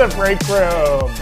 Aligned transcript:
the 0.00 0.16
break 0.16 0.40
room. 0.48 1.12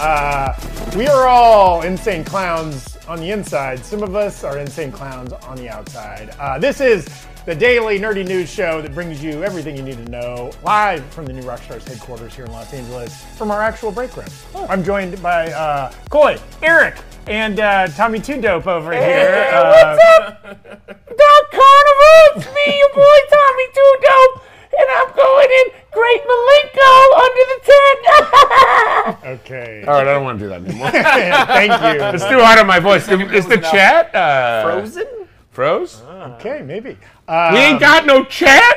Uh, 0.00 0.52
we 0.96 1.06
are 1.06 1.28
all 1.28 1.82
insane 1.82 2.24
clowns 2.24 2.96
on 3.06 3.20
the 3.20 3.30
inside. 3.30 3.84
Some 3.84 4.02
of 4.02 4.16
us 4.16 4.42
are 4.42 4.58
insane 4.58 4.90
clowns 4.90 5.32
on 5.32 5.56
the 5.56 5.68
outside. 5.68 6.30
Uh, 6.40 6.58
this 6.58 6.80
is 6.80 7.06
the 7.44 7.54
daily 7.54 8.00
nerdy 8.00 8.26
news 8.26 8.50
show 8.50 8.82
that 8.82 8.92
brings 8.92 9.22
you 9.22 9.44
everything 9.44 9.76
you 9.76 9.84
need 9.84 10.04
to 10.04 10.10
know 10.10 10.50
live 10.64 11.04
from 11.14 11.26
the 11.26 11.32
new 11.32 11.42
Rockstars 11.42 11.86
headquarters 11.86 12.34
here 12.34 12.46
in 12.46 12.50
Los 12.50 12.74
Angeles 12.74 13.22
from 13.36 13.52
our 13.52 13.62
actual 13.62 13.92
break 13.92 14.16
room. 14.16 14.26
I'm 14.68 14.82
joined 14.82 15.22
by 15.22 15.52
uh, 15.52 15.92
Coy, 16.10 16.36
Eric, 16.62 16.96
and 17.28 17.60
uh, 17.60 17.86
Tommy 17.86 18.18
Two 18.18 18.40
Dope 18.40 18.66
over 18.66 18.92
here. 18.92 19.52
Uh, 19.54 19.96
Dark 20.34 21.46
Carnival, 21.52 22.18
it's 22.34 22.46
me, 22.46 22.76
your 22.76 22.92
boy 22.92 23.18
Tommy 23.30 23.66
Two 23.72 23.96
Dope, 24.02 24.42
and 24.78 24.88
I'm 24.96 25.14
going 25.14 25.48
in 25.48 25.86
Great 25.96 26.22
Milenko 26.24 26.92
under 27.16 27.44
the 27.52 27.58
tent. 27.64 29.24
okay. 29.40 29.84
All 29.88 29.94
right, 29.94 30.06
I 30.06 30.12
don't 30.12 30.24
want 30.24 30.38
to 30.38 30.44
do 30.44 30.45
that 30.45 30.45
anymore. 30.56 30.90
Thank 30.90 31.70
you. 31.72 32.04
it's 32.06 32.24
too 32.24 32.40
hard 32.40 32.58
on 32.58 32.66
my 32.66 32.80
voice. 32.80 33.08
Is 33.08 33.46
the 33.46 33.58
chat 33.58 34.14
uh, 34.14 34.62
Frozen? 34.62 35.06
Froze? 35.50 36.02
Okay, 36.02 36.62
maybe. 36.62 36.96
Uh, 37.26 37.50
we 37.52 37.58
ain't 37.60 37.80
got 37.80 38.04
no 38.06 38.24
chat. 38.24 38.74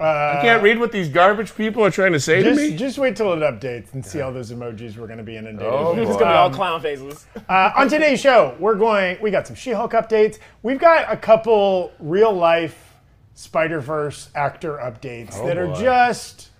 uh, 0.00 0.04
I 0.04 0.38
can't 0.42 0.62
read 0.62 0.78
what 0.78 0.90
these 0.90 1.08
garbage 1.08 1.54
people 1.54 1.84
are 1.84 1.90
trying 1.90 2.12
to 2.12 2.20
say 2.20 2.42
to 2.42 2.54
me. 2.54 2.74
just 2.76 2.98
wait 2.98 3.14
till 3.16 3.32
it 3.32 3.38
updates 3.40 3.92
and 3.94 4.04
see 4.04 4.20
all 4.20 4.32
those 4.32 4.50
emojis 4.50 4.96
we're 4.96 5.06
going 5.06 5.18
to 5.18 5.24
be 5.24 5.36
inundated 5.36 5.70
Oh, 5.72 5.94
with. 5.94 6.08
It's 6.08 6.16
gonna 6.16 6.32
be 6.32 6.36
all 6.36 6.50
clown 6.50 6.80
faces. 6.80 7.26
Uh, 7.48 7.70
on 7.76 7.88
today's 7.88 8.20
show, 8.20 8.56
we're 8.58 8.74
going. 8.74 9.18
We 9.20 9.30
got 9.30 9.46
some 9.46 9.54
She-Hulk 9.56 9.92
updates. 9.92 10.38
We've 10.62 10.78
got 10.80 11.12
a 11.12 11.16
couple 11.16 11.92
real-life 12.00 12.94
Spider-Verse 13.34 14.30
actor 14.34 14.78
updates 14.82 15.44
that 15.44 15.58
are 15.58 15.66
boy. 15.68 15.80
just 15.80 16.50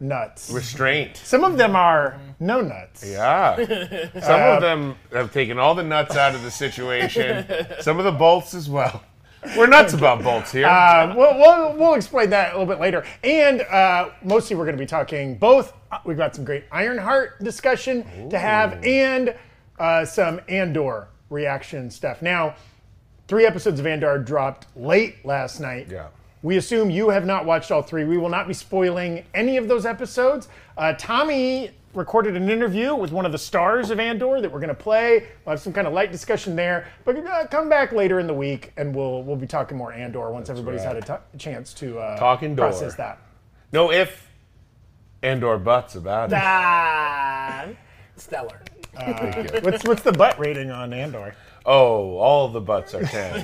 nuts. 0.00 0.50
Restraint. 0.50 1.16
Some 1.18 1.44
of 1.44 1.56
them 1.58 1.76
are 1.76 2.18
no 2.40 2.60
nuts. 2.60 3.04
Yeah. 3.06 3.56
Some 4.20 4.40
of 4.40 4.60
them 4.62 4.96
have 5.12 5.32
taken 5.32 5.58
all 5.58 5.74
the 5.74 5.82
nuts 5.82 6.16
out 6.16 6.34
of 6.34 6.42
the 6.42 6.50
situation. 6.50 7.46
Some 7.80 7.98
of 7.98 8.04
the 8.04 8.12
bolts 8.12 8.54
as 8.54 8.68
well. 8.68 9.02
We're 9.56 9.66
nuts 9.68 9.94
about 9.94 10.22
bolts 10.22 10.52
here. 10.52 10.66
Uh, 10.66 11.14
we'll, 11.16 11.38
we'll, 11.38 11.76
we'll 11.76 11.94
explain 11.94 12.28
that 12.30 12.50
a 12.52 12.58
little 12.58 12.66
bit 12.66 12.78
later. 12.80 13.06
And 13.24 13.62
uh, 13.62 14.10
mostly 14.22 14.54
we're 14.56 14.64
going 14.66 14.76
to 14.76 14.82
be 14.82 14.86
talking 14.86 15.36
both. 15.38 15.72
uh, 15.90 15.98
We've 16.04 16.16
got 16.18 16.34
some 16.34 16.44
great 16.44 16.64
Ironheart 16.70 17.42
discussion 17.42 18.28
to 18.28 18.38
have 18.38 18.84
and 18.84 19.34
uh, 19.78 20.04
some 20.04 20.40
Andor 20.48 21.08
reaction 21.30 21.90
stuff. 21.90 22.20
Now, 22.20 22.54
three 23.28 23.46
episodes 23.46 23.80
of 23.80 23.86
Andor 23.86 24.18
dropped 24.18 24.66
late 24.76 25.24
last 25.24 25.58
night. 25.58 25.86
Yeah. 25.90 26.08
We 26.42 26.56
assume 26.56 26.88
you 26.90 27.10
have 27.10 27.26
not 27.26 27.44
watched 27.44 27.70
all 27.70 27.82
three. 27.82 28.04
We 28.04 28.16
will 28.16 28.28
not 28.30 28.48
be 28.48 28.54
spoiling 28.54 29.24
any 29.34 29.56
of 29.58 29.68
those 29.68 29.84
episodes. 29.84 30.48
Uh, 30.76 30.94
Tommy 30.98 31.70
recorded 31.92 32.36
an 32.36 32.48
interview 32.48 32.94
with 32.94 33.12
one 33.12 33.26
of 33.26 33.32
the 33.32 33.38
stars 33.38 33.90
of 33.90 33.98
Andor 34.00 34.40
that 34.40 34.50
we're 34.50 34.60
going 34.60 34.68
to 34.68 34.74
play. 34.74 35.26
We'll 35.44 35.52
have 35.54 35.60
some 35.60 35.72
kind 35.72 35.86
of 35.86 35.92
light 35.92 36.12
discussion 36.12 36.56
there. 36.56 36.86
But 37.04 37.16
uh, 37.18 37.46
come 37.48 37.68
back 37.68 37.92
later 37.92 38.20
in 38.20 38.26
the 38.26 38.32
week, 38.34 38.72
and 38.78 38.94
we'll 38.94 39.22
we'll 39.22 39.36
be 39.36 39.46
talking 39.46 39.76
more 39.76 39.92
Andor 39.92 40.30
once 40.30 40.48
everybody's 40.48 40.84
right. 40.84 40.94
had 40.94 41.10
a 41.10 41.18
t- 41.32 41.38
chance 41.38 41.74
to 41.74 41.98
uh, 41.98 42.16
Talking 42.18 42.54
door. 42.54 42.68
process 42.68 42.94
that. 42.94 43.18
no 43.72 43.90
if 43.92 44.28
and 45.22 45.44
or 45.44 45.58
buts 45.58 45.96
about 45.96 46.32
it. 46.32 46.38
Ah, 46.40 47.66
stellar. 48.16 48.60
What's 49.62 49.84
what's 49.84 50.02
the 50.02 50.12
butt 50.12 50.38
rating 50.38 50.70
on 50.70 50.92
Andor? 50.94 51.34
Oh, 51.72 52.16
all 52.16 52.48
the 52.48 52.60
butts 52.60 52.94
are 52.94 53.04
10. 53.04 53.36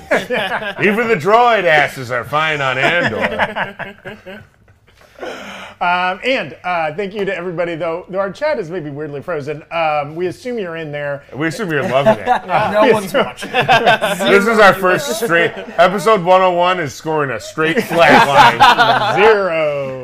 Even 0.85 1.07
the 1.07 1.15
droid 1.15 1.63
asses 1.63 2.11
are 2.11 2.25
fine 2.25 2.59
on 2.59 2.77
Andor. 2.77 4.43
Um, 5.79 6.19
and 6.23 6.57
uh, 6.63 6.93
thank 6.95 7.13
you 7.13 7.23
to 7.23 7.33
everybody, 7.35 7.75
though. 7.75 8.05
Though 8.09 8.19
our 8.19 8.31
chat 8.31 8.59
is 8.59 8.69
maybe 8.69 8.89
weirdly 8.89 9.21
frozen. 9.21 9.63
Um, 9.71 10.15
we 10.15 10.27
assume 10.27 10.59
you're 10.59 10.75
in 10.75 10.91
there. 10.91 11.23
We 11.33 11.47
assume 11.47 11.71
you're 11.71 11.87
loving 11.87 12.17
it. 12.19 12.27
No 12.73 12.91
one's 12.91 13.13
watching. 13.13 13.49
This 13.51 14.45
is 14.45 14.59
our 14.59 14.73
first 14.73 15.23
straight. 15.23 15.53
Episode 15.55 16.21
101 16.23 16.79
is 16.81 16.93
scoring 16.93 17.31
a 17.31 17.39
straight 17.39 17.81
flat 17.83 18.27
line. 18.27 19.15
zero. 19.23 19.96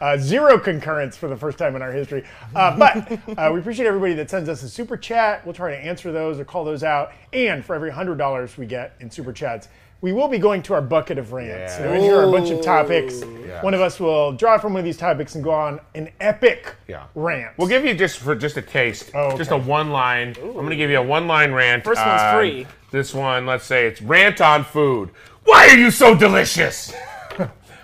Uh, 0.00 0.16
zero 0.16 0.58
concurrence 0.58 1.16
for 1.16 1.28
the 1.28 1.36
first 1.36 1.58
time 1.58 1.74
in 1.76 1.82
our 1.82 1.92
history. 1.92 2.24
Uh, 2.54 2.76
but 2.78 3.12
uh, 3.38 3.50
we 3.52 3.58
appreciate 3.60 3.86
everybody 3.86 4.14
that 4.14 4.30
sends 4.30 4.48
us 4.48 4.62
a 4.62 4.68
super 4.68 4.96
chat. 4.96 5.44
We'll 5.44 5.54
try 5.54 5.70
to 5.72 5.76
answer 5.76 6.12
those 6.12 6.38
or 6.38 6.44
call 6.44 6.64
those 6.64 6.82
out. 6.84 7.12
And 7.32 7.64
for 7.64 7.74
every 7.74 7.90
$100 7.90 8.56
we 8.56 8.66
get 8.66 8.94
in 9.00 9.10
super 9.10 9.32
chats, 9.32 9.68
we 10.00 10.12
will 10.12 10.28
be 10.28 10.38
going 10.38 10.62
to 10.62 10.74
our 10.74 10.80
bucket 10.80 11.18
of 11.18 11.32
rants. 11.32 11.72
Yeah. 11.72 11.78
So 11.78 11.92
in 11.92 12.02
here 12.02 12.16
are 12.20 12.28
a 12.28 12.30
bunch 12.30 12.50
of 12.50 12.60
topics. 12.62 13.22
Yeah. 13.44 13.60
One 13.64 13.74
of 13.74 13.80
us 13.80 13.98
will 13.98 14.30
draw 14.32 14.56
from 14.56 14.74
one 14.74 14.78
of 14.80 14.84
these 14.84 14.96
topics 14.96 15.34
and 15.34 15.42
go 15.42 15.50
on 15.50 15.80
an 15.96 16.10
epic 16.20 16.76
Yeah. 16.86 17.06
rant. 17.16 17.54
We'll 17.58 17.66
give 17.66 17.84
you 17.84 17.94
just 17.94 18.18
for 18.18 18.36
just 18.36 18.56
a 18.56 18.62
taste, 18.62 19.10
Oh, 19.14 19.36
just 19.36 19.50
a 19.50 19.56
one 19.56 19.90
line. 19.90 20.36
I'm 20.40 20.52
going 20.52 20.70
to 20.70 20.76
give 20.76 20.90
you 20.90 20.98
a 20.98 21.02
one 21.02 21.26
line 21.26 21.50
rant. 21.50 21.82
First 21.82 22.00
one's 22.06 22.22
on 22.22 22.36
free. 22.38 22.66
This 22.92 23.12
one, 23.12 23.44
let's 23.46 23.64
say 23.64 23.86
it's 23.88 24.00
rant 24.00 24.40
on 24.40 24.62
food. 24.62 25.10
Why 25.44 25.66
are 25.70 25.76
you 25.76 25.90
so 25.90 26.14
delicious? 26.14 26.94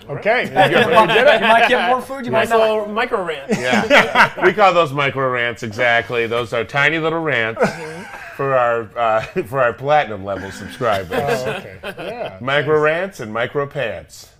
Okay. 0.08 0.44
You 0.44 1.46
might 1.48 1.68
get 1.68 1.88
more 1.88 2.00
food. 2.00 2.24
You 2.26 2.32
might 2.32 2.40
Nice 2.40 2.50
not. 2.50 2.60
little 2.60 2.86
micro 2.88 3.24
rants. 3.24 3.58
Yeah, 3.58 4.44
we 4.44 4.52
call 4.52 4.72
those 4.74 4.92
micro 4.92 5.30
rants 5.30 5.62
exactly. 5.62 6.26
Those 6.26 6.52
are 6.52 6.64
tiny 6.64 6.98
little 6.98 7.20
rants 7.20 7.60
for 8.36 8.54
our 8.54 8.98
uh, 8.98 9.20
for 9.46 9.60
our 9.62 9.72
platinum 9.72 10.24
level 10.24 10.50
subscribers. 10.50 11.12
okay. 11.18 11.78
Yeah. 11.82 12.38
Micro 12.40 12.78
rants 12.80 13.20
and 13.20 13.32
micro 13.32 13.66
pants. 13.66 14.30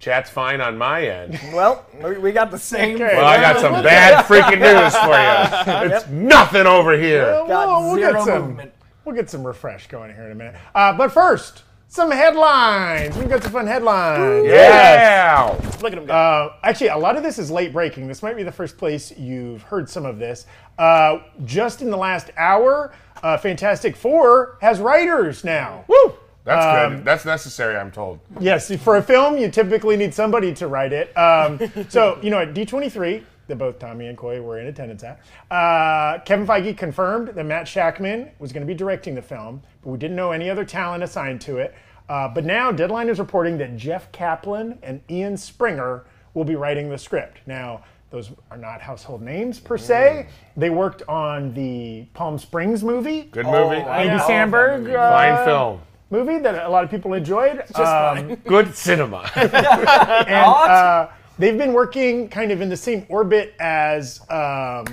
Chat's 0.00 0.30
fine 0.30 0.60
on 0.60 0.78
my 0.78 1.04
end. 1.06 1.40
Well, 1.52 1.84
we- 2.02 2.18
we 2.18 2.30
got 2.32 2.52
the 2.52 2.58
same. 2.58 2.94
Okay. 2.94 3.16
Well, 3.16 3.24
I 3.26 3.40
got 3.40 3.58
some 3.60 3.72
bad 3.82 4.24
freaking 4.26 4.60
news 4.60 4.94
for 4.94 5.88
you. 5.90 5.96
It's 5.96 6.06
nothing 6.08 6.66
over 6.68 6.96
here. 6.96 7.24
Well, 7.24 7.46
Got 7.48 7.66
we'll, 7.68 7.82
we'll 7.82 7.94
zero 7.96 8.12
get 8.12 8.22
some, 8.24 8.42
movement. 8.46 8.72
We'll 9.04 9.16
get 9.16 9.28
some 9.28 9.44
refresh 9.44 9.88
going 9.88 10.14
here 10.14 10.26
in 10.26 10.32
a 10.32 10.34
minute. 10.36 10.54
Uh, 10.72 10.92
but 10.96 11.10
first, 11.10 11.64
some 11.88 12.10
headlines. 12.10 13.16
We've 13.16 13.28
got 13.28 13.42
some 13.42 13.52
fun 13.52 13.66
headlines. 13.66 14.46
Yeah. 14.46 15.54
Look 15.82 15.92
at 15.92 15.96
them 15.96 16.06
go. 16.06 16.12
Uh, 16.14 16.54
actually, 16.62 16.88
a 16.88 16.96
lot 16.98 17.16
of 17.16 17.22
this 17.22 17.38
is 17.38 17.50
late 17.50 17.72
breaking. 17.72 18.06
This 18.06 18.22
might 18.22 18.36
be 18.36 18.42
the 18.42 18.52
first 18.52 18.76
place 18.76 19.16
you've 19.18 19.62
heard 19.62 19.88
some 19.88 20.04
of 20.04 20.18
this. 20.18 20.46
Uh, 20.78 21.18
just 21.44 21.82
in 21.82 21.90
the 21.90 21.96
last 21.96 22.30
hour, 22.36 22.92
uh, 23.22 23.36
Fantastic 23.38 23.96
Four 23.96 24.58
has 24.60 24.80
writers 24.80 25.44
now. 25.44 25.84
Woo. 25.88 26.14
That's 26.44 26.86
Um, 26.86 26.96
good. 26.96 27.04
That's 27.04 27.24
necessary, 27.24 27.76
I'm 27.76 27.90
told. 27.90 28.20
Yes, 28.40 28.74
for 28.82 28.96
a 28.96 29.02
film, 29.02 29.36
you 29.36 29.50
typically 29.50 29.96
need 29.96 30.14
somebody 30.14 30.54
to 30.54 30.66
write 30.68 30.92
it. 30.92 31.16
Um, 31.16 31.58
so, 31.88 32.18
you 32.22 32.30
know, 32.30 32.38
at 32.38 32.54
D23, 32.54 33.22
that 33.48 33.58
both 33.58 33.78
Tommy 33.78 34.06
and 34.06 34.16
Coy 34.16 34.40
were 34.40 34.58
in 34.58 34.66
attendance 34.66 35.02
at, 35.02 35.20
uh, 35.50 36.20
Kevin 36.24 36.46
Feige 36.46 36.76
confirmed 36.76 37.28
that 37.28 37.44
Matt 37.44 37.66
Shakman 37.66 38.30
was 38.38 38.52
going 38.52 38.64
to 38.64 38.66
be 38.66 38.74
directing 38.74 39.14
the 39.14 39.22
film, 39.22 39.62
but 39.82 39.90
we 39.90 39.98
didn't 39.98 40.16
know 40.16 40.30
any 40.30 40.48
other 40.48 40.64
talent 40.64 41.02
assigned 41.02 41.40
to 41.42 41.58
it. 41.58 41.74
Uh, 42.08 42.28
but 42.28 42.44
now, 42.44 42.72
Deadline 42.72 43.08
is 43.08 43.18
reporting 43.18 43.58
that 43.58 43.76
Jeff 43.76 44.10
Kaplan 44.12 44.78
and 44.82 45.02
Ian 45.10 45.36
Springer 45.36 46.04
will 46.32 46.44
be 46.44 46.56
writing 46.56 46.88
the 46.88 46.96
script. 46.96 47.40
Now, 47.46 47.82
those 48.10 48.30
are 48.50 48.56
not 48.56 48.80
household 48.80 49.20
names 49.20 49.60
per 49.60 49.76
se. 49.76 50.28
They 50.56 50.70
worked 50.70 51.02
on 51.08 51.52
the 51.52 52.06
Palm 52.14 52.38
Springs 52.38 52.82
movie. 52.82 53.24
Good 53.24 53.44
movie. 53.44 53.76
Andy 53.76 54.14
yeah. 54.14 54.20
Samberg 54.20 54.94
uh, 54.94 55.10
Fine 55.10 55.44
film. 55.44 55.80
movie 56.08 56.38
that 56.38 56.64
a 56.64 56.70
lot 56.70 56.84
of 56.84 56.90
people 56.90 57.12
enjoyed. 57.12 57.62
Um, 57.74 58.36
Good 58.46 58.74
cinema. 58.74 59.30
and 59.36 59.54
uh, 59.54 61.08
they've 61.38 61.58
been 61.58 61.72
working 61.72 62.28
kind 62.28 62.52
of 62.52 62.60
in 62.60 62.68
the 62.68 62.76
same 62.76 63.06
orbit 63.08 63.54
as 63.58 64.20
um, 64.30 64.84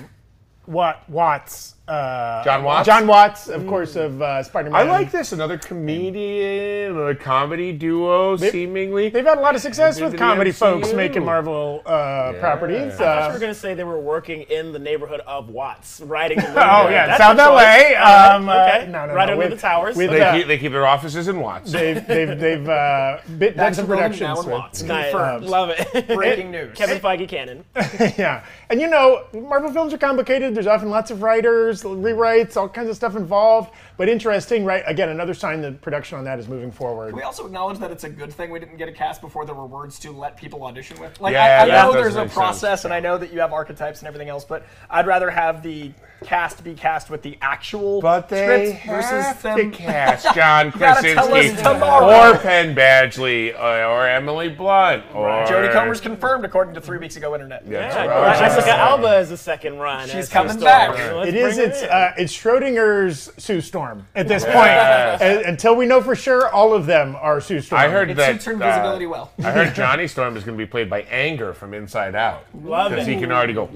Wat 0.66 1.08
Watts. 1.08 1.75
Uh, 1.88 2.42
Jon 2.42 2.64
Watts? 2.64 2.86
Jon 2.86 3.06
Watts, 3.06 3.48
of 3.48 3.64
course, 3.66 3.94
of 3.94 4.20
uh, 4.20 4.42
Spider-Man. 4.42 4.80
I 4.80 4.82
like 4.90 5.12
this. 5.12 5.30
Another 5.32 5.56
comedian, 5.56 6.92
another 6.96 7.14
comedy 7.14 7.72
duo, 7.72 8.36
seemingally. 8.36 9.12
They've 9.12 9.24
had 9.24 9.38
a 9.38 9.40
lot 9.40 9.54
of 9.54 9.60
success 9.60 9.96
Into 9.96 10.06
with 10.06 10.12
the 10.12 10.18
comedy 10.18 10.50
MCU. 10.50 10.54
folks 10.54 10.92
making 10.92 11.24
Marvel 11.24 11.82
uh, 11.86 12.32
properties. 12.40 12.94
I 12.94 12.96
thought 12.96 13.22
you 13.24 13.30
Uh, 13.30 13.32
were 13.34 13.38
going 13.38 13.54
to 13.54 13.58
say 13.58 13.74
they 13.74 13.84
were 13.84 14.00
working 14.00 14.42
in 14.42 14.72
the 14.72 14.78
neighborhood 14.80 15.20
of 15.28 15.48
Watts, 15.48 16.00
writing 16.00 16.38
the 16.38 16.48
oh 16.50 16.88
yeah, 16.88 17.06
That's 17.06 17.18
South 17.18 17.34
a 17.38 17.44
choice. 17.44 17.94
LA. 17.96 18.34
Um, 18.34 18.48
uh, 18.48 18.52
okay. 18.52 18.86
no, 18.90 19.06
no, 19.06 19.14
right 19.14 19.26
no, 19.26 19.32
under 19.34 19.36
with- 19.36 19.50
the 19.50 19.56
towers. 19.56 19.96
with 19.96 20.10
They, 20.10 20.20
uh, 20.22 20.36
keep, 20.36 20.46
they 20.48 20.58
keep 20.58 20.72
their 20.72 20.86
offices 20.86 21.28
in 21.28 21.38
Watts. 21.40 21.70
They've 21.70 22.04
they've 22.06 22.38
they've 22.38 22.68
uh, 22.68 23.18
bit, 23.38 23.56
done 23.56 23.70
to 23.70 23.76
some 23.76 23.86
productions. 23.86 24.20
now 24.22 24.32
in 24.32 24.38
with- 24.38 24.46
Watts. 24.48 24.82
Nice. 24.82 25.12
Confirmed. 25.12 25.44
Love 25.44 25.70
it. 25.70 26.08
Breaking 26.14 26.50
news. 26.50 26.76
Kevin 26.76 26.98
Feige 26.98 27.28
canon. 27.28 27.64
yeah, 28.18 28.44
and 28.70 28.80
you 28.80 28.88
know, 28.88 29.24
Marvel 29.32 29.70
films 29.70 29.92
are 29.94 29.98
complicated. 29.98 30.52
There's 30.54 30.66
often 30.66 30.90
lots 30.90 31.10
of 31.12 31.22
writers 31.22 31.36
writers, 31.36 31.75
rewrites, 31.82 32.56
all 32.56 32.68
kinds 32.68 32.88
of 32.88 32.96
stuff 32.96 33.16
involved. 33.16 33.72
But 33.96 34.08
interesting, 34.10 34.64
right? 34.64 34.82
Again, 34.86 35.08
another 35.08 35.32
sign 35.32 35.62
that 35.62 35.80
production 35.80 36.18
on 36.18 36.24
that 36.24 36.38
is 36.38 36.48
moving 36.48 36.70
forward. 36.70 37.14
We 37.14 37.22
also 37.22 37.46
acknowledge 37.46 37.78
that 37.78 37.90
it's 37.90 38.04
a 38.04 38.10
good 38.10 38.32
thing 38.32 38.50
we 38.50 38.58
didn't 38.60 38.76
get 38.76 38.88
a 38.88 38.92
cast 38.92 39.22
before 39.22 39.46
there 39.46 39.54
were 39.54 39.64
words 39.66 39.98
to 40.00 40.10
let 40.12 40.36
people 40.36 40.62
audition 40.64 41.00
with. 41.00 41.18
Like, 41.20 41.32
Yeah, 41.32 41.44
I, 41.60 41.62
I 41.62 41.66
that 41.66 41.82
know 41.86 41.92
there's 41.94 42.14
a 42.16 42.20
make 42.20 42.28
sense. 42.28 42.34
process, 42.34 42.84
and 42.84 42.92
I 42.92 43.00
know 43.00 43.16
that 43.16 43.32
you 43.32 43.40
have 43.40 43.52
archetypes 43.54 44.00
and 44.00 44.08
everything 44.08 44.28
else, 44.28 44.44
but 44.44 44.66
I'd 44.90 45.06
rather 45.06 45.30
have 45.30 45.62
the 45.62 45.92
cast 46.24 46.62
be 46.64 46.74
cast 46.74 47.08
with 47.10 47.22
the 47.22 47.38
actual 47.42 48.00
But 48.02 48.28
they 48.28 48.72
script 48.80 48.86
versus 48.86 49.10
have 49.10 49.42
them. 49.42 49.58
to 49.58 49.70
cast 49.76 50.24
John 50.34 50.70
gotta 50.70 51.14
tell 51.14 51.24
us 51.24 51.30
Krasinski 51.30 51.62
tomorrow. 51.62 52.32
or 52.34 52.38
Penn 52.38 52.74
Badgley 52.74 53.54
or, 53.58 53.84
or 53.84 54.08
Emily 54.08 54.48
Blunt 54.48 55.04
or 55.14 55.28
Jodie 55.46 55.72
Comer's 55.72 56.00
confirmed 56.00 56.44
according 56.44 56.74
to 56.74 56.80
three 56.80 56.98
weeks 56.98 57.16
ago 57.16 57.34
internet. 57.34 57.66
That's 57.68 57.94
Yeah, 57.94 58.06
right. 58.06 58.38
Jessica 58.38 58.72
Alba 58.76 59.08
has 59.08 59.30
a 59.30 59.36
second 59.36 59.78
run. 59.78 60.08
She's 60.08 60.28
coming 60.28 60.58
back. 60.58 60.98
It 61.26 61.34
is. 61.34 61.58
It's 61.58 61.82
in. 61.82 61.88
uh, 61.90 62.12
it's 62.18 62.32
Schrodinger's 62.36 63.30
Sue 63.36 63.60
Storm 63.60 63.85
at 64.14 64.28
this 64.28 64.44
point. 64.44 64.56
Uh, 64.56 65.42
until 65.46 65.76
we 65.76 65.86
know 65.86 66.00
for 66.00 66.14
sure, 66.16 66.48
all 66.48 66.72
of 66.74 66.86
them 66.86 67.16
are 67.16 67.40
Sue 67.40 67.60
Storm. 67.60 67.80
I 67.82 67.88
heard 67.88 68.10
It 68.10 68.16
that. 68.16 68.32
suits 68.32 68.44
her 68.46 68.52
uh, 68.52 68.54
invisibility 68.54 69.06
well. 69.06 69.32
I 69.38 69.50
heard 69.50 69.74
Johnny 69.74 70.06
Storm 70.08 70.36
is 70.36 70.44
going 70.44 70.56
to 70.56 70.64
be 70.64 70.68
played 70.68 70.88
by 70.90 71.02
Anger 71.02 71.52
from 71.54 71.74
Inside 71.74 72.14
Out 72.14 72.44
Love 72.62 72.90
because 72.90 73.06
it. 73.08 73.14
he 73.14 73.20
can 73.20 73.30
already 73.32 73.52
go. 73.54 73.68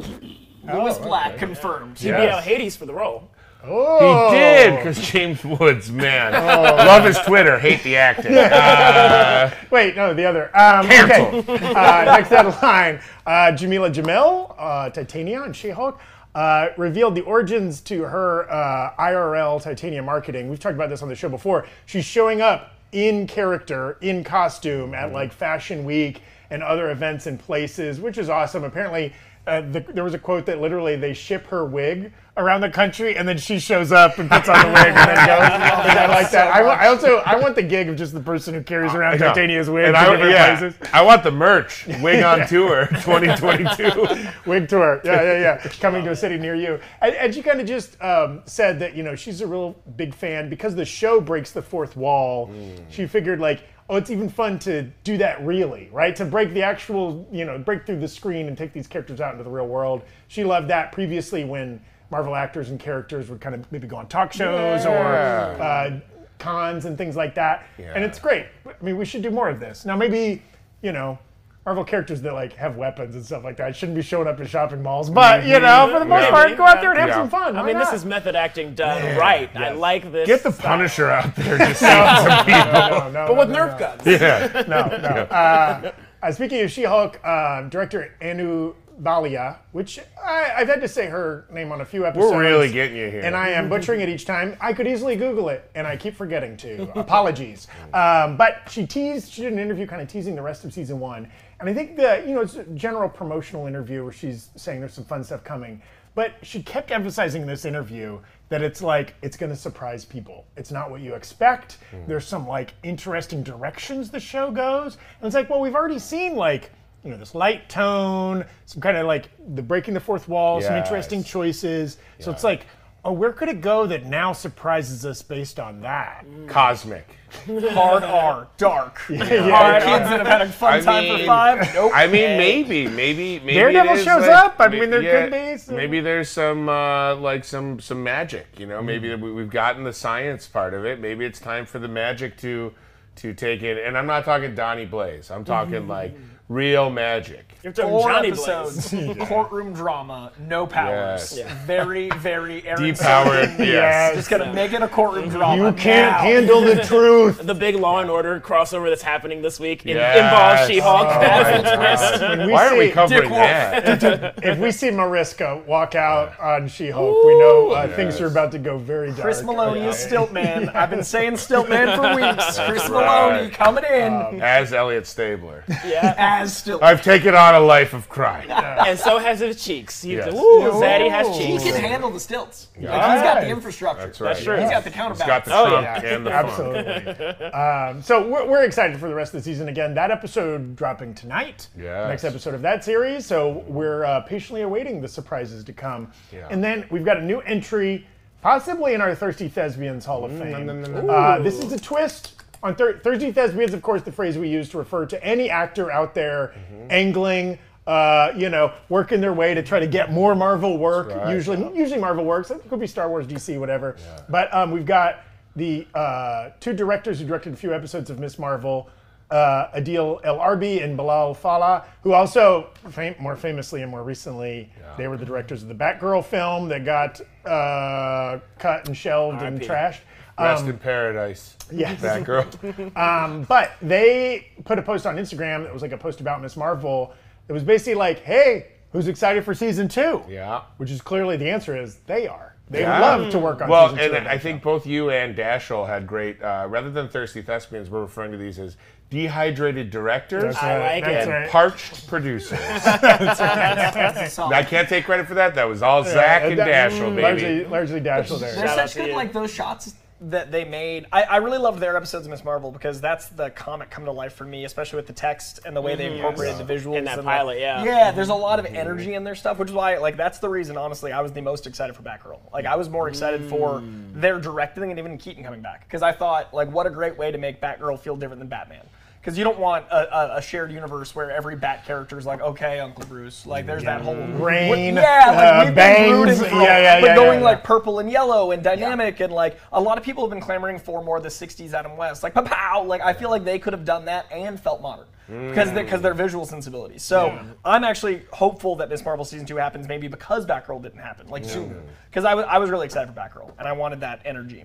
Lewis 0.72 0.98
Black 0.98 1.38
confirmed. 1.38 1.98
He'd 1.98 2.10
be 2.12 2.16
out 2.28 2.42
Hades 2.42 2.76
for 2.76 2.86
the 2.86 2.94
role. 2.94 3.28
Oh. 3.62 4.30
He 4.30 4.38
did 4.38 4.76
because 4.76 4.98
James 5.10 5.44
Woods, 5.44 5.90
man, 5.92 6.32
love 6.32 7.04
his 7.04 7.18
Twitter, 7.18 7.58
hate 7.58 7.82
the 7.82 7.96
acting. 7.96 8.32
Uh, 8.36 9.50
Wait, 9.70 9.94
no, 9.96 10.14
the 10.14 10.24
other. 10.24 10.44
Um, 10.56 10.86
Cancel. 10.86 11.38
Okay. 11.54 11.74
uh, 11.74 12.04
next 12.04 12.32
out 12.32 12.46
of 12.46 12.62
line, 12.62 13.00
uh, 13.26 13.52
Jameela 13.52 13.92
Jamil, 13.92 14.54
uh, 14.58 14.88
Titania 14.90 15.42
and 15.42 15.54
She-Hulk, 15.54 16.00
uh, 16.34 16.68
revealed 16.76 17.14
the 17.14 17.22
origins 17.22 17.80
to 17.82 18.02
her 18.02 18.50
uh, 18.50 18.94
IRL 18.98 19.62
Titania 19.62 20.02
marketing. 20.02 20.48
We've 20.48 20.60
talked 20.60 20.74
about 20.74 20.90
this 20.90 21.02
on 21.02 21.08
the 21.08 21.14
show 21.14 21.28
before. 21.28 21.66
She's 21.86 22.04
showing 22.04 22.40
up 22.40 22.74
in 22.92 23.26
character, 23.26 23.98
in 24.00 24.24
costume, 24.24 24.94
at 24.94 25.12
like 25.12 25.32
Fashion 25.32 25.84
Week 25.84 26.22
and 26.50 26.62
other 26.62 26.90
events 26.90 27.26
and 27.26 27.38
places, 27.38 28.00
which 28.00 28.18
is 28.18 28.28
awesome. 28.28 28.64
Apparently. 28.64 29.12
Uh, 29.50 29.60
the, 29.62 29.80
there 29.80 30.04
was 30.04 30.14
a 30.14 30.18
quote 30.18 30.46
that 30.46 30.60
literally 30.60 30.94
they 30.94 31.12
ship 31.12 31.44
her 31.48 31.64
wig 31.64 32.12
around 32.36 32.60
the 32.60 32.70
country 32.70 33.16
and 33.16 33.26
then 33.26 33.36
she 33.36 33.58
shows 33.58 33.90
up 33.90 34.16
and 34.18 34.30
puts 34.30 34.48
on 34.48 34.58
the 34.60 34.72
wig 34.72 34.86
and 34.86 34.96
then 34.96 35.26
goes. 35.26 35.50
And 35.90 35.98
I 35.98 36.06
like 36.06 36.30
that. 36.30 36.54
I, 36.54 36.60
I 36.60 36.86
also 36.86 37.16
I 37.16 37.34
want 37.34 37.56
the 37.56 37.62
gig 37.64 37.88
of 37.88 37.96
just 37.96 38.12
the 38.12 38.20
person 38.20 38.54
who 38.54 38.62
carries 38.62 38.94
around 38.94 39.18
know. 39.18 39.26
Titania's 39.26 39.68
wig 39.68 39.88
and 39.88 39.96
I, 39.96 40.28
yeah, 40.28 40.56
places. 40.56 40.80
I 40.92 41.02
want 41.02 41.24
the 41.24 41.32
merch. 41.32 41.88
Wig 42.00 42.22
on 42.22 42.46
tour 42.48 42.86
2022. 43.02 44.30
Wig 44.46 44.68
tour. 44.68 45.00
Yeah, 45.04 45.22
yeah, 45.22 45.40
yeah. 45.40 45.58
Coming 45.80 46.04
to 46.04 46.12
a 46.12 46.16
city 46.16 46.38
near 46.38 46.54
you. 46.54 46.78
And, 47.02 47.14
and 47.16 47.34
she 47.34 47.42
kind 47.42 47.60
of 47.60 47.66
just 47.66 48.00
um, 48.00 48.42
said 48.44 48.78
that, 48.78 48.94
you 48.94 49.02
know, 49.02 49.16
she's 49.16 49.40
a 49.40 49.46
real 49.48 49.76
big 49.96 50.14
fan 50.14 50.48
because 50.48 50.76
the 50.76 50.84
show 50.84 51.20
breaks 51.20 51.50
the 51.50 51.62
fourth 51.62 51.96
wall. 51.96 52.52
She 52.88 53.06
figured, 53.06 53.40
like, 53.40 53.64
oh, 53.90 53.96
it's 53.96 54.08
even 54.08 54.28
fun 54.28 54.56
to 54.60 54.84
do 55.02 55.18
that 55.18 55.44
really, 55.44 55.90
right? 55.92 56.14
To 56.14 56.24
break 56.24 56.54
the 56.54 56.62
actual, 56.62 57.28
you 57.32 57.44
know, 57.44 57.58
break 57.58 57.84
through 57.84 57.98
the 57.98 58.08
screen 58.08 58.46
and 58.46 58.56
take 58.56 58.72
these 58.72 58.86
characters 58.86 59.20
out 59.20 59.32
into 59.32 59.42
the 59.42 59.50
real 59.50 59.66
world. 59.66 60.02
She 60.28 60.44
loved 60.44 60.68
that 60.68 60.92
previously 60.92 61.44
when 61.44 61.80
Marvel 62.10 62.36
actors 62.36 62.70
and 62.70 62.78
characters 62.78 63.28
would 63.28 63.40
kind 63.40 63.54
of 63.54 63.70
maybe 63.72 63.88
go 63.88 63.96
on 63.96 64.06
talk 64.06 64.32
shows 64.32 64.86
or 64.86 64.96
uh, 64.96 66.00
cons 66.38 66.84
and 66.84 66.96
things 66.96 67.16
like 67.16 67.34
that. 67.34 67.66
And 67.94 68.04
it's 68.04 68.20
great. 68.20 68.46
I 68.64 68.72
mean, 68.80 68.96
we 68.96 69.04
should 69.04 69.22
do 69.22 69.30
more 69.30 69.48
of 69.48 69.58
this. 69.58 69.84
Now, 69.84 69.96
maybe, 69.96 70.42
you 70.82 70.92
know, 70.92 71.18
Marvel 71.66 71.84
characters 71.84 72.22
that 72.22 72.32
like 72.32 72.54
have 72.54 72.76
weapons 72.76 73.14
and 73.14 73.24
stuff 73.24 73.44
like 73.44 73.58
that 73.58 73.76
shouldn't 73.76 73.94
be 73.94 74.00
showing 74.02 74.26
up 74.26 74.40
in 74.40 74.46
shopping 74.46 74.82
malls, 74.82 75.10
but 75.10 75.44
you 75.44 75.60
know, 75.60 75.90
for 75.92 75.98
the 75.98 76.06
most 76.06 76.22
Yeah. 76.22 76.30
part, 76.30 76.56
go 76.56 76.64
out 76.66 76.80
there 76.80 76.90
and 76.92 76.98
have 76.98 77.08
Yeah. 77.10 77.14
some 77.16 77.28
fun. 77.28 77.54
I 77.54 77.60
Why 77.60 77.66
mean, 77.66 77.78
this 77.78 77.88
not? 77.88 77.94
is 77.96 78.04
method 78.06 78.34
acting 78.34 78.74
done 78.74 79.16
right. 79.18 79.50
I 79.54 79.72
like 79.72 80.10
this. 80.10 80.26
Get 80.26 80.42
the 80.42 80.52
style. 80.52 80.78
Punisher 80.78 81.10
out 81.10 81.36
there 81.36 81.58
to 81.58 81.74
save 81.74 81.76
some 81.76 82.44
people. 82.46 82.72
no, 82.72 83.10
no, 83.10 83.26
But 83.28 83.36
with 83.36 83.50
no, 83.50 83.58
Nerf 83.58 83.72
no. 83.72 83.78
guns. 83.78 84.06
Yeah. 84.06 84.62
No, 84.66 84.86
no. 84.86 85.08
Uh, 85.30 85.92
uh, 86.22 86.32
speaking 86.32 86.62
of 86.62 86.70
She-Hulk, 86.70 87.24
um, 87.26 87.68
director 87.68 88.14
Anu 88.22 88.74
Balia, 89.02 89.58
which 89.72 89.98
I, 90.22 90.52
I've 90.56 90.68
had 90.68 90.80
to 90.82 90.88
say 90.88 91.06
her 91.06 91.46
name 91.50 91.72
on 91.72 91.80
a 91.80 91.84
few 91.84 92.06
episodes. 92.06 92.32
We're 92.32 92.40
really 92.40 92.70
getting 92.70 92.96
you 92.96 93.10
here. 93.10 93.22
and 93.22 93.34
I 93.34 93.48
am 93.50 93.68
butchering 93.68 94.00
it 94.00 94.08
each 94.08 94.26
time. 94.26 94.56
I 94.60 94.72
could 94.72 94.86
easily 94.86 95.16
Google 95.16 95.48
it, 95.48 95.70
and 95.74 95.86
I 95.86 95.96
keep 95.96 96.14
forgetting 96.14 96.56
to. 96.58 96.82
Apologies. 96.98 97.66
Um, 97.94 98.36
but 98.36 98.62
she 98.70 98.86
teased. 98.86 99.32
She 99.32 99.42
did 99.42 99.52
an 99.52 99.58
interview, 99.58 99.86
kind 99.86 100.02
of 100.02 100.08
teasing 100.08 100.34
the 100.34 100.42
rest 100.42 100.64
of 100.64 100.72
season 100.72 101.00
one, 101.00 101.30
and 101.58 101.68
I 101.68 101.74
think 101.74 101.96
the 101.96 102.22
you 102.26 102.34
know 102.34 102.42
it's 102.42 102.56
a 102.56 102.64
general 102.64 103.08
promotional 103.08 103.66
interview 103.66 104.02
where 104.04 104.12
she's 104.12 104.50
saying 104.56 104.80
there's 104.80 104.94
some 104.94 105.04
fun 105.04 105.24
stuff 105.24 105.42
coming. 105.44 105.80
But 106.16 106.34
she 106.42 106.60
kept 106.60 106.90
emphasizing 106.90 107.42
in 107.42 107.46
this 107.48 107.64
interview 107.64 108.18
that 108.48 108.62
it's 108.62 108.82
like 108.82 109.14
it's 109.22 109.36
going 109.36 109.50
to 109.50 109.56
surprise 109.56 110.04
people. 110.04 110.44
It's 110.56 110.72
not 110.72 110.90
what 110.90 111.00
you 111.02 111.14
expect. 111.14 111.78
There's 112.08 112.26
some 112.26 112.48
like 112.48 112.74
interesting 112.82 113.44
directions 113.44 114.10
the 114.10 114.18
show 114.18 114.50
goes, 114.50 114.96
and 115.20 115.26
it's 115.26 115.34
like, 115.36 115.48
well, 115.48 115.60
we've 115.60 115.76
already 115.76 116.00
seen 116.00 116.34
like 116.34 116.72
you 117.04 117.10
know 117.10 117.16
this 117.16 117.34
light 117.34 117.68
tone, 117.68 118.44
some 118.66 118.80
kind 118.80 118.96
of 118.96 119.06
like 119.06 119.28
the 119.54 119.62
breaking 119.62 119.94
the 119.94 120.00
fourth 120.00 120.28
wall, 120.28 120.60
some 120.60 120.74
interesting 120.76 121.20
Yes. 121.20 121.28
choices. 121.30 121.96
So 122.18 122.30
it's 122.30 122.44
like, 122.44 122.66
oh, 123.04 123.12
where 123.12 123.32
could 123.32 123.48
it 123.48 123.60
go 123.62 123.86
that 123.86 124.04
now 124.06 124.32
surprises 124.32 125.06
us 125.06 125.22
based 125.22 125.58
on 125.58 125.80
that? 125.80 126.24
Cosmic. 126.46 127.06
Hard 127.46 128.02
R, 128.02 128.48
dark. 128.58 129.00
yeah. 129.08 129.24
Hard 129.50 129.82
kids 129.82 130.10
that 130.10 130.18
have 130.18 130.26
had 130.26 130.42
a 130.42 130.48
fun 130.50 130.74
I 130.74 130.80
time 130.80 131.06
for 131.08 131.16
mean- 131.18 131.26
five. 131.26 131.74
Nope. 131.74 131.92
I 131.94 132.06
mean, 132.06 132.36
maybe, 132.36 132.88
maybe, 132.88 133.38
maybe. 133.40 133.54
Daredevil 133.54 133.92
it 133.94 133.98
is 134.00 134.04
shows 134.04 134.22
like- 134.22 134.30
up. 134.30 134.56
I 134.58 134.66
may- 134.68 134.80
mean, 134.80 134.90
there 134.90 135.00
yeah, 135.02 135.22
could 135.28 135.32
be 135.32 135.56
some- 135.58 135.76
Maybe 135.76 136.00
there's 136.00 136.28
some 136.28 136.68
uh, 136.68 137.14
like 137.16 137.44
some 137.44 137.80
some 137.80 138.02
magic. 138.02 138.58
You 138.58 138.66
know, 138.66 138.82
maybe 138.82 139.08
Mm. 139.08 139.20
we- 139.20 139.32
we've 139.32 139.48
gotten 139.50 139.84
the 139.84 139.92
science 139.92 140.46
part 140.48 140.74
of 140.74 140.84
it. 140.84 141.00
Maybe 141.00 141.24
it's 141.24 141.38
time 141.40 141.64
for 141.66 141.78
the 141.78 141.88
magic 141.88 142.36
to 142.38 142.74
to 143.16 143.32
take 143.32 143.62
it. 143.62 143.78
And 143.86 143.96
I'm 143.96 144.06
not 144.06 144.24
talking 144.24 144.54
Donnie 144.54 144.86
Blaze. 144.86 145.30
I'm 145.30 145.44
talking 145.44 145.86
like 145.86 146.14
real 146.50 146.90
magic. 146.90 147.54
You're 147.62 147.74
talking 147.74 147.90
Four 147.90 148.08
Johnny 148.10 148.28
episodes, 148.28 148.90
Blaze. 148.90 149.16
courtroom 149.28 149.74
drama, 149.74 150.32
no 150.48 150.66
powers. 150.66 151.36
Yes. 151.36 151.66
Very, 151.66 152.08
very 152.16 152.62
Aaron 152.66 152.82
Depowered. 152.82 153.56
Sorkin. 153.56 153.66
yes. 153.66 154.14
Just 154.16 154.30
gonna 154.30 154.52
make 154.54 154.72
it 154.72 154.80
a 154.80 154.88
courtroom 154.88 155.28
drama. 155.28 155.56
You 155.66 155.72
can't 155.74 156.12
now. 156.12 156.18
handle 156.20 156.62
the 156.62 156.76
truth. 156.84 157.44
The 157.44 157.54
big 157.54 157.74
Law 157.76 158.00
and 158.00 158.08
Order 158.10 158.40
crossover 158.40 158.88
that's 158.88 159.02
happening 159.02 159.42
this 159.42 159.60
week 159.60 159.84
in- 159.84 159.96
Yes. 159.96 160.16
involves 160.16 160.70
She-Hulk. 160.70 161.06
Oh, 161.06 161.20
That's 161.20 161.64
my 161.64 161.76
twist. 161.76 162.20
God. 162.20 162.38
When 162.38 162.46
we 162.46 162.52
Why 162.54 162.66
are 162.68 162.76
we 162.78 162.86
see- 162.86 162.92
covering 162.92 163.20
Dick 163.28 163.30
that? 163.30 164.34
if 164.42 164.58
we 164.58 164.70
see 164.72 164.90
Mariska 164.90 165.62
walk 165.66 165.94
out 165.94 166.40
on 166.40 166.66
She-Hulk, 166.66 167.24
we 167.26 167.38
know 167.40 167.70
uh, 167.72 167.94
things 167.94 168.20
are 168.22 168.26
about 168.28 168.52
to 168.52 168.58
go 168.58 168.78
very 168.78 169.08
dark. 169.08 169.20
Chris 169.20 169.42
Meloni 169.42 169.86
is 169.86 169.96
Stiltman. 169.96 170.74
I've 170.74 170.88
been 170.90 171.04
saying 171.04 171.34
Stiltman 171.34 171.94
for 171.96 172.16
weeks. 172.16 172.58
Chris 172.58 172.84
Meloni 172.84 173.52
coming 173.52 173.84
in 173.84 174.40
As 174.40 174.72
Elliot 174.72 175.06
Stabler. 175.06 175.62
Yeah. 175.84 176.14
as 176.16 176.52
Stiltman. 176.62 176.82
I've 176.84 177.02
taken 177.02 177.34
on 177.34 177.49
a 177.54 177.60
life 177.60 177.92
of 177.94 178.08
crime. 178.08 178.48
And 178.80 178.98
so 178.98 179.18
has 179.18 179.40
his 179.40 179.62
cheeks. 179.62 180.02
He's, 180.02 180.16
Yes. 180.16 180.32
Ooh, 180.34 180.70
Zaddy 180.80 181.10
has 181.10 181.28
He 181.38 181.58
can 181.58 181.74
handle 181.80 182.10
the 182.10 182.18
stilts. 182.18 182.68
Like, 182.76 182.84
he's 182.84 183.22
got 183.22 183.40
the 183.42 183.48
infrastructure. 183.48 184.06
That's 184.06 184.20
right. 184.20 184.36
true. 184.36 184.56
He's 184.60 184.70
got 184.70 184.84
the 184.84 184.90
He's 184.90 184.96
counterbalance. 184.96 185.26
got 185.26 185.44
the 185.44 185.54
Oh, 185.54 185.80
yeah. 185.80 186.14
and 186.14 186.26
the 186.26 186.30
funk. 186.30 186.46
Absolutely. 186.48 187.46
um, 187.52 188.02
so 188.02 188.26
we're, 188.28 188.46
we're 188.48 188.64
excited 188.64 188.98
for 188.98 189.08
the 189.08 189.14
rest 189.14 189.34
of 189.34 189.40
the 189.40 189.44
season. 189.44 189.68
Again, 189.68 189.94
that 189.94 190.10
episode 190.10 190.74
dropping 190.76 191.14
tonight. 191.14 191.68
Yes. 191.78 192.08
Next 192.08 192.24
episode 192.24 192.54
of 192.54 192.62
that 192.62 192.82
series. 192.84 193.26
So 193.26 193.64
we're 193.68 194.04
uh, 194.04 194.20
patiently 194.22 194.62
awaiting 194.62 195.00
the 195.00 195.08
surprises 195.08 195.62
to 195.64 195.72
come. 195.72 196.10
Yeah. 196.32 196.48
And 196.50 196.64
then 196.64 196.86
we've 196.90 197.04
got 197.04 197.18
a 197.18 197.22
new 197.22 197.40
entry, 197.40 198.06
possibly 198.42 198.94
in 198.94 199.00
our 199.00 199.14
Thirsty 199.14 199.48
Thespians 199.48 200.04
Hall 200.06 200.24
of 200.24 200.32
Fame. 200.38 200.66
no, 200.66 200.74
no, 200.74 201.02
no, 201.02 201.12
Uh, 201.12 201.38
this 201.40 201.58
is 201.62 201.72
a 201.72 201.78
twist. 201.78 202.39
On 202.62 202.74
Thir- 202.74 202.98
Thirsty 202.98 203.32
Thespians, 203.32 203.72
of 203.74 203.82
course, 203.82 204.02
the 204.02 204.12
phrase 204.12 204.36
we 204.36 204.48
use 204.48 204.68
to 204.70 204.78
refer 204.78 205.06
to 205.06 205.24
any 205.24 205.48
actor 205.48 205.90
out 205.90 206.14
there 206.14 206.52
angling, 206.90 207.58
uh, 207.86 208.32
you 208.36 208.50
know, 208.50 208.72
working 208.88 209.20
their 209.20 209.32
way 209.32 209.54
to 209.54 209.62
try 209.62 209.78
to 209.80 209.86
get 209.86 210.12
more 210.12 210.34
Marvel 210.34 210.76
work. 210.78 211.08
right, 211.08 211.34
usually, 211.34 211.56
usually 211.76 212.00
Marvel 212.00 212.24
works. 212.24 212.50
It 212.50 212.68
could 212.68 212.80
be 212.80 212.86
Star 212.86 213.08
Wars, 213.08 213.26
DC, 213.26 213.58
whatever. 213.58 213.96
But 214.28 214.52
um, 214.54 214.70
we've 214.72 214.84
got 214.86 215.20
the 215.56 215.86
uh, 215.94 216.50
two 216.60 216.72
directors 216.74 217.18
who 217.18 217.26
directed 217.26 217.52
a 217.54 217.56
few 217.56 217.74
episodes 217.74 218.10
of 218.10 218.18
Miss 218.18 218.38
Marvel. 218.38 218.88
Uh, 219.30 219.70
Adil 219.80 220.20
El 220.24 220.38
Arbi 220.38 220.82
and 220.82 220.96
Bilal 220.96 221.34
Fallah, 221.34 221.84
who 222.02 222.12
also, 222.12 222.68
fam- 222.90 223.14
more 223.20 223.36
famously 223.36 223.80
and 223.82 223.88
more 223.90 224.02
recently, 224.02 224.72
they 224.98 225.06
were 225.06 225.16
the 225.16 225.24
directors 225.24 225.62
of 225.62 225.68
the 225.68 225.74
Batgirl 225.74 226.24
film 226.24 226.68
that 226.68 226.84
got 226.84 227.20
uh, 227.46 228.40
cut 228.58 228.86
and 228.88 228.96
shelved 228.96 229.40
and 229.42 229.62
R.I.P. 229.62 229.66
trashed. 229.68 230.00
Rest 230.40 230.66
in 230.66 230.78
paradise. 230.78 231.56
Yes. 231.72 232.00
That 232.02 232.24
girl. 232.24 232.44
Um, 232.96 233.42
but 233.44 233.72
they 233.80 234.48
put 234.64 234.78
a 234.78 234.82
post 234.82 235.06
on 235.06 235.16
Instagram 235.16 235.62
that 235.64 235.72
was 235.72 235.82
like 235.82 235.92
a 235.92 235.98
post 235.98 236.20
about 236.20 236.42
Miss 236.42 236.56
Marvel. 236.56 237.12
It 237.48 237.52
was 237.52 237.62
basically 237.62 237.94
like, 237.94 238.20
hey, 238.20 238.68
who's 238.92 239.08
excited 239.08 239.44
for 239.44 239.54
season 239.54 239.88
two? 239.88 240.22
Yeah. 240.28 240.62
Which 240.78 240.90
is 240.90 241.00
clearly 241.00 241.36
the 241.36 241.48
answer 241.50 241.76
is 241.80 241.96
they 242.06 242.26
are. 242.26 242.56
They 242.68 242.80
Yeah. 242.82 243.00
love 243.00 243.30
to 243.32 243.38
work 243.38 243.60
on 243.62 243.68
Well, 243.68 243.88
season 243.90 243.98
two. 243.98 244.04
and 244.04 244.16
of 244.18 244.24
that 244.24 244.30
I 244.30 244.36
show. 244.36 244.42
think 244.42 244.62
both 244.62 244.86
you 244.86 245.10
and 245.10 245.36
Dashel 245.36 245.86
had 245.88 246.06
great. 246.06 246.40
Uh, 246.42 246.66
rather 246.68 246.90
than 246.90 247.08
thirsty 247.08 247.42
thespians, 247.42 247.90
we're 247.90 248.02
referring 248.02 248.30
to 248.32 248.38
these 248.38 248.58
as 248.60 248.76
dehydrated 249.10 249.90
directors 249.90 250.42
That's 250.54 250.62
I 250.62 250.78
right, 250.78 250.94
like 251.02 251.04
that's 251.04 251.26
it. 251.26 251.30
right. 251.30 251.50
parched 251.50 252.06
producers. 252.06 252.60
That's 252.60 254.38
a. 254.38 254.42
I 254.44 254.62
can't 254.62 254.88
take 254.88 255.04
credit 255.04 255.26
for 255.26 255.34
that. 255.34 255.56
That 255.56 255.68
was 255.68 255.82
all 255.82 256.04
Zach 256.04 256.44
and 256.44 256.56
that- 256.58 256.92
Dashel, 256.92 257.10
baby. 257.16 257.22
Largely, 257.22 257.64
largely 257.64 258.00
Dashel 258.00 258.38
there. 258.40 258.54
They're 258.54 258.66
Shout 258.66 258.78
out 258.78 258.88
such 258.88 258.92
to 258.92 258.98
good, 259.00 259.08
you. 259.08 259.14
like 259.16 259.32
those 259.32 259.52
shots 259.52 259.94
that 260.22 260.52
they 260.52 260.64
made. 260.64 261.06
I, 261.10 261.22
I 261.22 261.36
really 261.38 261.58
loved 261.58 261.80
their 261.80 261.96
episodes 261.96 262.26
of 262.26 262.30
Miss 262.30 262.44
Marvel 262.44 262.70
because 262.70 263.00
that's 263.00 263.28
the 263.28 263.48
comic 263.50 263.90
come 263.90 264.04
to 264.04 264.12
life 264.12 264.34
for 264.34 264.44
me, 264.44 264.64
especially 264.64 264.96
with 264.96 265.06
the 265.06 265.14
text 265.14 265.60
and 265.64 265.74
the 265.74 265.80
way 265.80 265.96
they 265.96 266.06
mm-hmm. 266.06 266.16
incorporated 266.16 266.58
the 266.58 266.74
visuals. 266.74 266.98
In 266.98 267.04
that 267.04 267.18
and 267.18 267.26
pilot, 267.26 267.54
the, 267.54 267.60
yeah. 267.60 267.84
Yeah, 267.84 268.10
there's 268.10 268.28
a 268.28 268.34
lot 268.34 268.58
of 268.58 268.66
mm-hmm. 268.66 268.76
energy 268.76 269.14
in 269.14 269.24
their 269.24 269.34
stuff, 269.34 269.58
which 269.58 269.70
is 269.70 269.74
why, 269.74 269.96
like, 269.96 270.16
that's 270.16 270.38
the 270.38 270.48
reason, 270.48 270.76
honestly, 270.76 271.12
I 271.12 271.22
was 271.22 271.32
the 271.32 271.40
most 271.40 271.66
excited 271.66 271.96
for 271.96 272.02
Batgirl. 272.02 272.38
Like, 272.52 272.66
I 272.66 272.76
was 272.76 272.90
more 272.90 273.08
excited 273.08 273.48
for 273.48 273.80
mm. 273.80 274.20
their 274.20 274.38
directing 274.38 274.90
and 274.90 274.98
even 274.98 275.16
Keaton 275.16 275.42
coming 275.42 275.62
back 275.62 275.84
because 275.86 276.02
I 276.02 276.12
thought, 276.12 276.52
like, 276.52 276.70
what 276.70 276.86
a 276.86 276.90
great 276.90 277.16
way 277.16 277.30
to 277.30 277.38
make 277.38 277.60
Batgirl 277.60 277.98
feel 278.00 278.16
different 278.16 278.40
than 278.40 278.48
Batman. 278.48 278.86
Because 279.20 279.36
you 279.36 279.44
don't 279.44 279.58
want 279.58 279.84
a, 279.90 280.34
a, 280.34 280.36
a 280.38 280.42
shared 280.42 280.72
universe 280.72 281.14
where 281.14 281.30
every 281.30 281.54
Bat 281.54 281.84
character 281.84 282.18
is 282.18 282.24
like, 282.24 282.40
okay, 282.40 282.80
Uncle 282.80 283.04
Bruce. 283.04 283.44
Like, 283.44 283.66
there's 283.66 283.84
that 283.84 284.00
whole 284.00 284.16
Rain, 284.16 284.94
yeah, 284.94 285.26
like 285.26 285.54
uh, 285.54 285.64
we've 285.66 285.74
bangs, 285.74 286.08
been 286.08 286.20
rooting 286.20 286.36
for, 286.36 286.62
yeah, 286.62 286.78
yeah, 286.78 287.00
but 287.00 287.06
yeah, 287.08 287.16
going 287.16 287.40
yeah, 287.40 287.44
like 287.44 287.62
purple 287.62 287.98
and 287.98 288.10
yellow 288.10 288.52
and 288.52 288.62
dynamic 288.62 289.20
and 289.20 289.32
like 289.32 289.58
a 289.72 289.80
lot 289.80 289.98
of 289.98 290.04
people 290.04 290.24
have 290.24 290.30
been 290.30 290.40
clamoring 290.40 290.78
for 290.78 291.04
more 291.04 291.18
of 291.18 291.22
the 291.22 291.28
'60s 291.28 291.74
Adam 291.74 291.96
West, 291.98 292.22
like 292.22 292.32
pow. 292.32 292.82
Like 292.82 293.02
I 293.02 293.12
feel 293.12 293.28
like 293.28 293.44
they 293.44 293.58
could 293.58 293.74
have 293.74 293.84
done 293.84 294.06
that 294.06 294.26
and 294.32 294.58
felt 294.58 294.80
modern 294.80 295.06
because 295.28 295.70
because 295.72 296.00
their 296.00 296.14
visual 296.14 296.46
sensibilities. 296.46 297.02
So 297.02 297.38
I'm 297.64 297.84
actually 297.84 298.22
hopeful 298.32 298.76
that 298.76 298.88
Miss 298.88 299.04
Marvel 299.04 299.24
season 299.24 299.46
two 299.46 299.56
happens, 299.56 299.86
maybe 299.86 300.08
because 300.08 300.46
Batgirl 300.46 300.82
didn't 300.82 301.00
happen 301.00 301.28
like 301.28 301.44
sooner. 301.44 301.82
Because 302.08 302.24
I 302.24 302.34
was 302.34 302.44
I 302.48 302.58
was 302.58 302.70
really 302.70 302.86
excited 302.86 303.12
for 303.12 303.20
Batgirl 303.20 303.52
and 303.58 303.68
I 303.68 303.72
wanted 303.72 304.00
that 304.00 304.22
energy. 304.24 304.64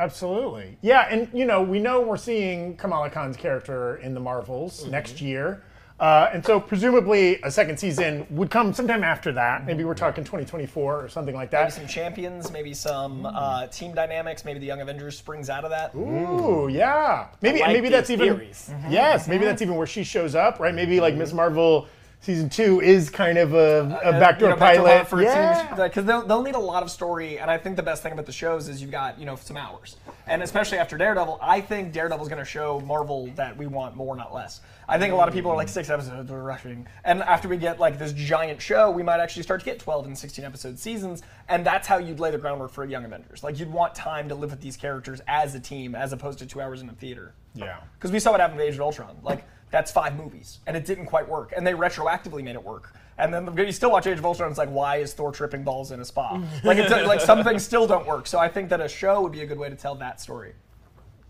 Absolutely. 0.00 0.78
Yeah, 0.80 1.06
and 1.10 1.28
you 1.34 1.44
know, 1.44 1.62
we 1.62 1.78
know 1.78 2.00
we're 2.00 2.16
seeing 2.16 2.76
Kamala 2.76 3.10
Khan's 3.10 3.36
character 3.36 3.96
in 3.96 4.14
the 4.14 4.20
Marvels 4.20 4.82
Mm-hmm. 4.82 4.90
next 4.90 5.20
year. 5.20 5.62
Uh, 5.98 6.30
and 6.32 6.42
so 6.46 6.58
presumably 6.58 7.38
a 7.42 7.50
second 7.50 7.78
season 7.78 8.26
would 8.30 8.48
come 8.50 8.72
sometime 8.72 9.04
after 9.04 9.32
that. 9.32 9.66
Maybe 9.66 9.84
we're 9.84 9.92
talking 9.92 10.24
2024 10.24 11.04
or 11.04 11.08
something 11.10 11.34
like 11.34 11.50
that. 11.50 11.64
Maybe 11.64 11.72
some 11.72 11.86
champions, 11.86 12.50
maybe 12.50 12.72
some 12.72 13.26
uh, 13.26 13.66
team 13.66 13.92
dynamics, 13.92 14.42
maybe 14.46 14.58
the 14.60 14.64
Young 14.66 14.80
Avengers 14.80 15.18
springs 15.18 15.50
out 15.50 15.62
of 15.64 15.70
that. 15.70 15.94
Ooh, 15.94 16.68
yeah. 16.72 17.26
Maybe 17.42 17.60
like 17.60 17.72
maybe 17.74 17.90
that's 17.90 18.08
even 18.08 18.28
theories. 18.34 18.70
yes. 18.88 19.28
Maybe 19.28 19.44
that's 19.44 19.60
even 19.60 19.74
where 19.76 19.86
she 19.86 20.02
shows 20.02 20.34
up, 20.34 20.58
right? 20.58 20.74
Maybe 20.74 21.00
like 21.00 21.14
Miss 21.16 21.34
Marvel 21.34 21.86
season 22.22 22.48
two 22.50 22.80
is 22.80 23.08
kind 23.10 23.38
of 23.38 23.54
a, 23.54 23.98
a 24.04 24.12
backdoor 24.12 24.48
Uh, 24.50 24.54
you 24.54 24.56
know, 24.60 24.84
pilot. 24.84 25.08
for 25.08 25.22
yeah. 25.22 25.74
because 25.74 26.04
they'll, 26.04 26.22
they'll 26.26 26.42
need 26.42 26.54
a 26.54 26.58
lot 26.58 26.82
of 26.82 26.90
story, 26.90 27.38
and 27.38 27.50
I 27.50 27.56
think 27.58 27.76
the 27.76 27.82
best 27.82 28.02
thing 28.02 28.12
about 28.12 28.26
the 28.26 28.32
shows 28.32 28.68
is 28.68 28.80
you've 28.82 28.90
got 28.90 29.18
you 29.18 29.24
know 29.26 29.36
some 29.36 29.56
hours, 29.56 29.96
and 30.26 30.42
especially 30.42 30.78
after 30.78 30.98
Daredevil, 30.98 31.38
I 31.40 31.60
think 31.60 31.92
Daredevil's 31.92 32.28
going 32.28 32.38
to 32.38 32.44
show 32.44 32.80
Marvel 32.80 33.28
that 33.36 33.56
we 33.56 33.66
want 33.66 33.96
more, 33.96 34.14
not 34.16 34.34
less. 34.34 34.60
I 34.88 34.98
think 34.98 35.12
a 35.12 35.16
lot 35.16 35.28
of 35.28 35.34
people 35.34 35.50
are 35.52 35.56
like 35.56 35.68
six 35.68 35.88
episodes, 35.88 36.30
we're 36.30 36.42
rushing, 36.42 36.86
and 37.04 37.22
after 37.22 37.48
we 37.48 37.56
get 37.56 37.78
like 37.78 37.98
this 37.98 38.12
giant 38.12 38.60
show, 38.60 38.90
we 38.90 39.02
might 39.02 39.20
actually 39.20 39.44
start 39.44 39.60
to 39.60 39.64
get 39.64 39.78
12 39.78 40.06
and 40.06 40.18
16 40.18 40.44
episode 40.44 40.78
seasons, 40.78 41.22
and 41.48 41.64
that's 41.64 41.86
how 41.86 41.96
you'd 41.98 42.18
lay 42.20 42.30
the 42.32 42.38
groundwork 42.38 42.70
for 42.72 42.84
Young 42.84 43.04
Avengers. 43.04 43.42
Like 43.44 43.58
you'd 43.58 43.72
want 43.72 43.94
time 43.94 44.28
to 44.28 44.34
live 44.34 44.50
with 44.50 44.60
these 44.60 44.76
characters 44.76 45.20
as 45.28 45.54
a 45.54 45.60
team, 45.60 45.94
as 45.94 46.12
opposed 46.12 46.38
to 46.40 46.46
two 46.46 46.60
hours 46.60 46.82
in 46.82 46.88
a 46.88 46.92
theater. 46.92 47.34
Yeah. 47.54 47.78
Because 47.94 48.12
we 48.12 48.18
saw 48.20 48.32
what 48.32 48.40
happened 48.40 48.58
with 48.58 48.68
Age 48.68 48.74
of 48.74 48.80
Ultron. 48.82 49.16
Like, 49.22 49.44
that's 49.70 49.90
five 49.90 50.16
movies, 50.16 50.58
and 50.66 50.76
it 50.76 50.84
didn't 50.84 51.06
quite 51.06 51.28
work. 51.28 51.52
And 51.56 51.66
they 51.66 51.72
retroactively 51.72 52.42
made 52.42 52.54
it 52.54 52.64
work. 52.64 52.94
And 53.18 53.34
then 53.34 53.54
you 53.56 53.72
still 53.72 53.90
watch 53.90 54.06
Age 54.06 54.18
of 54.18 54.24
Ultron, 54.24 54.50
it's 54.50 54.58
like, 54.58 54.70
why 54.70 54.96
is 54.96 55.12
Thor 55.12 55.30
tripping 55.30 55.62
balls 55.62 55.92
in 55.92 56.00
a 56.00 56.04
spa? 56.04 56.42
like, 56.64 56.78
it's, 56.78 56.90
like 56.90 57.20
some 57.20 57.44
things 57.44 57.62
still 57.62 57.86
don't 57.86 58.06
work. 58.06 58.26
So 58.26 58.38
I 58.38 58.48
think 58.48 58.70
that 58.70 58.80
a 58.80 58.88
show 58.88 59.20
would 59.20 59.32
be 59.32 59.42
a 59.42 59.46
good 59.46 59.58
way 59.58 59.68
to 59.68 59.76
tell 59.76 59.94
that 59.96 60.20
story. 60.20 60.54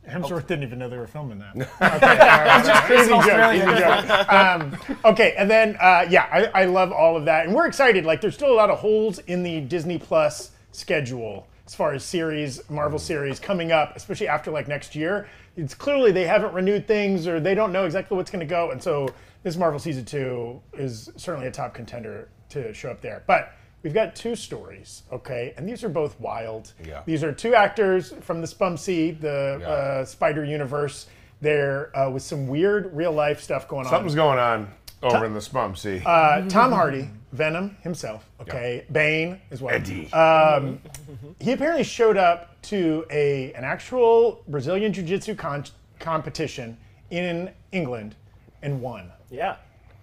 Hemsworth 0.08 0.46
didn't 0.46 0.62
even 0.64 0.78
know 0.78 0.88
they 0.88 0.96
were 0.96 1.06
filming 1.06 1.38
that. 1.40 1.54
Okay, 1.80 1.90
all 1.90 1.90
right, 1.90 2.50
all 2.50 2.66
right. 2.66 2.90
Easy 2.90 3.10
joke, 3.10 3.54
easy 3.54 3.80
joke. 3.80 4.32
Um, 4.32 4.78
okay, 5.04 5.34
and 5.36 5.50
then 5.50 5.76
uh, 5.80 6.06
yeah, 6.08 6.26
I, 6.32 6.62
I 6.62 6.64
love 6.64 6.90
all 6.90 7.16
of 7.16 7.26
that, 7.26 7.46
and 7.46 7.54
we're 7.54 7.66
excited. 7.66 8.04
Like, 8.04 8.20
there's 8.20 8.34
still 8.34 8.52
a 8.52 8.54
lot 8.54 8.70
of 8.70 8.78
holes 8.78 9.18
in 9.20 9.42
the 9.42 9.60
Disney 9.60 9.98
Plus 9.98 10.52
schedule 10.72 11.46
as 11.70 11.74
far 11.76 11.94
as 11.94 12.02
series, 12.02 12.68
Marvel 12.68 12.98
series 12.98 13.38
coming 13.38 13.70
up, 13.70 13.92
especially 13.94 14.26
after 14.26 14.50
like 14.50 14.66
next 14.66 14.96
year. 14.96 15.28
It's 15.56 15.72
clearly 15.72 16.10
they 16.10 16.26
haven't 16.26 16.52
renewed 16.52 16.88
things, 16.88 17.28
or 17.28 17.38
they 17.38 17.54
don't 17.54 17.70
know 17.72 17.84
exactly 17.84 18.16
what's 18.16 18.28
going 18.28 18.40
to 18.40 18.46
go, 18.46 18.72
and 18.72 18.82
so 18.82 19.08
this 19.44 19.56
Marvel 19.56 19.78
season 19.78 20.04
two 20.04 20.60
is 20.72 21.12
certainly 21.14 21.46
a 21.46 21.50
top 21.52 21.72
contender 21.72 22.28
to 22.48 22.74
show 22.74 22.90
up 22.90 23.00
there. 23.00 23.22
But 23.28 23.52
we've 23.84 23.94
got 23.94 24.16
two 24.16 24.34
stories, 24.34 25.04
okay, 25.12 25.54
and 25.56 25.68
these 25.68 25.84
are 25.84 25.88
both 25.88 26.18
wild. 26.18 26.72
Yeah. 26.84 27.02
These 27.06 27.22
are 27.22 27.32
two 27.32 27.54
actors 27.54 28.14
from 28.20 28.40
the 28.40 28.48
Spumsy, 28.48 29.20
the 29.20 29.58
Yeah. 29.60 29.68
uh, 29.68 30.04
Spider 30.04 30.44
Universe. 30.44 31.06
There 31.42 31.96
uh, 31.96 32.10
with 32.10 32.22
some 32.22 32.48
weird 32.48 32.94
real 32.94 33.12
life 33.12 33.40
stuff 33.40 33.66
going 33.66 33.86
on. 33.86 33.90
Something's 33.90 34.14
going 34.14 34.38
on 34.38 34.68
over 35.02 35.24
in 35.24 35.32
the 35.32 35.40
Spump 35.40 35.78
Sea. 35.78 36.02
Uh, 36.04 36.46
Tom 36.50 36.70
Hardy, 36.70 37.08
Venom 37.32 37.76
himself, 37.82 38.28
okay, 38.40 38.84
Bane 38.90 39.40
as 39.50 39.62
well. 39.62 39.74
Eddie. 39.74 40.12
Um, 40.12 40.80
he 41.40 41.52
apparently 41.52 41.84
showed 41.84 42.16
up 42.16 42.60
to 42.62 43.06
a 43.10 43.52
an 43.52 43.64
actual 43.64 44.42
Brazilian 44.48 44.92
Jiu-Jitsu 44.92 45.36
con- 45.36 45.64
competition 46.00 46.76
in 47.10 47.50
England 47.72 48.16
and 48.62 48.80
won. 48.80 49.10
Yeah. 49.30 49.56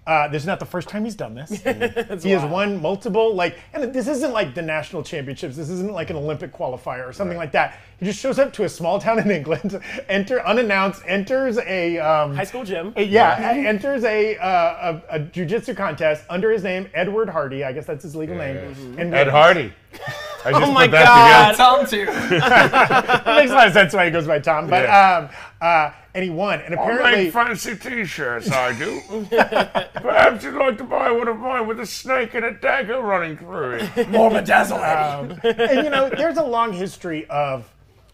Uh, 0.08 0.28
this 0.30 0.42
is 0.42 0.48
not 0.48 0.58
the 0.60 0.66
first 0.66 0.88
time 0.88 1.04
he's 1.04 1.16
done 1.16 1.36
this. 1.36 1.50
he 2.24 2.30
has 2.32 2.44
won 2.50 2.82
multiple, 2.82 3.36
like, 3.36 3.60
and 3.74 3.94
this 3.94 4.08
isn't 4.08 4.32
like 4.32 4.56
the 4.56 4.62
national 4.62 5.04
championships. 5.04 5.58
This 5.58 5.70
isn't 5.70 5.92
like 5.92 6.10
an 6.10 6.16
Olympic 6.16 6.54
qualifier 6.54 7.06
or 7.08 7.12
something 7.12 7.36
like 7.38 7.52
that. 7.52 7.78
He 8.00 8.06
just 8.06 8.18
shows 8.20 8.40
up 8.40 8.54
to 8.54 8.64
a 8.64 8.70
small 8.70 9.00
town 9.02 9.20
in 9.20 9.30
England, 9.30 9.82
enter 10.10 10.40
unannounced, 10.48 11.02
enters 11.06 11.58
a 11.58 11.98
um, 12.00 12.36
High 12.36 12.46
school 12.46 12.64
gym. 12.64 12.94
a- 12.96 13.04
yeah, 13.04 13.52
a- 13.52 13.68
enters 13.68 14.06
a, 14.06 14.38
uh, 14.38 15.02
a 15.12 15.16
a 15.18 15.20
jujitsu 15.20 15.76
contest 15.76 16.24
under 16.30 16.52
his 16.52 16.64
name, 16.64 16.90
Edward 16.94 17.28
Hardy. 17.28 17.66
I 17.66 17.74
guess 17.74 17.86
that's 17.86 18.04
his 18.04 18.16
legal 18.16 18.38
name. 18.38 18.58
And 18.98 19.14
Ed 19.14 19.24
wins. 19.28 19.32
Hardy. 19.32 19.74
I 20.46 20.52
just 20.52 20.64
Oh 20.64 20.72
my 20.72 20.86
put 20.86 20.92
that 20.92 21.56
God. 21.58 21.86
together. 21.86 22.06
Tom, 22.38 23.20
too. 23.26 23.27
It 23.38 23.42
makes 23.42 23.52
a 23.52 23.56
lot 23.56 23.68
of 23.68 23.74
sense 23.74 23.94
why 23.94 24.06
he 24.06 24.12
goes 24.12 24.28
by 24.28 24.40
Tom. 24.40 24.68
But 24.68 24.84
Yeah. 24.84 25.18
um, 25.18 25.30
uh, 25.62 25.92
and 26.14 26.24
he 26.24 26.30
won. 26.30 26.62
And 26.62 26.74
I 26.76 26.82
apparently, 26.82 27.24
make 27.26 27.34
fancy 27.34 27.76
t-shirts, 27.76 28.52
I 28.52 28.74
do. 28.78 29.02
Perhaps 30.02 30.44
you'd 30.44 30.56
like 30.56 30.78
to 30.80 30.84
buy 30.84 31.12
one 31.12 31.28
of 31.28 31.38
mine 31.38 31.68
with 31.68 31.80
a 31.80 31.86
snake 31.86 32.34
and 32.34 32.44
a 32.46 32.52
dagger 32.54 33.00
running 33.02 33.38
through 33.38 33.74
it. 33.96 34.10
More 34.10 34.30
bedazzle. 34.32 34.80
Action. 34.80 35.40
And 35.44 35.84
you 35.84 35.90
know, 35.90 36.10
there's 36.10 36.38
a 36.38 36.44
long 36.44 36.74
history 36.74 37.28
of 37.30 37.72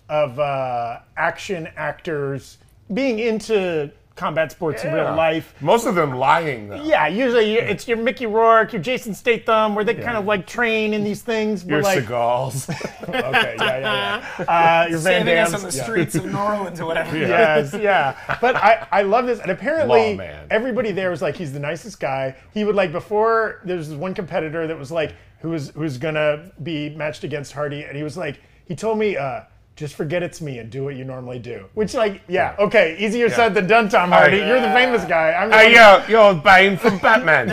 of 0.10 0.38
uh, 0.38 1.00
action 1.15 1.70
actors 1.77 2.58
being 2.94 3.20
into 3.20 3.89
combat 4.15 4.51
sports 4.51 4.84
in 4.84 4.93
real 4.93 5.15
life. 5.15 5.55
Most 5.60 5.88
of 5.88 5.96
them 5.96 6.13
lying, 6.17 6.70
though. 6.70 6.84
Yeah, 6.84 7.08
usually 7.08 7.53
you- 7.53 7.60
it's 7.60 7.88
your 7.88 7.98
Mickey 7.98 8.25
Rourke, 8.27 8.72
your 8.74 8.82
Jason 8.82 9.13
Statham, 9.13 9.74
where 9.74 9.84
they 9.84 9.96
kind 9.96 10.17
of 10.17 10.25
like 10.25 10.46
train 10.46 10.93
in 10.93 11.03
these 11.03 11.22
things. 11.24 11.65
Your 11.65 11.82
like, 11.82 12.00
Seagulls. 12.01 12.70
okay, 13.10 13.55
yeah, 13.60 13.77
yeah, 13.77 14.25
yeah. 14.39 14.46
Uh, 14.84 14.88
your 14.89 15.00
Van 15.00 15.25
Saving 15.25 15.38
us 15.38 15.53
on 15.53 15.62
the 15.62 15.75
yeah. 15.75 15.84
streets 15.84 16.15
of 16.15 16.25
New 16.25 16.38
Orleans 16.38 16.79
or 16.79 16.86
whatever. 16.86 17.17
yes, 17.17 17.74
yeah. 17.74 18.38
But 18.39 18.55
I, 18.55 18.88
I 18.91 19.01
love 19.01 19.25
this. 19.25 19.39
And 19.39 19.50
apparently, 19.51 20.12
Lawman. 20.12 20.48
everybody 20.51 20.91
there 20.91 21.10
was 21.10 21.22
like, 21.22 21.36
he's 21.36 21.51
the 21.53 21.60
nicest 21.60 22.00
guy. 22.00 22.36
He 22.53 22.63
would 22.63 22.75
like, 22.75 22.91
before, 22.91 23.62
there's 23.65 23.89
this 23.89 23.98
one 23.98 24.13
competitor 24.13 24.67
that 24.67 24.77
was 24.77 24.91
like, 24.91 25.15
who 25.39 25.50
was, 25.50 25.70
who's 25.72 25.98
going 25.98 26.15
to 26.15 26.51
be 26.62 26.89
matched 26.91 27.24
against 27.24 27.51
Hardy. 27.51 27.84
And 27.84 27.98
he 27.98 28.03
was 28.03 28.15
like, 28.15 28.39
he 28.65 28.75
told 28.75 28.98
me, 29.00 29.17
uh, 29.17 29.41
just 29.75 29.96
forget 29.96 30.22
it's 30.22 30.39
me 30.39 30.60
and 30.60 30.70
do 30.70 30.84
what 30.84 30.96
you 30.96 31.03
normally 31.03 31.39
do. 31.39 31.65
Which, 31.74 31.94
like, 31.96 32.22
yeah, 32.27 32.56
okay, 32.60 32.96
easier 33.00 33.30
said 33.30 33.56
than 33.56 33.65
done, 33.65 33.89
Tom 33.89 34.12
Hardy. 34.12 34.38
You're 34.38 34.62
the 34.62 34.72
famous 34.72 35.03
guy. 35.06 35.34
I'm 35.34 35.50
the 35.50 35.58
Hey, 35.58 35.74
yo, 35.74 36.03
you're 36.08 36.36
Bane 36.36 36.77
from 36.77 37.00
Batman. 37.00 37.50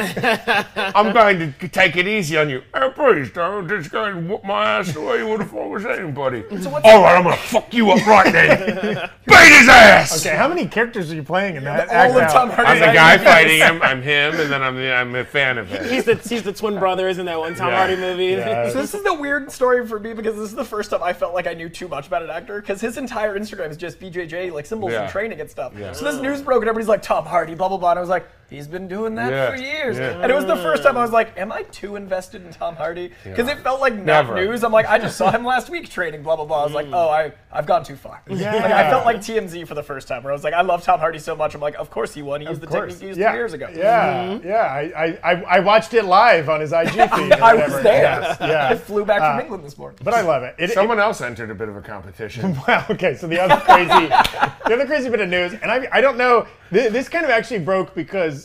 I'm 0.77 1.13
going 1.15 1.55
to 1.59 1.69
take 1.69 1.97
it 1.97 2.07
easy 2.07 2.37
on 2.37 2.51
you. 2.51 2.63
Oh, 2.75 2.91
please 2.91 3.31
don't 3.31 3.67
just 3.69 3.91
go 3.91 4.05
and 4.05 4.29
whoop 4.29 4.45
my 4.45 4.79
ass 4.79 4.93
the 4.93 5.01
way 5.01 5.19
you 5.19 5.29
would 5.29 5.41
if 5.41 5.55
I 5.55 5.67
was 5.67 5.87
anybody. 5.87 6.45
All 6.85 7.03
right, 7.03 7.17
I'm 7.17 7.23
going 7.23 7.37
to 7.37 7.43
fuck 7.43 7.73
you 7.73 7.91
up 7.91 8.07
right 8.07 8.31
then. 8.31 9.11
Beat 9.27 9.59
his 9.59 9.69
ass! 9.69 10.27
Okay, 10.27 10.37
how 10.37 10.49
many 10.49 10.67
characters 10.67 11.11
are 11.11 11.15
you 11.15 11.23
playing 11.23 11.57
in 11.57 11.65
that? 11.65 11.89
All 11.89 11.95
act 11.95 12.11
of 12.15 12.23
out? 12.23 12.33
Tom 12.33 12.51
Hardy. 12.51 12.71
I'm 12.71 12.81
the 12.81 12.87
guy 12.95 13.17
fighting 13.19 13.59
him. 13.59 13.81
I'm 13.83 14.03
him, 14.03 14.39
and 14.39 14.51
then 14.53 14.63
I'm 14.63 14.77
the, 14.77 14.93
I'm 14.93 15.15
a 15.15 15.25
fan 15.25 15.57
of 15.57 15.69
him. 15.69 15.89
He's 15.89 16.05
the 16.05 16.17
he's 16.17 16.43
the 16.43 16.53
twin 16.53 16.79
brother, 16.79 17.09
isn't 17.09 17.25
that 17.25 17.39
one 17.39 17.55
Tom 17.55 17.69
Yeah. 17.69 17.77
Hardy 17.79 17.97
movie? 17.97 18.25
Yeah. 18.27 18.61
So 18.71 18.81
this 18.81 18.95
is 18.95 19.03
the 19.03 19.15
weird 19.15 19.51
story 19.51 19.87
for 19.87 19.99
me 19.99 20.13
because 20.13 20.37
this 20.37 20.51
is 20.51 20.55
the 20.55 20.65
first 20.65 20.91
time 20.91 21.03
I 21.03 21.13
felt 21.13 21.35
like 21.35 21.47
I 21.47 21.55
knew 21.55 21.69
too 21.69 21.89
much 21.89 22.10
about 22.11 22.23
an 22.25 22.31
actor 22.31 22.61
because 22.61 22.81
his 22.81 22.97
entire 22.99 23.39
Instagram 23.39 23.71
is 23.71 23.77
just 23.77 24.01
BJJ 24.01 24.53
like 24.53 24.67
symbols 24.67 24.93
Yeah. 24.93 25.03
and 25.03 25.11
training 25.13 25.41
and 25.41 25.49
stuff. 25.49 25.73
Yeah. 25.79 25.93
So 25.93 26.05
this 26.11 26.21
news 26.21 26.43
broke 26.43 26.63
and 26.63 26.69
everybody's 26.69 26.89
like 26.89 27.03
Tom 27.03 27.25
Hardy, 27.25 27.55
blah 27.55 27.69
blah 27.69 27.79
blah. 27.79 27.91
And 27.91 27.99
I 27.99 28.01
was 28.01 28.11
like, 28.11 28.27
He's 28.51 28.67
been 28.67 28.89
doing 28.89 29.15
that 29.15 29.31
Yeah, 29.33 29.51
for 29.53 29.57
years. 29.57 29.97
yeah. 29.97 30.21
And 30.21 30.31
it 30.31 30.35
was 30.35 30.45
the 30.45 30.57
first 30.57 30.83
time 30.83 30.97
I 30.97 31.03
was 31.03 31.13
like, 31.13 31.39
am 31.39 31.53
I 31.53 31.63
too 31.63 31.95
invested 31.95 32.45
in 32.45 32.53
Tom 32.53 32.75
Hardy? 32.75 33.13
Because 33.23 33.49
it 33.49 33.59
felt 33.61 33.81
like 33.81 33.95
not 33.95 34.05
Never. 34.05 34.35
news. 34.35 34.65
I'm 34.65 34.73
like, 34.73 34.87
I 34.87 34.99
just 34.99 35.17
saw 35.17 35.31
him 35.37 35.45
last 35.45 35.71
week 35.71 35.89
trading, 35.89 36.23
blah, 36.25 36.35
blah, 36.35 36.45
blah. 36.45 36.63
I 36.63 36.65
was 36.65 36.73
like, 36.73 36.87
mm. 36.87 36.95
oh, 36.95 37.09
I, 37.09 37.33
I've 37.53 37.67
gone 37.67 37.85
too 37.85 37.95
far. 37.95 38.23
Yeah. 38.29 38.55
Like, 38.57 38.65
I 38.73 38.91
felt 38.91 39.05
like 39.07 39.19
TMZ 39.19 39.67
for 39.69 39.75
the 39.75 39.83
first 39.85 40.09
time 40.09 40.25
where 40.25 40.33
I 40.33 40.35
was 40.35 40.43
like, 40.43 40.55
I 40.55 40.63
love 40.63 40.83
Tom 40.83 40.99
Hardy 40.99 41.21
so 41.21 41.37
much. 41.37 41.55
I'm 41.55 41.61
like, 41.61 41.77
of 41.77 41.91
course 41.91 42.13
he 42.13 42.23
won. 42.23 42.41
He 42.41 42.49
used 42.49 42.61
the 42.61 42.67
Of 42.67 42.73
course. 42.73 42.95
technique 42.95 43.01
he 43.03 43.07
used 43.09 43.21
yeah. 43.21 43.31
two 43.31 43.39
years 43.39 43.53
ago. 43.53 43.69
Yeah, 43.73 44.25
mm-hmm. 44.25 44.49
yeah. 44.49 44.55
I, 44.57 44.81
I, 44.97 45.33
I, 45.33 45.43
I 45.43 45.61
watched 45.61 45.95
it 45.95 46.05
live 46.05 46.49
on 46.49 46.61
his 46.61 46.73
IG 46.73 46.89
feed. 46.91 47.33
or 47.33 47.43
I 47.43 47.55
was 47.55 47.73
there. 47.85 48.03
Yes, 48.03 48.41
I 48.41 48.75
flew 48.75 49.05
back 49.05 49.21
from 49.21 49.39
uh, 49.39 49.43
England 49.43 49.65
this 49.65 49.79
morning. 49.79 49.99
But 50.03 50.15
I 50.15 50.23
love 50.23 50.43
it. 50.43 50.57
it, 50.59 50.71
it 50.71 50.75
Someone 50.75 50.99
else 50.99 51.21
entered 51.21 51.51
a 51.51 51.55
bit 51.55 51.69
of 51.69 51.77
a 51.77 51.81
competition. 51.83 52.57
Well, 52.67 52.85
okay, 52.91 53.15
so 53.15 53.27
the 53.29 53.41
other 53.41 53.61
crazy, 53.61 54.09
the 54.09 54.75
other 54.75 54.87
crazy 54.87 55.09
bit 55.09 55.21
of 55.21 55.29
news, 55.29 55.53
and 55.53 55.71
I, 55.71 55.87
I 55.93 56.01
don't 56.01 56.17
know, 56.19 56.47
th- 56.73 56.93
this 56.93 57.09
kind 57.09 57.25
of 57.25 57.31
actually 57.31 57.61
broke 57.61 57.95
because 57.95 58.40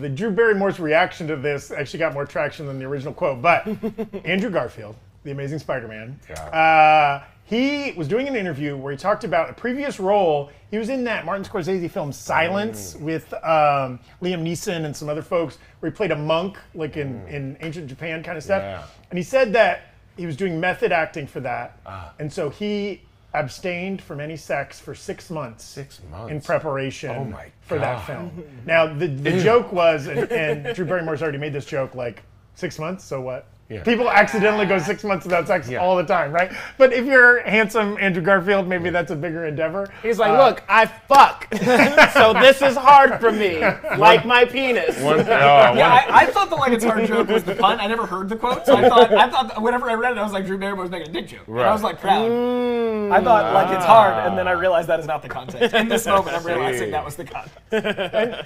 the 0.00 0.08
Drew 0.08 0.30
Barrymore's 0.30 0.78
reaction 0.80 1.26
to 1.28 1.36
this 1.36 1.70
actually 1.70 1.98
got 2.00 2.12
more 2.14 2.26
traction 2.26 2.66
than 2.66 2.78
the 2.78 2.84
original 2.84 3.12
quote. 3.14 3.40
But 3.42 3.66
Andrew 4.24 4.50
Garfield, 4.50 4.96
the 5.24 5.30
Amazing 5.30 5.58
Spider-Man, 5.60 6.18
Yeah. 6.28 6.34
uh, 6.46 7.24
he 7.44 7.92
was 7.96 8.06
doing 8.06 8.28
an 8.28 8.36
interview 8.36 8.76
where 8.76 8.92
he 8.92 8.96
talked 8.96 9.24
about 9.24 9.50
a 9.50 9.52
previous 9.52 9.98
role. 9.98 10.50
He 10.70 10.78
was 10.78 10.88
in 10.88 11.02
that 11.04 11.24
Martin 11.24 11.44
Scorsese 11.44 11.90
film 11.90 12.12
Silence 12.12 12.94
with 13.00 13.32
um, 13.34 13.98
Liam 14.22 14.42
Neeson 14.44 14.84
and 14.84 14.96
some 14.96 15.08
other 15.08 15.22
folks, 15.22 15.58
where 15.80 15.90
he 15.90 15.96
played 15.96 16.12
a 16.12 16.16
monk, 16.16 16.58
like 16.76 16.96
in, 16.96 17.26
in 17.26 17.56
ancient 17.60 17.88
Japan 17.88 18.22
kind 18.22 18.38
of 18.38 18.44
stuff. 18.44 18.62
Yeah. 18.62 18.84
And 19.10 19.18
he 19.18 19.24
said 19.24 19.52
that 19.54 19.94
he 20.16 20.26
was 20.26 20.36
doing 20.36 20.60
method 20.60 20.92
acting 20.92 21.26
for 21.26 21.40
that, 21.40 21.76
and 22.20 22.32
so 22.32 22.50
he 22.50 23.02
abstained 23.32 24.02
from 24.02 24.20
any 24.20 24.36
sex 24.36 24.80
for 24.80 24.94
six 24.94 25.30
months. 25.30 25.64
Six 25.64 26.00
months. 26.10 26.30
in 26.32 26.40
preparation 26.40 27.10
Oh 27.10 27.24
my 27.24 27.50
for 27.62 27.78
that 27.78 28.06
God. 28.06 28.06
film. 28.06 28.44
Now 28.66 28.92
the 28.92 29.06
the 29.06 29.40
joke 29.40 29.72
was, 29.72 30.06
and, 30.06 30.30
and 30.32 30.74
Drew 30.74 30.84
Barrymore's 30.84 31.22
already 31.22 31.38
made 31.38 31.52
this 31.52 31.66
joke, 31.66 31.94
like 31.94 32.22
six 32.54 32.78
months. 32.78 33.04
So 33.04 33.20
what? 33.20 33.46
Yeah. 33.70 33.84
People 33.84 34.10
accidentally 34.10 34.66
go 34.66 34.78
six 34.80 35.04
months 35.04 35.24
without 35.24 35.46
sex 35.46 35.68
Yeah. 35.68 35.78
all 35.78 35.96
the 35.96 36.02
time, 36.02 36.32
right? 36.32 36.50
But 36.76 36.92
if 36.92 37.06
you're 37.06 37.40
handsome 37.48 37.96
Andrew 38.00 38.20
Garfield, 38.20 38.66
maybe 38.66 38.90
that's 38.90 39.12
a 39.12 39.16
bigger 39.16 39.46
endeavor. 39.46 39.88
He's 40.02 40.18
like, 40.18 40.32
uh, 40.32 40.44
look, 40.44 40.64
I 40.68 40.86
fuck, 40.86 41.46
so 42.12 42.32
this 42.32 42.60
is 42.62 42.76
hard 42.76 43.20
for 43.20 43.30
me, 43.30 43.60
like 43.96 44.26
my 44.26 44.44
penis. 44.44 45.00
One, 45.00 45.20
oh, 45.20 45.24
Yeah, 45.24 46.04
I, 46.08 46.22
I 46.22 46.26
thought 46.26 46.50
the 46.50 46.56
like 46.56 46.72
it's 46.72 46.84
hard 46.84 47.06
joke 47.06 47.28
was 47.28 47.44
the 47.44 47.54
pun. 47.54 47.78
I 47.78 47.86
never 47.86 48.06
heard 48.06 48.28
the 48.28 48.34
quote, 48.36 48.66
so 48.66 48.74
I 48.74 48.88
thought 48.88 49.12
I 49.12 49.30
thought 49.30 49.48
that 49.48 49.62
whenever 49.62 49.88
I 49.88 49.94
read 49.94 50.12
it, 50.12 50.18
I 50.18 50.24
was 50.24 50.32
like 50.32 50.46
Drew 50.46 50.58
Barrymore 50.58 50.82
was 50.82 50.90
making 50.90 51.10
a 51.10 51.12
dick 51.12 51.28
joke. 51.28 51.46
And 51.46 51.60
I 51.60 51.72
was 51.72 51.84
like 51.84 52.00
proud. 52.00 52.28
Mm. 52.28 53.12
I 53.12 53.22
thought 53.22 53.54
like 53.54 53.76
it's 53.76 53.84
hard, 53.86 54.26
and 54.26 54.36
then 54.36 54.48
I 54.48 54.52
realized 54.52 54.88
that 54.88 54.98
is 54.98 55.06
not 55.06 55.22
the 55.22 55.28
context. 55.28 55.74
In 55.76 55.86
this 55.88 56.06
moment, 56.06 56.36
I'm 56.36 56.44
realizing 56.44 56.90
that 56.90 57.04
was 57.04 57.14
the 57.14 57.24
context. 57.24 57.56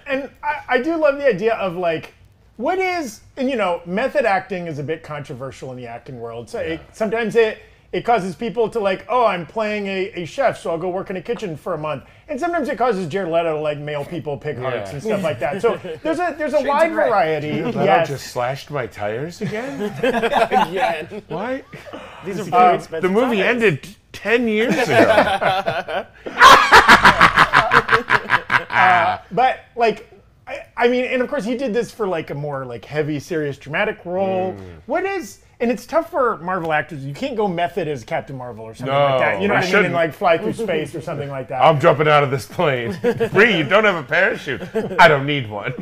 and 0.06 0.28
I, 0.42 0.60
I 0.68 0.82
do 0.82 0.96
love 0.96 1.16
the 1.16 1.26
idea 1.26 1.54
of 1.54 1.76
like 1.76 2.12
what 2.56 2.78
is 2.78 3.20
and 3.36 3.50
you 3.50 3.56
know 3.56 3.80
method 3.84 4.24
acting 4.24 4.66
is 4.66 4.78
a 4.78 4.82
bit 4.82 5.02
controversial 5.02 5.70
in 5.72 5.76
the 5.76 5.86
acting 5.86 6.20
world 6.20 6.48
so 6.48 6.58
it, 6.60 6.80
sometimes 6.92 7.34
it 7.34 7.58
it 7.92 8.04
causes 8.04 8.34
people 8.36 8.68
to 8.68 8.78
like 8.78 9.04
oh 9.08 9.26
i'm 9.26 9.44
playing 9.44 9.86
a, 9.88 10.10
a 10.14 10.24
chef 10.24 10.56
so 10.58 10.70
i'll 10.70 10.78
go 10.78 10.88
work 10.88 11.10
in 11.10 11.16
a 11.16 11.20
kitchen 11.22 11.56
for 11.56 11.74
a 11.74 11.78
month 11.78 12.04
and 12.28 12.38
sometimes 12.38 12.68
it 12.68 12.78
causes 12.78 13.08
jared 13.08 13.28
leto 13.30 13.56
to 13.56 13.60
like 13.60 13.78
mail 13.78 14.04
people 14.04 14.36
pig 14.36 14.56
hearts 14.56 14.90
Yeah. 14.90 14.94
and 14.94 15.02
stuff 15.02 15.22
like 15.24 15.40
that 15.40 15.60
so 15.62 15.76
there's 16.04 16.20
a 16.20 16.34
there's 16.38 16.54
a 16.54 16.62
wide 16.62 16.90
of 16.90 16.94
Grey. 16.94 17.08
variety 17.08 17.62
Leto 17.62 17.82
yes 17.82 18.08
just 18.08 18.28
slashed 18.28 18.70
my 18.70 18.86
tires 18.86 19.40
again? 19.40 19.80
yeah, 20.72 21.06
what? 21.28 21.64
these 22.24 22.38
are 22.38 22.42
uh, 22.42 22.44
very 22.44 22.74
expensive. 22.76 23.02
The 23.02 23.08
movie 23.20 23.38
tires. 23.38 23.62
ended 23.62 23.88
10 24.12 24.46
years 24.48 24.74
ago. 24.88 26.06
Uh, 28.70 29.18
but 29.32 29.60
like 29.76 30.10
I, 30.46 30.66
I 30.76 30.88
mean 30.88 31.04
and 31.06 31.22
of 31.22 31.28
course 31.28 31.44
he 31.44 31.56
did 31.56 31.72
this 31.72 31.90
for 31.90 32.06
like 32.06 32.30
a 32.30 32.34
more 32.34 32.64
like 32.66 32.84
heavy 32.84 33.18
serious 33.20 33.56
dramatic 33.56 34.04
role 34.04 34.52
Mm. 34.52 34.58
what 34.86 35.04
is 35.04 35.40
and 35.60 35.70
it's 35.70 35.86
tough 35.86 36.10
for 36.10 36.36
marvel 36.38 36.72
actors 36.72 37.04
you 37.04 37.14
can't 37.14 37.36
go 37.36 37.48
method 37.48 37.88
as 37.88 38.04
captain 38.04 38.36
marvel 38.36 38.64
or 38.64 38.74
something 38.74 38.92
No, 38.92 39.00
like 39.04 39.20
that 39.20 39.40
you 39.42 39.48
know 39.48 39.54
we 39.54 39.60
what 39.60 39.64
i 39.64 39.66
mean 39.66 39.74
and 39.76 39.84
shouldn't. 39.84 39.94
like 39.94 40.12
fly 40.12 40.36
through 40.38 40.52
space 40.52 40.94
or 40.94 41.00
something 41.00 41.30
like 41.30 41.48
that 41.48 41.62
I'm 41.62 41.80
jumping 41.80 42.08
out 42.08 42.22
of 42.24 42.30
this 42.30 42.44
plane. 42.46 42.98
Brie, 43.32 43.56
you 43.56 43.64
don't 43.64 43.84
have 43.84 43.94
a 43.96 44.02
parachute. 44.02 44.60
I 45.00 45.08
don't 45.08 45.24
need 45.26 45.48
one. 45.48 45.72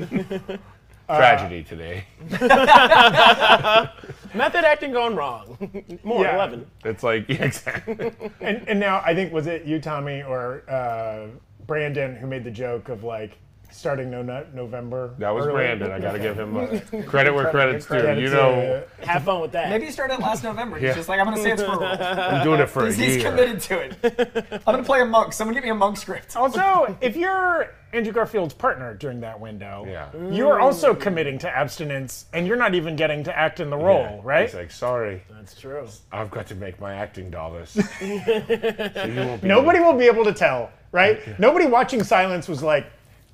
Tragedy 1.08 1.62
today. 1.64 2.04
Method 4.34 4.64
acting 4.64 4.92
gone 4.92 5.14
wrong. 5.16 5.58
More 6.04 6.24
Yeah. 6.24 6.36
eleven. 6.36 6.66
It's 6.84 7.02
like, 7.02 7.28
yeah, 7.28 7.44
exactly. 7.44 8.12
And, 8.40 8.66
and 8.68 8.80
now 8.80 9.02
I 9.04 9.14
think 9.14 9.32
was 9.32 9.46
it 9.46 9.64
you, 9.64 9.78
Tommy, 9.80 10.22
or 10.22 10.62
uh, 10.70 11.26
Brandon 11.66 12.14
who 12.16 12.26
made 12.26 12.44
the 12.44 12.50
joke 12.50 12.88
of 12.88 13.04
like 13.04 13.36
starting 13.72 14.10
no 14.10 14.22
nut 14.22 14.54
November. 14.54 15.14
That 15.18 15.30
was 15.30 15.46
early? 15.46 15.54
Brandon. 15.56 15.90
I 15.90 15.98
got 15.98 16.12
to 16.12 16.18
give 16.18 16.38
him 16.38 16.56
uh, 16.56 17.02
credit 17.06 17.34
where 17.34 17.50
credit's 17.50 17.86
due. 17.86 18.00
Credits, 18.00 18.20
You 18.20 18.30
know, 18.36 18.82
Have 19.02 19.24
fun 19.24 19.40
with 19.40 19.52
that. 19.52 19.70
Maybe 19.70 19.86
he 19.86 19.90
started 19.92 20.18
last 20.20 20.44
November. 20.44 20.76
He's 20.76 20.88
Yeah. 20.88 20.94
just 20.94 21.08
like 21.08 21.18
I'm 21.20 21.26
gonna 21.26 21.42
say 21.42 21.52
it's 21.52 21.62
for 21.62 21.72
a 21.72 21.78
role. 21.78 21.96
I'm 21.98 22.44
doing 22.44 22.60
it 22.60 22.66
for 22.68 22.84
a 22.84 22.86
He's, 22.92 22.96
he's 23.14 23.22
committed 23.22 23.60
to 23.62 23.78
it. 23.80 24.62
I'm 24.66 24.74
gonna 24.74 24.82
play 24.84 25.00
a 25.00 25.04
monk. 25.06 25.32
Someone 25.32 25.54
get 25.54 25.64
me 25.64 25.70
a 25.70 25.74
monk 25.74 25.96
script. 25.96 26.36
Also, 26.36 26.96
if 27.00 27.16
you're 27.16 27.70
Andrew 27.92 28.12
Garfield's 28.12 28.54
partner 28.54 28.94
during 28.94 29.20
that 29.20 29.38
window, 29.38 29.84
Yeah. 29.86 30.08
you 30.30 30.48
are 30.48 30.60
also 30.60 30.94
committing 30.94 31.38
to 31.40 31.48
abstinence, 31.50 32.24
and 32.32 32.46
you're 32.46 32.56
not 32.56 32.74
even 32.74 32.96
getting 32.96 33.22
to 33.24 33.38
act 33.38 33.60
in 33.60 33.68
the 33.68 33.76
role, 33.76 34.02
Yeah. 34.04 34.20
right? 34.22 34.46
He's 34.46 34.54
like, 34.54 34.70
sorry, 34.70 35.22
That's 35.30 35.54
true. 35.58 35.86
I've 36.10 36.30
got 36.30 36.46
to 36.46 36.54
make 36.54 36.80
my 36.80 36.94
acting 36.94 37.28
dollars. 37.30 37.70
so 37.98 38.04
you 38.04 38.20
won't 39.16 39.42
be 39.42 39.48
Nobody 39.48 39.80
will 39.80 39.92
be 39.94 40.06
able 40.06 40.24
to 40.24 40.32
tell, 40.32 40.70
right? 40.90 41.38
Nobody 41.38 41.66
watching 41.66 42.02
Silence 42.02 42.48
was 42.48 42.62
like, 42.62 42.86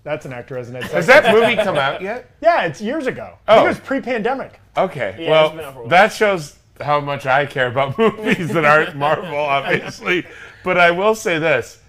"That's 0.08 0.24
an 0.26 0.32
actor, 0.32 0.58
isn't 0.58 0.74
it?" 0.74 0.84
Has 0.84 1.06
that 1.06 1.34
movie 1.34 1.56
come 1.56 1.76
out 1.76 2.00
yet? 2.02 2.30
yeah, 2.40 2.62
it's 2.64 2.80
years 2.80 3.06
ago. 3.06 3.34
I 3.46 3.52
think 3.54 3.62
Oh. 3.62 3.64
it 3.66 3.68
was 3.68 3.80
pre-pandemic. 3.80 4.60
Okay. 4.76 5.16
Yeah, 5.18 5.44
it's 5.46 5.54
been 5.54 5.64
out 5.64 5.72
for 5.74 5.78
a 5.80 5.82
well, 5.82 5.82
while. 5.82 5.88
that 5.88 6.12
shows 6.12 6.56
how 6.80 7.00
much 7.00 7.26
I 7.26 7.44
care 7.46 7.66
about 7.66 7.98
movies 7.98 8.48
that 8.52 8.64
aren't 8.64 8.96
Marvel, 8.96 9.36
obviously. 9.56 10.26
But 10.64 10.78
I 10.78 10.90
will 10.92 11.14
say 11.14 11.38
this: 11.38 11.80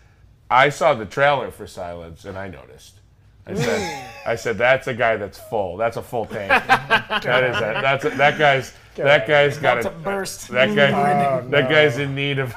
I 0.52 0.70
saw 0.70 0.94
the 0.94 1.06
trailer 1.06 1.52
for 1.52 1.66
Silence, 1.68 2.26
and 2.26 2.38
I 2.38 2.48
noticed. 2.50 2.96
I 3.48 3.56
said, 3.56 4.10
"I 4.28 4.36
said 4.36 4.58
that's 4.60 4.88
a 4.88 4.94
guy 4.94 5.16
that's 5.18 5.40
full. 5.40 5.78
That's 5.78 5.98
a 5.98 6.04
full 6.04 6.26
tank. 6.26 6.50
that 6.68 7.44
is 7.44 7.56
a, 7.58 7.60
that's 7.82 8.06
a, 8.06 8.10
that 8.12 8.38
guy's 8.38 8.74
that 8.96 9.28
guy's 9.28 9.58
got 9.58 9.82
To 9.84 9.88
a 9.88 9.92
burst. 9.92 10.50
that 10.50 10.76
guy 10.76 10.92
Oh, 11.42 11.48
that 11.50 11.70
guy's 11.70 11.98
in 11.98 12.14
need 12.16 12.38
of. 12.40 12.54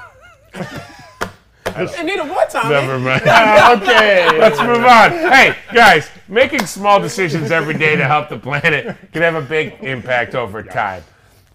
And 1.77 2.07
need 2.07 2.19
a 2.19 2.25
what, 2.25 2.51
Tommy? 2.51 2.71
Never 2.71 2.99
mind. 2.99 3.23
Ah, 3.27 3.75
okay. 3.81 4.39
Let's 4.39 4.61
move 4.61 4.85
on. 4.85 5.11
Hey, 5.11 5.57
guys, 5.73 6.09
making 6.29 6.67
small 6.67 7.01
decisions 7.01 7.51
every 7.51 7.75
day 7.75 7.97
to 7.97 8.05
help 8.05 8.29
the 8.29 8.39
planet 8.39 8.97
can 9.13 9.23
have 9.23 9.35
a 9.35 9.43
big 9.43 9.75
impact 9.83 10.35
over 10.35 10.63
time. 10.63 11.03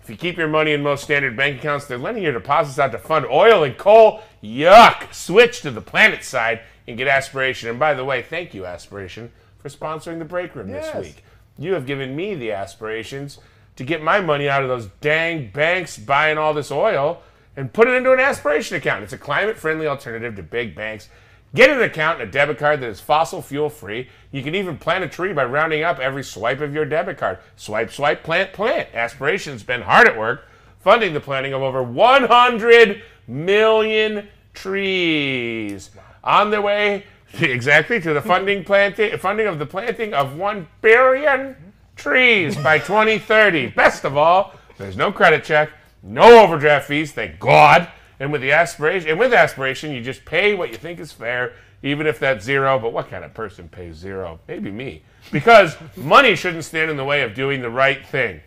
If 0.01 0.10
you 0.10 0.15
keep 0.15 0.38
your 0.38 0.47
money 0.47 0.71
in 0.71 0.82
most 0.82 1.03
standard 1.03 1.36
bank 1.36 1.60
accounts, 1.60 1.86
they're 1.86 1.97
lending 1.97 2.23
your 2.23 2.34
deposits 2.34 2.80
out 2.80 2.91
to 2.93 2.97
fund 2.97 3.25
oil 3.25 3.63
and 3.63 3.77
coal. 3.77 4.21
Yuck! 4.41 5.13
Switch 5.13 5.62
to 5.62 5.71
the 5.71 5.82
planet 5.82 6.23
side 6.23 6.62
and 6.88 6.97
get 6.97 7.08
Aspiration. 7.08 7.69
And 7.69 7.77
by 7.77 7.93
the 7.93 8.06
way, 8.06 8.21
thank 8.21 8.53
you, 8.53 8.65
Aspiration, 8.65 9.32
for 9.60 9.67
sponsoring 9.69 10.19
the 10.19 10.25
break 10.25 10.56
room 10.56 10.69
Yes. 10.69 10.93
this 10.93 11.06
week. 11.08 11.23
You 11.58 11.73
have 11.73 11.86
given 11.86 12.15
me 12.15 12.36
the 12.36 12.51
aspirations 12.53 13.39
to 13.75 13.84
get 13.84 14.01
my 14.01 14.21
money 14.21 14.47
out 14.47 14.63
of 14.63 14.69
those 14.69 14.88
dang 15.01 15.49
banks 15.51 15.97
buying 15.97 16.38
all 16.38 16.53
this 16.53 16.71
oil 16.71 17.21
and 17.58 17.74
put 17.74 17.89
it 17.89 17.96
into 17.96 18.13
an 18.13 18.20
aspiration 18.20 18.78
account. 18.78 19.04
It's 19.04 19.13
a 19.13 19.17
climate 19.17 19.58
friendly 19.58 19.88
alternative 19.88 20.36
to 20.38 20.43
big 20.43 20.76
banks. 20.76 21.10
Get 21.56 21.70
an 21.70 21.82
account 21.82 22.22
and 22.22 22.30
a 22.30 22.32
debit 22.32 22.58
card 22.58 22.82
that 22.82 22.88
is 22.88 23.02
fossil 23.02 23.41
fuel 23.41 23.70
free. 23.70 24.10
You 24.32 24.43
can 24.43 24.56
even 24.56 24.78
plant 24.78 25.04
a 25.04 25.10
tree 25.10 25.34
by 25.34 25.43
rounding 25.46 25.84
up 25.84 26.00
every 26.00 26.24
swipe 26.24 26.62
of 26.62 26.74
your 26.74 26.86
debit 26.86 27.17
card. 27.17 27.39
Swipe, 27.56 27.91
swipe, 27.91 28.24
plant, 28.24 28.54
plant. 28.54 28.89
Aspiration's 28.93 29.63
been 29.63 29.82
hard 29.82 30.08
at 30.08 30.17
work 30.17 30.46
funding 30.80 31.13
the 31.13 31.20
planting 31.20 31.54
of 31.54 31.62
over 31.62 31.84
100 31.84 33.02
million 33.28 34.28
trees. 34.54 35.89
On 36.24 36.50
their 36.50 36.62
way 36.62 37.04
exactly 37.34 38.00
to 38.00 38.13
the 38.13 38.22
funding 38.22 38.63
planting 38.63 39.17
funding 39.17 39.48
of 39.48 39.60
the 39.60 39.65
planting 39.65 40.13
of 40.13 40.38
1 40.38 40.67
billion 40.82 41.56
trees 41.96 42.56
by 42.56 42.80
2030. 42.80 43.67
Best 43.72 44.06
of 44.06 44.15
all, 44.15 44.54
there's 44.78 44.96
no 44.96 45.12
credit 45.12 45.43
check, 45.43 45.72
no 46.03 46.43
overdraft 46.43 46.88
fees, 46.88 47.12
thank 47.12 47.39
God. 47.39 47.89
And 48.19 48.31
with 48.31 48.41
the 48.41 48.51
aspiration, 48.51 49.10
and 49.10 49.19
with 49.19 49.33
aspiration, 49.33 49.91
you 49.91 50.01
just 50.01 50.25
pay 50.25 50.55
what 50.55 50.71
you 50.71 50.77
think 50.77 50.99
is 50.99 51.12
fair, 51.12 51.53
even 51.83 52.07
if 52.07 52.19
that's 52.19 52.43
zero. 52.43 52.79
But 52.79 52.93
what 52.93 53.10
kind 53.10 53.23
of 53.23 53.33
person 53.33 53.69
pays 53.69 53.95
zero? 53.95 54.39
Maybe 54.47 54.71
me, 54.71 55.03
because 55.31 55.75
money 55.95 56.36
shouldn't 56.36 56.65
stand 56.65 56.89
in 56.89 56.97
the 56.97 57.05
way 57.05 57.21
of 57.21 57.33
doing 57.36 57.62
the 57.62 57.69
right 57.69 58.05
thing. 58.05 58.41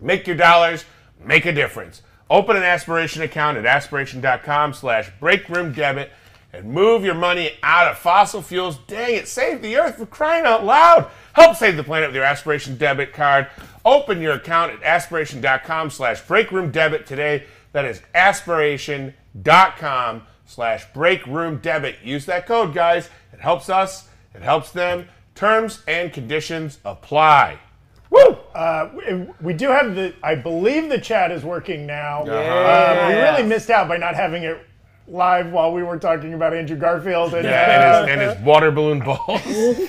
Make 0.00 0.26
your 0.26 0.36
dollars 0.36 0.84
make 1.24 1.46
a 1.46 1.52
difference. 1.52 2.02
Open 2.30 2.56
an 2.56 2.62
aspiration 2.62 3.22
account 3.22 3.56
at 3.56 3.66
aspiration.com 3.66 4.74
slash 4.74 5.10
breakroomdebit 5.20 6.10
and 6.52 6.66
move 6.66 7.04
your 7.04 7.14
money 7.14 7.52
out 7.62 7.88
of 7.88 7.98
fossil 7.98 8.42
fuels. 8.42 8.78
Dang 8.86 9.14
it, 9.14 9.28
save 9.28 9.62
the 9.62 9.76
earth 9.76 9.96
for 9.96 10.06
crying 10.06 10.44
out 10.44 10.64
loud. 10.64 11.10
Help 11.32 11.56
save 11.56 11.76
the 11.76 11.84
planet 11.84 12.08
with 12.08 12.16
your 12.16 12.24
aspiration 12.24 12.76
debit 12.76 13.12
card. 13.12 13.48
Open 13.88 14.20
your 14.20 14.34
account 14.34 14.70
at 14.70 14.82
aspiration.com 14.82 15.88
slash 15.88 16.22
breakroomdebit 16.22 17.06
today. 17.06 17.44
That 17.72 17.86
is 17.86 18.02
aspiration.com 18.14 20.22
slash 20.44 20.86
breakroomdebit. 20.92 21.94
Use 22.04 22.26
that 22.26 22.46
code, 22.46 22.74
guys. 22.74 23.08
It 23.32 23.40
helps 23.40 23.70
us. 23.70 24.06
It 24.34 24.42
helps 24.42 24.72
them. 24.72 25.08
Terms 25.34 25.82
and 25.88 26.12
conditions 26.12 26.80
apply. 26.84 27.60
Woo! 28.10 28.36
Uh, 28.54 28.90
we- 28.94 29.26
we 29.40 29.52
do 29.54 29.70
have 29.70 29.94
the. 29.94 30.12
I 30.22 30.34
believe 30.34 30.90
the 30.90 31.00
chat 31.00 31.30
is 31.30 31.42
working 31.42 31.86
now. 31.86 32.24
Uh, 32.24 33.06
we 33.08 33.14
really 33.14 33.42
missed 33.42 33.70
out 33.70 33.88
by 33.88 33.96
not 33.96 34.14
having 34.14 34.42
it 34.42 34.58
live 35.06 35.50
while 35.50 35.72
we 35.72 35.82
were 35.82 35.98
talking 35.98 36.34
about 36.34 36.52
Andrew 36.52 36.76
Garfield 36.76 37.32
and, 37.32 37.44
Yeah, 37.44 37.62
uh, 37.62 38.04
and, 38.06 38.20
his, 38.20 38.28
and 38.30 38.38
his 38.38 38.46
water 38.46 38.70
balloon 38.70 39.00
balls. 39.00 39.40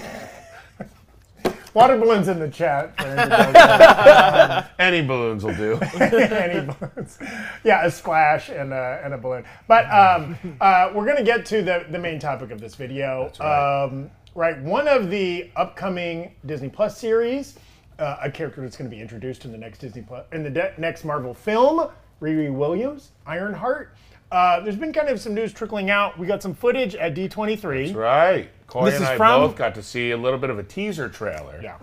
water 1.74 1.98
balloons 1.98 2.28
in 2.28 2.40
the 2.40 2.50
chat. 2.50 2.96
For 3.00 4.70
Any 4.82 5.02
balloons 5.02 5.44
will 5.44 5.56
do. 5.56 5.80
Any 6.00 6.66
balloons. 6.68 7.20
Yeah, 7.64 7.86
a 7.86 7.92
splash 7.92 8.50
and 8.50 8.74
a, 8.74 9.02
and 9.04 9.14
a 9.14 9.18
balloon. 9.18 9.44
But 9.68 9.86
um, 9.92 10.38
uh, 10.62 10.92
we're 10.94 11.06
going 11.06 11.18
to 11.18 11.24
get 11.24 11.46
to 11.48 11.62
the, 11.62 11.86
the 11.90 12.00
main 12.00 12.20
topic 12.20 12.52
of 12.52 12.60
this 12.60 12.76
video. 12.76 13.32
right. 13.40 13.84
Um, 13.84 14.10
right. 14.36 14.60
One 14.62 14.88
of 14.88 15.10
the 15.10 15.50
upcoming 15.56 16.34
Disney 16.46 16.70
Plus 16.70 16.98
series, 16.98 17.58
uh, 18.00 18.18
a 18.22 18.32
character 18.32 18.62
that's 18.62 18.78
going 18.78 18.90
to 18.90 18.96
be 18.96 19.02
introduced 19.02 19.46
in 19.46 19.52
the 19.52 19.58
next 19.58 19.80
Disney 19.80 20.02
Plus, 20.02 20.26
in 20.32 20.44
the 20.44 20.50
de- 20.50 20.74
next 20.78 21.04
Marvel 21.04 21.34
film, 21.34 21.90
Riri 22.22 22.54
Williams, 22.54 23.12
Ironheart. 23.26 23.96
Uh, 24.32 24.60
there's 24.60 24.76
been 24.76 24.94
kind 24.94 25.10
of 25.10 25.20
some 25.20 25.34
news 25.34 25.52
trickling 25.54 25.90
out. 25.90 26.20
We 26.20 26.28
got 26.28 26.44
some 26.44 26.54
footage 26.54 26.96
at 26.96 27.16
D23. 27.16 27.86
That's 27.86 27.96
Right. 27.96 28.50
Coy 28.68 28.86
This 28.86 28.96
and 28.96 29.04
is 29.04 29.10
I 29.10 29.18
from- 29.18 29.42
both 29.42 29.56
got 29.56 29.74
to 29.76 29.84
see 29.84 30.12
a 30.12 30.18
little 30.18 30.38
bit 30.40 30.50
of 30.52 30.60
a 30.60 30.64
teaser 30.64 31.10
trailer. 31.10 31.60
Yeah. 31.64 31.78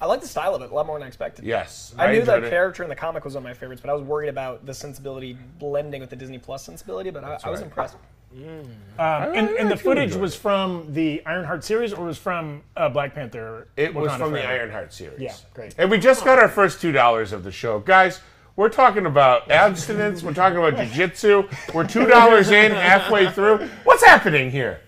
I 0.00 0.06
like 0.06 0.22
the 0.22 0.28
style 0.28 0.54
of 0.54 0.62
it 0.62 0.70
a 0.70 0.74
lot 0.74 0.86
more 0.86 0.96
than 0.98 1.04
I 1.04 1.08
expected. 1.08 1.44
Yes. 1.44 1.94
I, 1.98 2.10
knew 2.12 2.22
that 2.22 2.42
it. 2.42 2.50
character 2.50 2.82
in 2.82 2.88
the 2.88 2.96
comic 2.96 3.22
was 3.24 3.34
one 3.34 3.42
of 3.42 3.44
my 3.44 3.52
favorites, 3.52 3.82
but 3.82 3.90
I 3.90 3.94
was 3.94 4.02
worried 4.02 4.30
about 4.30 4.64
the 4.64 4.72
sensibility 4.72 5.36
blending 5.58 6.00
with 6.00 6.08
the 6.08 6.16
Disney 6.16 6.38
Plus 6.38 6.64
sensibility. 6.64 7.10
But 7.10 7.22
I, 7.22 7.38
I 7.44 7.50
was 7.50 7.60
right. 7.60 7.66
impressed. 7.66 7.96
Um, 8.32 8.70
and, 8.98 9.48
and 9.50 9.70
the 9.70 9.76
footage 9.76 10.14
was 10.14 10.34
from 10.36 10.86
the 10.94 11.20
Ironheart 11.26 11.64
series 11.64 11.92
or 11.92 12.04
was 12.06 12.16
from 12.16 12.62
uh, 12.76 12.88
Black 12.88 13.14
Panther? 13.14 13.66
It 13.76 13.92
was 13.94 14.10
Wakanda 14.12 14.18
from 14.18 14.32
the 14.32 14.46
Ironheart 14.46 14.92
series. 14.92 15.20
Yeah, 15.20 15.34
great. 15.52 15.74
And 15.76 15.90
we 15.90 15.98
just 15.98 16.24
got 16.24 16.38
our 16.38 16.48
first 16.48 16.80
two 16.80 16.92
dollars 16.92 17.32
of 17.32 17.44
the 17.44 17.52
show, 17.52 17.80
guys. 17.80 18.20
We're 18.56 18.68
talking 18.68 19.06
about 19.06 19.50
abstinence. 19.50 20.22
We're 20.22 20.34
talking 20.34 20.58
about 20.58 20.74
jujitsu. 20.74 21.74
We're 21.74 21.86
two 21.86 22.06
dollars 22.06 22.50
in, 22.50 22.72
halfway 22.72 23.30
through. 23.30 23.68
What's 23.84 24.04
happening 24.04 24.50
here? 24.50 24.80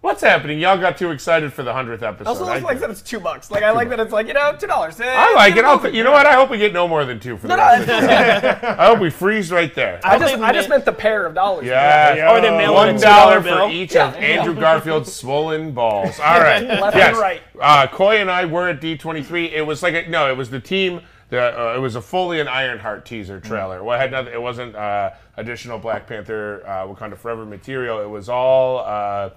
What's 0.00 0.22
happening? 0.22 0.60
Y'all 0.60 0.78
got 0.78 0.96
too 0.96 1.10
excited 1.10 1.52
for 1.52 1.64
the 1.64 1.72
hundredth 1.72 2.04
episode. 2.04 2.28
I 2.28 2.30
also 2.30 2.44
I, 2.44 2.58
like 2.60 2.78
that 2.78 2.88
it's 2.88 3.02
two 3.02 3.18
bucks. 3.18 3.50
Like 3.50 3.64
I 3.64 3.72
like 3.72 3.88
that 3.88 3.98
it's 3.98 4.12
like 4.12 4.28
you 4.28 4.32
know 4.32 4.56
two 4.58 4.68
dollars. 4.68 5.00
I 5.00 5.34
like 5.34 5.56
it. 5.56 5.64
I'll, 5.64 5.92
you 5.92 6.04
know 6.04 6.12
what? 6.12 6.24
I 6.24 6.34
hope 6.34 6.50
we 6.50 6.58
get 6.58 6.72
no 6.72 6.86
more 6.86 7.04
than 7.04 7.18
two 7.18 7.36
for 7.36 7.48
the 7.48 7.56
No, 7.56 7.62
rest 7.62 7.88
no, 7.88 7.96
of 7.96 8.02
the 8.02 8.60
show. 8.60 8.66
I 8.78 8.86
hope 8.86 9.00
we 9.00 9.10
freeze 9.10 9.50
right 9.50 9.74
there. 9.74 9.98
I 10.04 10.16
just 10.16 10.34
I 10.36 10.52
just 10.52 10.68
meant 10.68 10.84
the 10.84 10.92
pair 10.92 11.26
of 11.26 11.34
dollars. 11.34 11.66
Yeah. 11.66 12.32
Or 12.32 12.40
they 12.40 12.48
mail 12.50 12.74
One 12.74 12.90
in 12.90 12.96
a 12.96 13.00
dollar 13.00 13.40
$2 13.40 13.44
bill. 13.44 13.68
for 13.68 13.72
each 13.74 13.96
of 13.96 14.14
Andrew 14.14 14.54
Garfield's 14.60 15.12
swollen 15.12 15.72
balls. 15.72 16.20
All 16.20 16.40
right. 16.40 16.62
Left 16.62 16.96
yes. 16.96 17.08
and 17.08 17.18
right. 17.18 17.42
Uh, 17.60 17.88
Coy 17.88 18.18
and 18.18 18.30
I 18.30 18.44
were 18.44 18.68
at 18.68 18.80
D23. 18.80 19.50
It 19.52 19.62
was 19.62 19.82
like 19.82 19.94
a, 19.94 20.08
no, 20.08 20.30
it 20.30 20.36
was 20.36 20.48
the 20.48 20.60
team. 20.60 21.00
The, 21.30 21.40
uh, 21.40 21.74
it 21.76 21.78
was 21.80 21.94
a 21.94 22.00
fully 22.00 22.40
an 22.40 22.48
Ironheart 22.48 23.04
teaser 23.04 23.38
trailer. 23.38 23.84
Well, 23.84 23.98
it 23.98 24.00
had 24.00 24.10
nothing. 24.10 24.32
It 24.32 24.40
wasn't 24.40 24.74
uh, 24.74 25.10
additional 25.36 25.78
Black 25.78 26.06
Panther 26.06 26.62
uh, 26.66 26.86
Wakanda 26.86 27.18
Forever 27.18 27.44
material. 27.44 28.00
It 28.00 28.08
was 28.08 28.28
all. 28.28 28.78
Uh, 28.78 29.30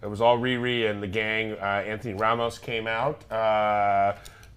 it 0.00 0.06
was 0.06 0.20
all 0.20 0.38
Riri 0.38 0.88
and 0.88 1.02
the 1.02 1.08
gang. 1.08 1.52
Uh, 1.52 1.82
Anthony 1.84 2.14
Ramos 2.14 2.58
came 2.58 2.86
out. 2.86 3.24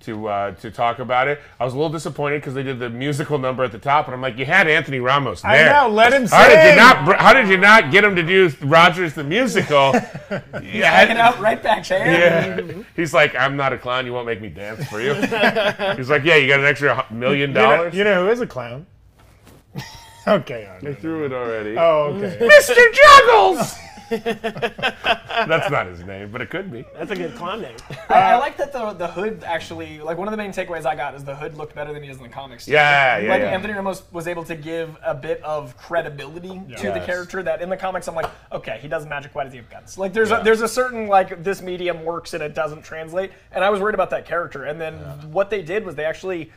To 0.06 0.28
uh, 0.28 0.52
to 0.56 0.72
talk 0.72 0.98
about 0.98 1.28
it, 1.28 1.40
I 1.60 1.64
was 1.64 1.74
a 1.74 1.78
little 1.78 1.92
disappointed 1.92 2.40
because 2.40 2.56
they 2.56 2.64
did 2.64 2.80
the 2.80 2.90
musical 2.90 3.38
number 3.38 3.64
at 3.64 3.72
the 3.72 3.78
top, 3.78 4.06
and 4.08 4.16
I'm 4.16 4.22
like, 4.22 4.36
you 4.38 4.46
had 4.46 4.68
Anthony 4.68 5.00
Ramos 5.00 5.44
there. 5.44 5.70
I 5.72 5.84
know, 5.88 5.94
let 5.94 6.12
him 6.12 6.26
How 6.28 6.48
did 6.50 6.72
you 6.72 6.76
not? 6.76 7.20
How 7.20 7.34
did 7.34 7.48
you 7.48 7.58
not 7.58 7.92
get 7.92 8.04
him 8.04 8.16
to 8.16 8.24
do 8.24 8.52
Rogers 8.62 9.14
the 9.14 9.24
musical? 9.24 9.92
yeah, 10.64 11.06
Backing 11.06 11.18
out 11.18 11.40
right 11.40 11.62
back 11.62 11.86
hand. 11.86 12.68
yeah. 12.68 12.84
He's 12.96 13.14
like, 13.14 13.36
I'm 13.36 13.56
not 13.56 13.74
a 13.74 13.78
clown. 13.78 14.08
You 14.08 14.14
won't 14.14 14.26
make 14.26 14.42
me 14.42 14.50
dance 14.50 14.84
for 14.88 15.00
you. 15.02 15.14
He's 15.96 16.10
like, 16.10 16.24
yeah, 16.24 16.36
you 16.38 16.48
got 16.48 16.60
an 16.62 16.66
extra 16.66 16.96
hu- 17.04 17.16
million 17.16 17.50
You 17.52 17.56
know, 17.56 17.62
dollars. 17.78 17.94
you 17.94 18.04
know 18.04 18.26
who 18.26 18.32
is 18.32 18.42
a 18.42 18.48
clown? 18.48 18.88
okay. 20.28 20.68
all 20.82 20.88
I 20.90 20.94
threw 20.96 21.26
it 21.26 21.32
already. 21.34 21.78
Oh, 21.78 22.14
okay. 22.16 22.38
Mr. 22.40 22.76
Juggles. 22.94 23.74
That's 25.48 25.72
not 25.72 25.88
his 25.88 26.04
name, 26.04 26.32
but 26.32 26.42
it 26.42 26.50
could 26.50 26.72
be. 26.72 26.84
That's 26.96 27.12
a 27.12 27.16
good 27.16 27.34
clown 27.36 27.62
name. 27.62 27.78
I, 28.10 28.14
I 28.14 28.34
uh, 28.34 28.40
like 28.40 28.58
that 28.58 28.74
the 28.74 28.92
the 28.94 29.08
hood 29.08 29.44
actually 29.46 30.00
like 30.00 30.18
one 30.18 30.28
of 30.28 30.32
the 30.32 30.38
main 30.38 30.52
takeaways 30.52 30.86
I 30.86 30.96
got 30.96 31.16
is 31.16 31.24
the 31.24 31.36
hood 31.36 31.56
looked 31.56 31.74
better 31.76 31.94
than 31.94 32.02
he 32.04 32.10
does 32.10 32.18
in 32.18 32.24
the 32.24 32.30
comics. 32.30 32.68
Yeah, 32.68 33.18
yeah, 33.20 33.30
like 33.30 33.42
yeah. 33.42 33.52
Anthony 33.52 33.74
Ramos 33.74 34.04
was 34.12 34.28
able 34.28 34.44
to 34.44 34.56
give 34.56 34.98
a 35.04 35.16
bit 35.16 35.42
of 35.44 35.78
credibility 35.78 36.50
to 36.78 36.88
the 36.92 36.98
Yes. 37.00 37.06
character 37.06 37.42
that 37.44 37.62
in 37.62 37.70
the 37.70 37.78
comics 37.78 38.08
I'm 38.08 38.16
like, 38.16 38.30
okay, 38.52 38.80
he 38.82 38.88
does 38.88 39.06
magic. 39.06 39.34
Why 39.34 39.46
does 39.46 39.54
he 39.54 39.58
have 39.60 39.70
guns? 39.70 39.98
Like 39.98 40.12
there's 40.14 40.30
Yeah. 40.30 40.42
a, 40.42 40.44
there's 40.44 40.62
a 40.62 40.68
certain 40.68 41.08
like 41.08 41.42
this 41.44 41.62
medium 41.62 42.04
works 42.04 42.34
and 42.34 42.44
it 42.44 42.54
doesn't 42.54 42.84
translate, 42.84 43.32
and 43.54 43.64
I 43.64 43.70
was 43.70 43.80
worried 43.80 43.96
about 43.96 44.10
that 44.10 44.26
character. 44.26 44.66
And 44.66 44.80
then 44.80 44.96
what 45.32 45.50
they 45.50 45.62
did 45.62 45.86
was 45.86 45.96
they 45.96 46.06
actually. 46.06 46.52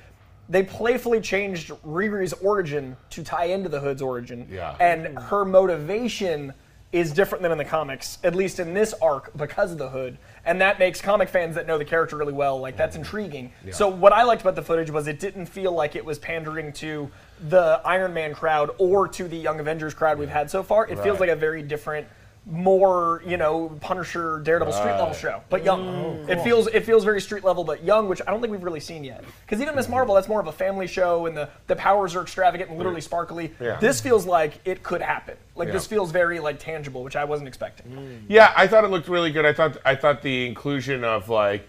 They 0.47 0.63
playfully 0.63 1.23
changed 1.23 1.71
Riri's 1.87 2.35
origin 2.35 2.99
to 3.09 3.25
tie 3.25 3.47
into 3.47 3.71
the 3.71 3.81
Hood's 3.81 4.03
origin, 4.03 4.47
Yeah. 4.51 4.77
and 4.79 5.19
her 5.19 5.43
motivation 5.47 6.53
is 6.95 7.13
different 7.13 7.43
than 7.43 7.51
in 7.51 7.59
the 7.59 7.65
comics, 7.65 8.19
at 8.23 8.37
least 8.37 8.61
in 8.61 8.73
this 8.73 8.95
arc, 9.03 9.37
because 9.37 9.73
of 9.73 9.79
the 9.79 9.89
Hood, 9.89 10.17
and 10.45 10.61
that 10.61 10.79
makes 10.79 11.01
comic 11.01 11.29
fans 11.29 11.57
that 11.57 11.67
know 11.67 11.77
the 11.77 11.85
character 11.85 12.17
really 12.17 12.33
well 12.33 12.61
like 12.61 12.77
that's 12.77 12.95
intriguing. 12.95 13.53
So 13.73 13.89
what 13.89 14.13
I 14.13 14.23
liked 14.23 14.43
about 14.43 14.55
the 14.55 14.63
footage 14.63 14.91
was 14.91 15.09
it 15.09 15.19
didn't 15.19 15.47
feel 15.47 15.73
like 15.73 15.97
it 15.97 16.05
was 16.05 16.21
pandering 16.21 16.73
to 16.75 17.11
the 17.49 17.81
Iron 17.85 18.15
Man 18.15 18.33
crowd 18.33 18.71
or 18.79 19.09
to 19.09 19.27
the 19.27 19.37
Young 19.37 19.59
Avengers 19.59 19.93
crowd 19.93 20.19
we've 20.21 20.29
had 20.29 20.49
so 20.49 20.63
far. 20.63 20.87
It 20.87 21.01
feels 21.01 21.19
like 21.19 21.31
a 21.31 21.37
very 21.37 21.63
different. 21.63 22.07
More, 22.47 23.23
you 23.27 23.39
know, 23.39 23.71
Punisher, 23.81 24.39
Daredevil, 24.45 24.75
street 24.75 24.91
level 24.93 25.07
Right. 25.07 25.17
show, 25.17 25.41
but 25.49 25.65
young. 25.65 26.27
It 26.29 26.43
feels 26.43 26.67
it 26.67 26.85
feels 26.85 27.03
very 27.03 27.21
street 27.23 27.43
level, 27.43 27.65
but 27.65 27.83
young, 27.83 28.07
which 28.07 28.21
I 28.27 28.31
don't 28.31 28.43
think 28.43 28.51
we've 28.51 28.63
really 28.63 28.81
seen 28.81 29.03
yet. 29.03 29.25
Because 29.47 29.63
even 29.63 29.75
Miss 29.75 29.89
Marvel, 29.89 30.15
that's 30.15 30.29
more 30.29 30.41
of 30.41 30.47
a 30.47 30.53
family 30.53 30.87
show, 30.87 31.25
and 31.25 31.35
the, 31.35 31.49
the 31.69 31.77
powers 31.77 32.15
are 32.15 32.21
extravagant 32.21 32.69
and 32.69 32.79
literally 32.79 33.01
sparkly. 33.01 33.55
Yeah. 33.59 33.79
This 33.81 34.03
feels 34.03 34.27
like 34.27 34.61
it 34.67 34.83
could 34.83 35.01
happen. 35.01 35.37
Like 35.57 35.73
this 35.73 35.85
Yeah. 35.87 35.97
feels 35.97 36.11
very 36.13 36.39
like 36.39 36.59
tangible, 36.59 37.03
which 37.03 37.17
I 37.17 37.25
wasn't 37.25 37.49
expecting. 37.49 38.27
Yeah, 38.29 38.53
I 38.55 38.67
thought 38.67 38.85
it 38.85 38.91
looked 38.91 39.09
really 39.09 39.31
good. 39.33 39.47
I 39.47 39.55
thought 39.55 39.79
I 39.83 39.95
thought 39.95 40.21
the 40.21 40.47
inclusion 40.47 41.03
of 41.03 41.31
like 41.31 41.67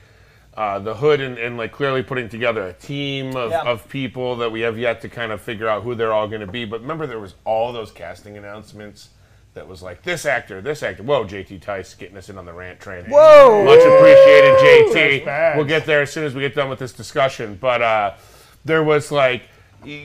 uh, 0.57 0.79
the 0.79 0.93
hood 0.95 1.21
and, 1.21 1.37
and 1.37 1.57
like 1.57 1.71
clearly 1.71 2.03
putting 2.03 2.27
together 2.27 2.63
a 2.67 2.73
team 2.73 3.35
of, 3.37 3.51
Yeah. 3.51 3.61
of 3.61 3.87
people 3.87 4.35
that 4.37 4.51
we 4.51 4.59
have 4.61 4.77
yet 4.77 4.99
to 5.01 5.09
kind 5.09 5.31
of 5.31 5.39
figure 5.41 5.69
out 5.69 5.83
who 5.83 5.95
they're 5.95 6.13
all 6.13 6.27
going 6.27 6.41
to 6.41 6.47
be. 6.47 6.65
But 6.65 6.81
remember, 6.81 7.07
there 7.07 7.19
was 7.19 7.35
all 7.45 7.71
those 7.71 7.91
casting 7.91 8.37
announcements 8.37 9.09
that 9.55 9.67
was 9.67 9.81
like 9.81 10.03
this 10.03 10.25
actor, 10.25 10.61
this 10.61 10.83
actor. 10.83 11.01
Whoa, 11.01 11.23
JT 11.25 11.61
Tice 11.61 11.93
getting 11.95 12.17
us 12.17 12.29
in 12.29 12.37
on 12.37 12.45
the 12.45 12.53
rant 12.53 12.79
train. 12.79 13.05
Whoa! 13.05 13.63
much 13.63 13.79
appreciated, 13.79 14.57
JT. 14.57 15.55
We'll 15.55 15.65
get 15.65 15.85
there 15.85 16.01
as 16.01 16.11
soon 16.11 16.25
as 16.25 16.35
we 16.35 16.41
get 16.41 16.53
done 16.53 16.69
with 16.69 16.77
this 16.77 16.91
discussion. 16.91 17.57
But 17.59 17.81
uh, 17.81 18.15
there 18.65 18.83
was 18.83 19.11
like 19.11 19.43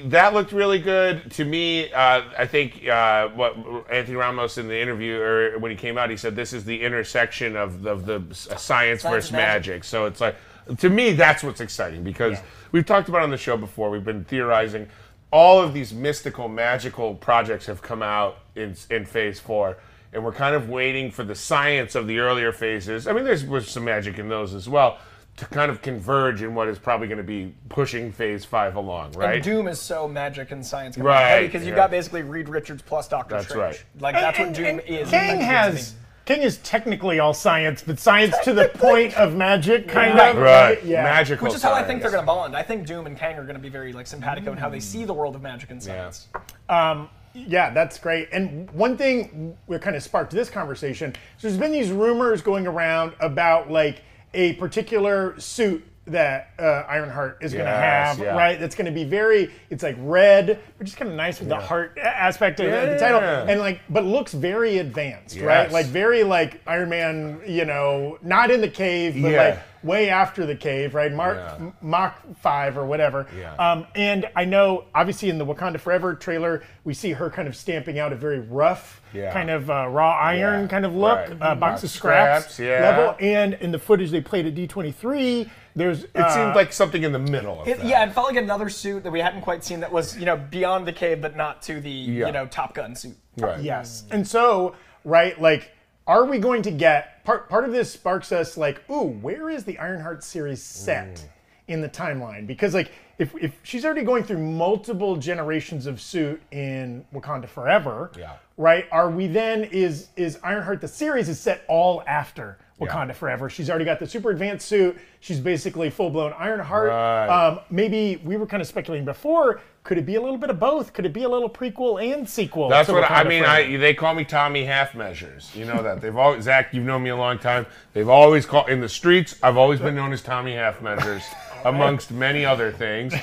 that 0.04 0.34
looked 0.34 0.52
really 0.52 0.78
good 0.78 1.30
to 1.32 1.44
me. 1.44 1.92
Uh, 1.92 2.22
I 2.38 2.46
think 2.46 2.86
uh, 2.86 3.28
what 3.28 3.56
Anthony 3.90 4.16
Ramos 4.16 4.56
in 4.56 4.68
the 4.68 4.80
interview 4.80 5.20
or 5.20 5.58
when 5.58 5.72
he 5.72 5.76
came 5.76 5.98
out, 5.98 6.10
he 6.10 6.16
said 6.16 6.36
this 6.36 6.52
is 6.52 6.64
the 6.64 6.80
intersection 6.80 7.56
of 7.56 7.82
the, 7.82 7.90
of 7.90 8.06
the 8.06 8.22
uh, 8.52 8.56
science, 8.56 9.02
versus 9.02 9.32
magic. 9.32 9.72
magic. 9.72 9.84
So 9.84 10.06
it's 10.06 10.20
like 10.20 10.36
to 10.78 10.88
me 10.88 11.12
that's 11.12 11.42
what's 11.42 11.60
exciting 11.60 12.04
because 12.04 12.38
we've 12.70 12.86
talked 12.86 13.08
about 13.08 13.22
on 13.22 13.30
the 13.30 13.38
show 13.38 13.56
before. 13.56 13.90
We've 13.90 14.04
been 14.04 14.24
theorizing. 14.24 14.88
All 15.32 15.60
of 15.60 15.72
these 15.72 15.92
mystical, 15.92 16.48
magical 16.48 17.14
projects 17.14 17.66
have 17.66 17.82
come 17.82 18.02
out 18.02 18.38
in 18.56 18.74
in 18.90 19.04
Phase 19.04 19.38
Four, 19.38 19.76
and 20.12 20.24
we're 20.24 20.32
kind 20.32 20.54
of 20.54 20.68
waiting 20.68 21.10
for 21.10 21.22
the 21.22 21.34
science 21.34 21.94
of 21.94 22.06
the 22.06 22.18
earlier 22.18 22.52
phases. 22.52 23.06
I 23.06 23.12
mean, 23.12 23.24
there's 23.24 23.44
was 23.44 23.68
some 23.68 23.84
magic 23.84 24.18
in 24.18 24.28
those 24.28 24.54
as 24.54 24.68
well 24.68 24.98
to 25.36 25.46
kind 25.46 25.70
of 25.70 25.80
converge 25.80 26.42
in 26.42 26.54
what 26.54 26.68
is 26.68 26.78
probably 26.78 27.06
going 27.06 27.18
to 27.18 27.24
be 27.24 27.54
pushing 27.68 28.12
Phase 28.12 28.44
Five 28.44 28.76
along, 28.76 29.12
right? 29.12 29.36
And 29.36 29.44
Doom 29.44 29.68
is 29.68 29.80
so 29.80 30.06
magic 30.08 30.50
and 30.50 30.64
science 30.66 30.98
Right, 30.98 31.46
because 31.46 31.62
you've 31.62 31.70
yeah. 31.70 31.82
got 31.84 31.90
basically 31.90 32.22
Reed 32.22 32.48
Richards 32.48 32.82
plus 32.82 33.08
Doctor 33.08 33.36
That's 33.36 33.48
Strange. 33.48 33.76
right. 33.76 33.84
Like 34.00 34.14
that's 34.16 34.38
what 34.38 34.52
Doom 34.52 34.66
and 34.66 34.80
is. 34.80 35.10
Kang 35.10 35.40
has 35.40 35.94
Kang 36.30 36.42
is 36.42 36.58
technically 36.58 37.18
all 37.18 37.34
science, 37.34 37.82
but 37.84 37.98
science 37.98 38.36
to 38.44 38.52
the 38.54 38.68
point 38.68 39.16
of 39.16 39.34
magic, 39.34 39.88
kind 39.88 40.16
Right. 40.16 40.30
of. 40.36 40.40
right, 40.40 40.84
Yeah. 40.84 41.02
magical. 41.02 41.48
Which 41.48 41.56
is 41.56 41.62
how 41.62 41.72
I 41.72 41.82
think 41.82 42.02
they're 42.02 42.10
going 42.12 42.22
to 42.22 42.26
bond. 42.26 42.56
I 42.56 42.62
think 42.62 42.86
Doom 42.86 43.06
and 43.08 43.18
Kang 43.18 43.34
are 43.36 43.42
going 43.42 43.56
to 43.56 43.60
be 43.60 43.68
very 43.68 43.92
like 43.92 44.06
simpatico 44.06 44.52
in 44.52 44.58
how 44.58 44.68
they 44.68 44.78
see 44.78 45.04
the 45.04 45.12
world 45.12 45.34
of 45.34 45.42
magic 45.42 45.72
and 45.72 45.82
science. 45.82 46.28
Um 46.68 47.08
Yeah, 47.34 47.70
that's 47.70 47.98
great. 47.98 48.28
And 48.32 48.70
one 48.70 48.96
thing 48.96 49.56
that 49.68 49.82
kind 49.82 49.96
of 49.96 50.04
sparked 50.04 50.30
this 50.30 50.48
conversation, 50.50 51.14
so 51.36 51.48
there's 51.48 51.58
been 51.58 51.72
these 51.72 51.90
rumors 51.90 52.42
going 52.42 52.64
around 52.68 53.12
about 53.18 53.68
like 53.68 54.02
a 54.32 54.52
particular 54.52 55.34
suit 55.40 55.84
that 56.10 56.50
uh, 56.58 56.84
Ironheart 56.88 57.38
is 57.40 57.52
going 57.52 57.64
to 57.64 57.70
Yes, 57.70 58.16
have, 58.16 58.18
yeah. 58.18 58.36
right? 58.36 58.58
That's 58.58 58.74
going 58.74 58.86
to 58.86 58.92
be 58.92 59.04
very, 59.04 59.50
it's 59.70 59.82
like 59.82 59.96
red, 59.98 60.58
which 60.78 60.88
is 60.88 60.94
kind 60.94 61.10
of 61.10 61.16
nice 61.16 61.40
with 61.40 61.48
the 61.48 61.56
heart 61.58 61.96
a- 61.98 62.06
aspect 62.06 62.60
of 62.60 62.66
the- 62.66 62.92
the 62.92 62.98
title, 62.98 63.20
Yeah. 63.20 63.46
and 63.48 63.60
like, 63.60 63.80
but 63.88 64.04
looks 64.04 64.32
very 64.32 64.78
advanced, 64.78 65.36
right? 65.36 65.64
Yes. 65.64 65.72
Like 65.72 65.86
very 65.86 66.22
like 66.24 66.60
Iron 66.66 66.88
Man, 66.88 67.40
you 67.46 67.64
know, 67.64 68.18
not 68.22 68.50
in 68.50 68.60
the 68.60 68.68
cave, 68.68 69.14
but 69.20 69.30
Yeah. 69.32 69.44
like 69.44 69.58
way 69.82 70.10
after 70.10 70.44
the 70.46 70.54
cave, 70.54 70.94
right? 70.94 71.12
Mark 71.12 71.38
Yeah. 71.38 71.70
Mach 71.80 72.20
five 72.36 72.76
or 72.76 72.84
whatever. 72.84 73.26
Yeah. 73.38 73.54
Um, 73.54 73.86
and 73.94 74.28
I 74.36 74.44
know, 74.44 74.84
obviously, 74.94 75.30
in 75.30 75.38
the 75.38 75.46
Wakanda 75.46 75.80
Forever 75.80 76.14
trailer, 76.14 76.62
we 76.84 76.92
see 76.94 77.12
her 77.12 77.30
kind 77.30 77.48
of 77.48 77.56
stamping 77.56 77.98
out 77.98 78.12
a 78.12 78.16
very 78.16 78.40
rough, 78.40 79.00
Yeah. 79.14 79.32
kind 79.32 79.48
of 79.50 79.70
uh, 79.70 79.86
raw 79.88 80.12
iron 80.20 80.62
Yeah. 80.62 80.68
kind 80.68 80.84
of 80.84 80.94
look, 80.94 81.18
Right. 81.18 81.30
uh, 81.32 81.54
box 81.54 81.58
Box 81.60 81.84
of 81.84 81.90
scraps, 81.90 82.44
scraps, 82.54 82.58
yeah. 82.58 82.80
level. 82.80 83.16
And 83.20 83.54
in 83.54 83.72
the 83.72 83.78
footage 83.78 84.10
they 84.10 84.20
played 84.20 84.46
at 84.46 84.54
D23, 84.54 85.48
there's 85.76 86.04
It 86.04 86.30
seemed 86.30 86.54
like 86.54 86.72
something 86.72 87.02
in 87.02 87.12
the 87.12 87.18
middle 87.18 87.62
of 87.62 87.68
It, 87.68 87.78
that. 87.78 87.86
yeah, 87.86 88.04
it 88.04 88.12
felt 88.12 88.26
like 88.26 88.36
another 88.36 88.68
suit 88.68 89.02
that 89.04 89.10
we 89.10 89.20
hadn't 89.20 89.40
quite 89.42 89.64
seen 89.64 89.80
that 89.80 89.90
was, 89.92 90.18
you 90.18 90.26
know, 90.26 90.36
beyond 90.36 90.86
the 90.86 90.92
cave, 90.92 91.22
but 91.22 91.36
not 91.36 91.62
to 91.62 91.80
the, 91.80 91.90
Yeah. 91.90 92.26
you 92.26 92.32
know, 92.32 92.46
Top 92.46 92.74
Gun 92.74 92.94
suit. 92.94 93.16
Right. 93.38 93.60
Yes. 93.60 94.04
And 94.10 94.26
so, 94.26 94.74
right, 95.04 95.40
like, 95.40 95.70
are 96.10 96.24
we 96.24 96.38
going 96.38 96.60
to 96.62 96.72
get 96.72 97.22
part 97.24 97.48
part 97.48 97.64
of 97.64 97.70
this 97.70 97.92
sparks 97.92 98.32
us 98.32 98.56
like, 98.56 98.82
ooh, 98.90 99.04
where 99.22 99.48
is 99.48 99.62
the 99.64 99.78
Ironheart 99.78 100.24
series 100.24 100.60
set 100.60 101.06
Mm. 101.14 101.24
in 101.68 101.80
the 101.80 101.88
timeline? 101.88 102.48
Because 102.48 102.74
like 102.74 102.90
if 103.18 103.32
if 103.40 103.52
she's 103.62 103.84
already 103.84 104.02
going 104.02 104.24
through 104.24 104.38
multiple 104.38 105.14
generations 105.16 105.86
of 105.86 106.00
suit 106.00 106.42
in 106.50 107.04
Wakanda 107.14 107.46
Forever, 107.48 108.10
Yeah. 108.18 108.32
right? 108.56 108.86
Are 108.90 109.08
we 109.08 109.28
then 109.28 109.62
is 109.64 110.08
is 110.16 110.40
Ironheart 110.42 110.80
the 110.80 110.88
series 110.88 111.28
is 111.28 111.38
set 111.38 111.62
all 111.68 112.02
after 112.08 112.58
Wakanda 112.80 113.14
Forever? 113.14 113.48
She's 113.48 113.70
already 113.70 113.84
got 113.84 114.00
the 114.00 114.06
super 114.08 114.30
advanced 114.30 114.66
suit. 114.66 114.98
She's 115.20 115.38
basically 115.38 115.90
full 115.90 116.10
blown 116.10 116.32
Ironheart. 116.32 116.88
Right. 116.88 117.28
Um, 117.28 117.60
maybe 117.70 118.20
we 118.24 118.36
were 118.36 118.46
kind 118.46 118.60
of 118.60 118.66
speculating 118.66 119.04
before. 119.04 119.60
Could 119.82 119.96
it 119.96 120.04
be 120.04 120.14
a 120.16 120.20
little 120.20 120.36
bit 120.36 120.50
of 120.50 120.60
both? 120.60 120.92
Could 120.92 121.06
it 121.06 121.12
be 121.12 121.22
a 121.22 121.28
little 121.28 121.48
prequel 121.48 122.02
and 122.02 122.28
sequel? 122.28 122.68
That's 122.68 122.88
what 122.88 123.10
I 123.10 123.24
mean. 123.24 123.44
I 123.44 123.76
they 123.76 123.94
call 123.94 124.14
me 124.14 124.24
Tommy 124.24 124.64
Half 124.64 124.94
Measures. 124.94 125.50
You 125.54 125.64
know 125.64 125.82
that 125.82 126.00
they've 126.00 126.16
always 126.16 126.44
Zach. 126.44 126.74
You've 126.74 126.84
known 126.84 127.02
me 127.02 127.10
a 127.10 127.16
long 127.16 127.38
time. 127.38 127.66
They've 127.94 128.08
always 128.08 128.44
called 128.44 128.68
in 128.68 128.80
the 128.80 128.88
streets. 128.88 129.36
I've 129.42 129.56
always 129.56 129.80
been 129.80 129.94
known 129.94 130.12
as 130.12 130.22
Tommy 130.22 130.54
Half 130.54 130.82
Measures, 130.82 131.22
amongst 131.64 132.10
many 132.10 132.44
other 132.44 132.70
things. 132.70 133.14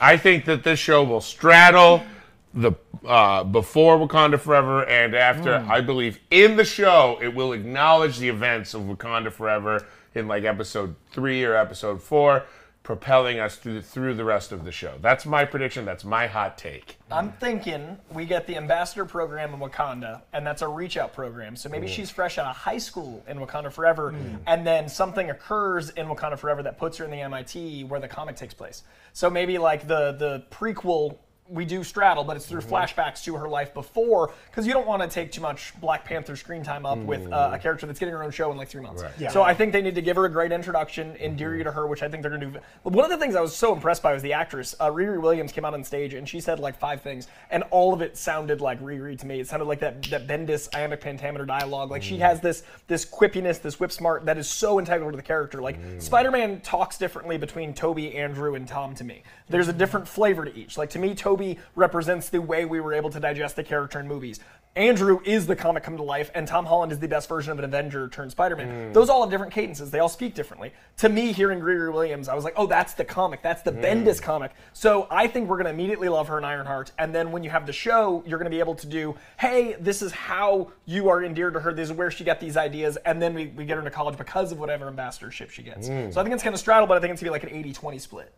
I 0.00 0.16
think 0.16 0.46
that 0.46 0.64
this 0.64 0.78
show 0.78 1.04
will 1.04 1.20
straddle 1.20 2.02
the 2.54 2.72
uh, 3.06 3.44
before 3.44 3.98
Wakanda 3.98 4.40
Forever 4.40 4.88
and 4.88 5.14
after. 5.14 5.60
Hmm. 5.60 5.70
I 5.70 5.80
believe 5.82 6.18
in 6.30 6.56
the 6.56 6.64
show 6.64 7.18
it 7.22 7.34
will 7.34 7.52
acknowledge 7.52 8.18
the 8.18 8.28
events 8.28 8.74
of 8.74 8.82
Wakanda 8.82 9.30
Forever 9.30 9.86
in 10.14 10.26
like 10.26 10.44
episode 10.44 10.94
three 11.12 11.44
or 11.44 11.54
episode 11.54 12.02
four. 12.02 12.44
Propelling 12.86 13.40
us 13.40 13.56
through 13.56 13.82
through 13.82 14.14
the 14.14 14.24
rest 14.24 14.52
of 14.52 14.64
the 14.64 14.70
show. 14.70 14.94
That's 15.00 15.26
my 15.26 15.44
prediction. 15.44 15.84
That's 15.84 16.04
my 16.04 16.28
hot 16.28 16.56
take. 16.56 16.98
I'm 17.10 17.32
thinking 17.32 17.98
we 18.12 18.26
get 18.26 18.46
the 18.46 18.56
ambassador 18.56 19.04
program 19.04 19.52
in 19.52 19.58
Wakanda, 19.58 20.22
and 20.32 20.46
that's 20.46 20.62
a 20.62 20.68
reach 20.68 20.96
out 20.96 21.12
program. 21.12 21.56
So 21.56 21.68
maybe 21.68 21.88
mm. 21.88 21.90
she's 21.90 22.12
fresh 22.12 22.38
out 22.38 22.46
of 22.46 22.54
high 22.54 22.78
school 22.78 23.24
in 23.26 23.38
Wakanda 23.38 23.72
Forever, 23.72 24.12
mm. 24.12 24.38
and 24.46 24.64
then 24.64 24.88
something 24.88 25.30
occurs 25.30 25.90
in 25.90 26.06
Wakanda 26.06 26.38
Forever 26.38 26.62
that 26.62 26.78
puts 26.78 26.96
her 26.98 27.04
in 27.04 27.10
the 27.10 27.20
MIT 27.22 27.82
where 27.82 27.98
the 27.98 28.06
comic 28.06 28.36
takes 28.36 28.54
place. 28.54 28.84
So 29.12 29.28
maybe 29.28 29.58
like 29.58 29.88
the 29.88 30.12
the 30.12 30.44
prequel. 30.52 31.16
We 31.48 31.64
do 31.64 31.84
straddle, 31.84 32.24
but 32.24 32.36
it's 32.36 32.46
through 32.46 32.60
mm-hmm. 32.60 32.74
flashbacks 32.74 33.22
to 33.24 33.36
her 33.36 33.48
life 33.48 33.72
before, 33.72 34.32
because 34.50 34.66
you 34.66 34.72
don't 34.72 34.86
want 34.86 35.02
to 35.02 35.08
take 35.08 35.30
too 35.30 35.40
much 35.40 35.72
Black 35.80 36.04
Panther 36.04 36.34
screen 36.34 36.64
time 36.64 36.84
up 36.84 36.98
with 36.98 37.30
uh, 37.32 37.50
a 37.52 37.56
mm. 37.56 37.60
character 37.60 37.86
that's 37.86 37.98
getting 37.98 38.14
her 38.14 38.22
own 38.22 38.30
show 38.32 38.50
in 38.50 38.56
like 38.56 38.68
three 38.68 38.82
months. 38.82 39.02
Right. 39.02 39.30
So 39.30 39.42
I 39.42 39.54
think 39.54 39.72
they 39.72 39.82
need 39.82 39.94
to 39.94 40.02
give 40.02 40.16
her 40.16 40.24
a 40.24 40.30
great 40.30 40.50
introduction, 40.50 41.14
endear 41.16 41.50
mm-hmm. 41.50 41.58
you 41.58 41.64
to 41.64 41.72
her, 41.72 41.86
which 41.86 42.02
I 42.02 42.08
think 42.08 42.22
they're 42.22 42.36
going 42.36 42.52
to 42.52 42.58
do. 42.58 42.60
One 42.82 43.04
of 43.04 43.10
the 43.10 43.16
things 43.16 43.36
I 43.36 43.40
was 43.40 43.54
so 43.54 43.72
impressed 43.72 44.02
by 44.02 44.12
was 44.12 44.22
the 44.22 44.32
actress. 44.32 44.74
Uh, 44.80 44.90
Riri 44.90 45.20
Williams 45.20 45.52
came 45.52 45.64
out 45.64 45.74
on 45.74 45.84
stage 45.84 46.14
and 46.14 46.28
she 46.28 46.40
said 46.40 46.58
like 46.58 46.76
five 46.78 47.02
things, 47.02 47.28
and 47.50 47.62
all 47.70 47.92
of 47.92 48.02
it 48.02 48.16
sounded 48.16 48.60
like 48.60 48.80
Riri 48.80 49.18
to 49.18 49.26
me. 49.26 49.38
It 49.38 49.46
sounded 49.46 49.66
like 49.66 49.80
that 49.80 50.02
that 50.04 50.26
Bendis 50.26 50.68
iambic 50.74 51.00
pentameter 51.00 51.46
dialogue. 51.46 51.90
Like 51.90 52.02
she 52.02 52.16
mm. 52.16 52.20
has 52.20 52.40
this 52.40 52.62
this 52.86 53.04
quippiness, 53.04 53.60
this 53.60 53.78
whip 53.78 53.92
smart 53.92 54.24
that 54.24 54.38
is 54.38 54.48
so 54.48 54.78
integral 54.78 55.10
to 55.10 55.16
the 55.16 55.22
character. 55.22 55.60
Like 55.60 55.80
mm. 55.80 56.02
Spider-Man 56.02 56.60
talks 56.60 56.98
differently 56.98 57.36
between 57.36 57.74
Tobey, 57.74 58.16
Andrew, 58.16 58.54
and 58.54 58.66
Tom 58.66 58.94
to 58.96 59.04
me. 59.04 59.22
There's 59.48 59.68
a 59.68 59.72
different 59.72 60.08
flavor 60.08 60.44
to 60.44 60.56
each. 60.56 60.78
Like 60.78 60.90
to 60.90 60.98
me, 60.98 61.14
Tobey 61.14 61.35
represents 61.74 62.28
the 62.28 62.40
way 62.40 62.64
we 62.64 62.80
were 62.80 62.94
able 62.94 63.10
to 63.10 63.20
digest 63.20 63.56
the 63.56 63.64
character 63.64 64.00
in 64.00 64.08
movies. 64.08 64.40
Andrew 64.76 65.20
is 65.24 65.46
the 65.46 65.56
comic 65.56 65.82
come 65.82 65.96
to 65.96 66.02
life, 66.02 66.30
and 66.34 66.46
Tom 66.46 66.66
Holland 66.66 66.92
is 66.92 66.98
the 66.98 67.08
best 67.08 67.30
version 67.30 67.50
of 67.50 67.58
an 67.58 67.64
Avenger 67.64 68.08
turned 68.08 68.30
Spider-Man. 68.30 68.88
Hmm. 68.88 68.92
Those 68.92 69.08
all 69.08 69.22
have 69.22 69.30
different 69.30 69.54
cadences. 69.54 69.90
They 69.90 70.00
all 70.00 70.08
speak 70.08 70.34
differently. 70.34 70.74
To 70.98 71.08
me, 71.08 71.32
hearing 71.32 71.60
Gregory 71.60 71.90
Williams, 71.90 72.28
I 72.28 72.34
was 72.34 72.44
like, 72.44 72.52
oh, 72.56 72.66
that's 72.66 72.92
the 72.92 73.04
comic. 73.04 73.42
That's 73.42 73.62
the 73.62 73.72
hmm. 73.72 73.80
Bendis 73.80 74.20
comic. 74.20 74.52
So 74.74 75.06
I 75.10 75.28
think 75.28 75.48
we're 75.48 75.56
going 75.56 75.64
to 75.64 75.70
immediately 75.70 76.10
love 76.10 76.28
her 76.28 76.36
in 76.36 76.44
Ironheart. 76.44 76.92
And 76.98 77.14
then 77.14 77.32
when 77.32 77.42
you 77.42 77.48
have 77.48 77.64
the 77.66 77.72
show, 77.72 78.22
you're 78.26 78.38
going 78.38 78.50
to 78.50 78.54
be 78.54 78.60
able 78.60 78.74
to 78.74 78.86
do, 78.86 79.16
hey, 79.40 79.76
this 79.80 80.02
is 80.02 80.12
how 80.12 80.70
you 80.84 81.08
are 81.08 81.24
endeared 81.24 81.54
to 81.54 81.60
her. 81.60 81.72
This 81.72 81.88
is 81.88 81.96
where 81.96 82.10
she 82.10 82.22
got 82.22 82.38
these 82.38 82.58
ideas. 82.58 82.98
And 83.06 83.20
then 83.20 83.32
we, 83.32 83.46
we 83.46 83.64
get 83.64 83.74
her 83.74 83.80
into 83.80 83.90
college 83.90 84.18
because 84.18 84.52
of 84.52 84.60
whatever 84.60 84.88
ambassadorship 84.88 85.48
she 85.48 85.62
gets. 85.62 85.88
Hmm. 85.88 86.10
So 86.10 86.20
I 86.20 86.22
think 86.22 86.34
it's 86.34 86.44
going 86.44 86.54
to 86.54 86.58
straddle, 86.58 86.86
but 86.86 86.98
I 86.98 87.00
think 87.00 87.14
it's 87.14 87.22
going 87.22 87.32
to 87.32 87.38
be 87.38 87.46
like 87.46 87.50
an 87.50 87.58
80 87.58 87.72
20 87.72 87.98
split. 87.98 88.34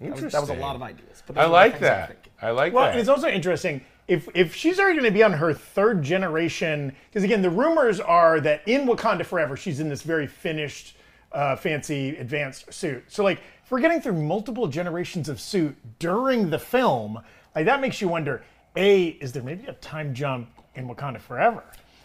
That 0.00 0.22
was, 0.22 0.32
that 0.32 0.40
was 0.40 0.50
a 0.50 0.54
lot 0.54 0.76
of 0.76 0.82
ideas. 0.82 1.22
But 1.26 1.36
those 1.36 1.42
I 1.42 1.44
are 1.44 1.48
the 1.48 1.52
like 1.52 1.72
things 1.72 1.84
I'm 1.84 1.88
that. 1.88 2.08
thinking. 2.08 2.32
I 2.42 2.50
like 2.50 2.72
Well, 2.72 2.84
that. 2.84 2.90
and 2.92 3.00
it's 3.00 3.08
also 3.08 3.28
interesting 3.28 3.82
if 4.08 4.26
if 4.34 4.54
she's 4.54 4.80
already 4.80 4.98
going 4.98 5.10
to 5.10 5.14
be 5.14 5.22
on 5.22 5.34
her 5.34 5.52
third 5.52 6.02
generation, 6.02 6.94
because 7.10 7.22
again, 7.22 7.42
the 7.42 7.50
rumors 7.50 8.00
are 8.00 8.40
that 8.40 8.66
in 8.66 8.86
Wakanda 8.86 9.24
Forever, 9.24 9.56
she's 9.56 9.80
in 9.80 9.88
this 9.88 10.02
very 10.02 10.26
finished, 10.26 10.96
uh, 11.32 11.54
fancy, 11.56 12.16
advanced 12.16 12.72
suit. 12.72 13.04
So 13.08 13.22
like, 13.22 13.40
if 13.64 13.70
we're 13.70 13.80
getting 13.80 14.00
through 14.00 14.14
multiple 14.14 14.66
generations 14.66 15.28
of 15.28 15.38
suit 15.40 15.76
during 15.98 16.48
the 16.48 16.58
film, 16.58 17.20
like 17.54 17.66
that 17.66 17.80
makes 17.82 18.00
you 18.00 18.08
wonder: 18.08 18.42
a, 18.76 19.08
is 19.08 19.32
there 19.32 19.42
maybe 19.42 19.66
a 19.66 19.74
time 19.74 20.14
jump 20.14 20.48
in 20.74 20.88
Wakanda 20.88 21.20
Forever? 21.20 21.62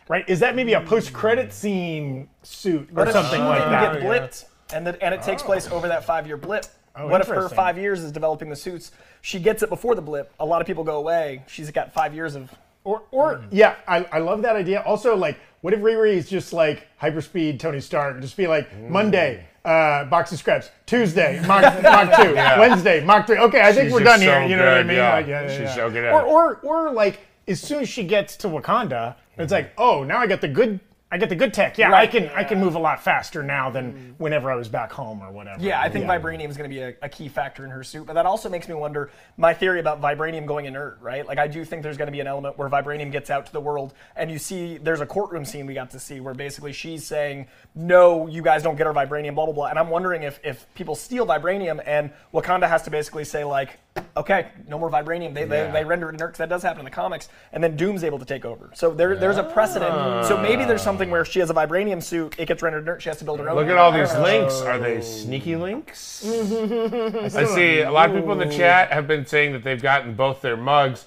Right? 0.10 0.28
Is 0.28 0.42
that 0.42 0.54
maybe 0.58 0.74
a 0.74 0.82
post-credit 0.82 1.54
scene 1.54 2.28
suit 2.42 2.90
or 2.94 3.10
something 3.10 3.42
like 3.42 3.60
that? 3.60 3.94
get 3.94 4.04
blipped, 4.04 4.46
and 4.74 4.86
the, 4.86 5.02
and 5.02 5.14
it 5.16 5.22
takes 5.24 5.42
place 5.42 5.70
over 5.70 5.88
that 5.88 6.04
five 6.04 6.28
year 6.28 6.36
blip. 6.36 6.66
Oh, 6.95 7.08
what 7.08 7.21
if 7.21 7.27
her 7.27 7.49
five 7.49 7.77
years 7.77 8.03
is 8.03 8.12
developing 8.12 8.49
the 8.49 8.56
suits? 8.56 8.91
She 9.21 9.39
gets 9.39 9.63
it 9.63 9.69
before 9.69 9.95
the 9.95 10.01
blip. 10.01 10.32
A 10.39 10.45
lot 10.45 10.62
of 10.62 10.67
people 10.67 10.84
go 10.84 10.97
away. 10.97 11.43
She's 11.47 11.71
got 11.71 11.93
five 11.93 12.13
years 12.13 12.36
of. 12.36 12.53
Or, 12.84 13.03
or 13.12 13.38
mm. 13.38 13.47
yeah, 13.51 13.75
I, 13.88 14.03
I 14.12 14.19
love 14.19 14.41
that 14.41 14.56
idea. 14.56 14.82
Also, 14.82 15.15
like, 15.15 15.39
what 15.62 15.73
if 15.73 15.79
Riri 15.79 16.13
is 16.13 16.29
just 16.29 16.53
like 16.53 16.88
hyperspeed 17.01 17.60
Tony 17.60 17.79
Stark? 17.79 18.19
Just 18.19 18.38
be 18.38 18.45
like 18.45 18.69
mm. 18.71 18.89
Monday, 18.89 19.45
uh, 19.63 20.06
box 20.06 20.32
of 20.34 20.39
scraps. 20.39 20.69
Tuesday, 20.86 21.41
Mach, 21.47 21.82
Mach 21.82 22.15
two. 22.21 22.36
Wednesday, 22.36 23.03
Mach 23.03 23.25
three. 23.25 23.38
Okay, 23.38 23.62
I 23.62 23.71
think 23.71 23.86
She's 23.86 23.93
we're 23.93 23.99
just 24.01 24.12
done 24.12 24.21
here. 24.21 24.41
so 24.43 24.47
You 24.47 24.58
know 24.58 24.65
what 24.65 24.77
I 24.77 24.84
mean? 24.84 24.97
yeah. 24.97 25.13
Like, 25.13 25.27
yeah, 25.27 25.41
yeah, 25.43 25.49
She's 25.49 25.60
yeah. 25.62 25.75
so 25.75 25.89
good 25.89 26.03
at 26.03 26.13
or, 26.13 26.21
it. 26.21 26.63
or 26.63 26.88
or 26.88 26.91
like 26.91 27.21
as 27.47 27.62
soon 27.62 27.82
as 27.82 27.89
she 27.89 28.03
gets 28.03 28.38
to 28.38 28.47
Wakanda, 28.47 29.15
it's 29.38 29.45
mm-hmm. 29.45 29.53
like, 29.53 29.73
oh, 29.77 30.03
now 30.03 30.19
I 30.19 30.27
got 30.27 30.41
the 30.41 30.47
good. 30.47 30.79
I 31.13 31.17
get 31.17 31.30
the 31.30 31.36
good 31.36 31.54
tech. 31.54 31.78
Yeah, 31.78 31.89
I 31.89 31.91
Right. 31.91 32.12
can 32.12 32.30
I 32.30 32.43
can 32.43 32.60
move 32.60 32.73
a 32.73 32.80
lot 32.80 32.99
faster 32.99 33.43
now 33.43 33.69
than 33.69 33.93
mm-hmm. 33.93 34.12
whenever 34.23 34.52
I 34.52 34.56
was 34.56 34.67
back 34.67 34.91
home 34.91 35.21
or 35.21 35.32
whatever. 35.32 35.62
Yeah, 35.62 35.80
I 35.80 35.88
think 35.88 36.06
vibranium 36.06 36.49
is 36.49 36.58
going 36.58 36.67
to 36.67 36.76
be 36.76 36.82
a, 36.82 36.95
a 37.04 37.08
key 37.08 37.28
factor 37.28 37.63
in 37.63 37.69
her 37.69 37.84
suit. 37.84 38.08
But 38.08 38.13
that 38.13 38.26
also 38.26 38.49
makes 38.49 38.67
me 38.67 38.73
wonder 38.73 39.12
my 39.38 39.54
theory 39.54 39.80
about 39.80 40.02
vibranium 40.02 40.47
going 40.47 40.65
inert, 40.65 40.97
right? 41.02 41.23
Like, 41.23 41.38
I 41.38 41.47
do 41.47 41.63
think 41.65 41.84
there's 41.84 41.97
going 41.97 42.08
to 42.08 42.12
be 42.12 42.19
an 42.19 42.26
element 42.26 42.58
where 42.58 42.67
vibranium 42.67 43.12
gets 43.12 43.30
out 43.30 43.45
to 43.45 43.54
the 43.54 43.62
world, 43.62 43.93
and 44.15 44.32
you 44.32 44.39
see 44.39 44.80
there's 44.80 45.02
a 45.02 45.06
courtroom 45.06 45.45
scene 45.45 45.67
we 45.67 45.76
got 45.76 45.91
to 45.91 45.99
see 45.99 46.19
where 46.19 46.34
basically 46.34 46.73
she's 46.73 47.06
saying, 47.06 47.47
no, 47.76 48.26
you 48.26 48.41
guys 48.41 48.63
don't 48.63 48.76
get 48.76 48.88
our 48.88 48.93
vibranium, 48.93 49.36
blah, 49.36 49.45
blah, 49.45 49.54
blah. 49.54 49.67
And 49.67 49.78
I'm 49.78 49.89
wondering 49.89 50.23
if, 50.23 50.39
if 50.43 50.65
people 50.73 50.95
steal 50.95 51.28
vibranium 51.28 51.80
and 51.86 52.12
Wakanda 52.34 52.67
has 52.67 52.82
to 52.84 52.89
basically 52.89 53.23
say, 53.23 53.43
like, 53.43 53.78
okay, 54.17 54.47
no 54.67 54.77
more 54.79 54.89
vibranium. 54.89 55.34
They, 55.34 55.41
Yeah. 55.41 55.67
they, 55.67 55.71
they 55.71 55.86
render 55.86 56.10
it 56.10 56.13
inert 56.15 56.27
because 56.29 56.38
that 56.39 56.49
does 56.49 56.63
happen 56.63 56.79
in 56.79 56.86
the 56.86 56.91
comics. 56.91 57.29
And 57.51 57.63
then 57.63 57.75
Doom's 57.75 58.03
able 58.03 58.19
to 58.19 58.25
take 58.25 58.45
over. 58.45 58.69
So 58.73 58.91
there, 58.93 59.15
there's 59.15 59.38
a 59.38 59.43
precedent. 59.43 60.25
So 60.25 60.38
maybe 60.38 60.65
there's 60.65 60.82
something 60.82 61.10
where 61.10 61.25
she 61.25 61.39
has 61.39 61.49
a 61.49 61.53
vibranium 61.53 62.01
suit, 62.01 62.36
it 62.38 62.47
gets 62.47 62.62
rendered 62.62 62.84
inert, 62.84 63.01
she 63.01 63.10
has 63.10 63.17
to 63.19 63.25
build 63.25 63.39
her 63.39 63.49
own. 63.49 63.56
Look 63.56 63.67
at 63.67 63.77
all 63.77 63.91
these 63.91 64.13
links. 64.15 64.62
Are 64.62 64.79
they 64.79 65.01
sneaky 65.01 65.56
links? 65.56 66.23
I 66.25 67.45
see 67.45 67.82
a 67.82 67.91
lot 67.91 68.10
of 68.10 68.15
people 68.15 68.32
in 68.39 68.47
the 68.47 68.56
chat 68.56 68.91
have 68.91 69.08
been 69.08 69.25
saying 69.25 69.53
that 69.53 69.63
they've 69.63 69.82
gotten 69.82 70.13
both 70.15 70.41
their 70.41 70.58
mugs. 70.58 71.06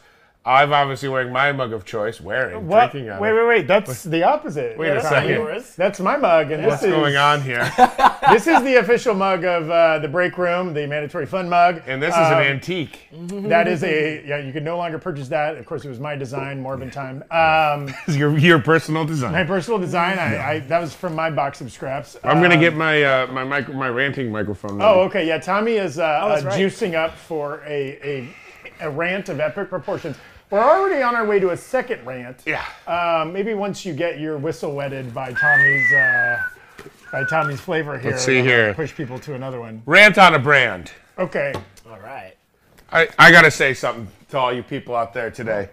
I'm 0.49 0.73
obviously 0.73 1.09
wearing 1.09 1.33
my 1.33 1.51
mug 1.51 1.73
of 1.73 1.85
choice, 1.85 2.21
wearing, 2.21 2.69
What? 2.69 2.93
drinking 2.93 3.11
out 3.11 3.21
Wait, 3.21 3.31
of 3.31 3.37
it. 3.37 3.41
wait, 3.41 3.49
wait. 3.49 3.67
That's 3.67 4.05
the 4.05 4.23
opposite. 4.23 4.79
Wait 4.79 4.91
a 4.91 4.95
That's 4.95 5.09
second. 5.09 5.31
yours. 5.31 5.75
That's 5.75 5.99
my 5.99 6.17
mug, 6.17 6.53
and 6.53 6.65
What's 6.65 6.83
this 6.83 6.91
is 6.91 6.95
going 6.97 7.17
on 7.17 7.43
here? 7.43 7.65
this 8.31 8.47
is 8.47 8.63
the 8.63 8.77
official 8.77 9.13
mug 9.17 9.45
of 9.45 9.69
uh, 9.69 9.99
the 9.99 10.07
break 10.07 10.39
room, 10.39 10.73
the 10.73 10.87
mandatory 10.87 11.27
fun 11.27 11.49
mug. 11.49 11.83
And 11.89 12.01
this 12.01 12.15
is 12.15 12.21
Um, 12.21 12.35
an 12.35 12.47
antique. 12.47 13.09
That 13.13 13.67
is 13.67 13.83
a 13.83 14.25
yeah. 14.25 14.39
You 14.39 14.53
can 14.53 14.63
no 14.63 14.77
longer 14.77 15.01
purchase 15.01 15.27
that. 15.29 15.57
Of 15.57 15.67
course, 15.67 15.85
it 15.85 15.89
was 15.89 15.99
my 15.99 16.15
design, 16.15 16.63
Morbin 16.63 16.93
time. 16.93 17.25
Um, 17.33 17.87
This 17.87 17.97
is 18.15 18.17
your, 18.17 18.39
your 18.39 18.61
personal 18.61 19.05
design? 19.05 19.33
my 19.33 19.39
design. 19.43 19.47
personal 19.49 19.79
design. 19.81 20.19
I, 20.21 20.51
I 20.53 20.59
that 20.61 20.81
was 20.81 20.95
from 20.95 21.17
my 21.17 21.29
box 21.29 21.61
of 21.61 21.73
scraps. 21.73 22.17
I'm 22.23 22.41
gonna 22.41 22.55
Um, 22.55 22.61
get 22.61 22.77
my 22.77 23.03
uh, 23.03 23.27
my 23.33 23.43
micro, 23.43 23.75
my 23.75 23.89
ranting 23.89 24.31
microphone. 24.31 24.81
Oh, 24.81 25.01
okay. 25.07 25.27
Yeah, 25.27 25.39
Tommy 25.39 25.73
is 25.73 25.99
uh, 25.99 26.05
uh, 26.05 26.29
that's 26.29 26.45
right. 26.45 26.61
juicing 26.61 26.95
up 26.95 27.17
for 27.17 27.63
a, 27.67 27.99
a 28.05 28.29
a 28.87 28.91
rant 28.91 29.29
of 29.29 29.41
epic 29.41 29.69
proportions. 29.71 30.17
We're 30.51 30.63
already 30.63 31.03
on 31.03 31.17
our 31.17 31.27
way 31.27 31.41
to 31.41 31.51
a 31.51 31.57
second 31.57 32.07
rant. 32.07 32.43
Yeah. 32.47 32.65
Um, 32.87 33.33
maybe 33.33 33.55
once 33.55 33.85
you 33.85 33.93
get 33.93 34.21
your 34.21 34.39
whistle 34.39 34.75
wetted 34.75 35.13
by 35.13 35.33
Tommy's 35.33 35.93
uh, 35.93 36.43
by 37.11 37.25
Tommy's 37.25 37.61
flavor 37.61 37.99
here. 37.99 38.13
Let's 38.13 38.25
see 38.25 38.37
that'll 38.37 38.49
here. 38.49 38.75
Push 38.75 38.95
people 38.95 39.19
to 39.21 39.35
another 39.35 39.59
one. 39.59 39.83
Rant 39.87 40.19
on 40.19 40.35
a 40.35 40.39
brand. 40.39 40.93
Okay. 41.19 41.53
All 41.91 41.99
right. 41.99 42.35
I, 42.93 43.09
I 43.19 43.33
gotta 43.33 43.51
say 43.51 43.75
something 43.75 44.07
to 44.29 44.39
all 44.39 44.53
you 44.53 44.63
people 44.63 44.95
out 44.95 45.13
there 45.13 45.33
today. 45.33 45.69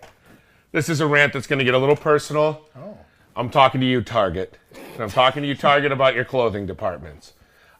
This 0.71 0.89
is 0.89 1.01
a 1.01 1.07
rant 1.07 1.33
that's 1.33 1.45
gonna 1.45 1.63
get 1.63 1.75
a 1.75 1.79
little 1.79 1.95
personal. 1.95 2.65
Oh. 2.75 2.97
I'm 3.35 3.51
talking 3.51 3.79
to 3.81 3.87
you, 3.87 4.01
Target. 4.01 4.57
And 4.93 5.03
I'm 5.03 5.09
talking 5.09 5.43
to 5.43 5.47
you, 5.47 5.55
Target, 5.55 5.91
about 5.91 6.15
your 6.15 6.25
clothing 6.25 6.65
departments. 6.65 7.33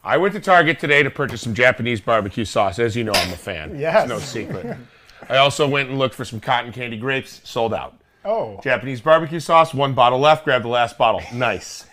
I 0.04 0.16
went 0.16 0.34
to 0.34 0.40
Target 0.40 0.78
today 0.78 1.02
to 1.02 1.10
purchase 1.10 1.40
some 1.40 1.54
Japanese 1.54 2.00
barbecue 2.00 2.44
sauce. 2.44 2.78
As 2.78 2.94
you 2.94 3.02
know, 3.02 3.12
I'm 3.12 3.32
a 3.32 3.36
fan. 3.36 3.78
Yes. 3.78 4.02
It's 4.02 4.08
no 4.08 4.18
secret. 4.20 4.76
I 5.28 5.36
also 5.38 5.68
went 5.68 5.90
and 5.90 5.98
looked 5.98 6.14
for 6.14 6.24
some 6.24 6.40
cotton 6.40 6.72
candy 6.72 6.96
grapes. 6.96 7.40
Sold 7.44 7.74
out. 7.74 7.98
Oh, 8.24 8.58
Japanese 8.62 9.00
barbecue 9.00 9.40
sauce, 9.40 9.74
one 9.74 9.92
bottle 9.92 10.18
left. 10.18 10.44
Grab 10.44 10.62
the 10.62 10.68
last 10.68 10.96
bottle. 10.96 11.22
Nice. 11.32 11.86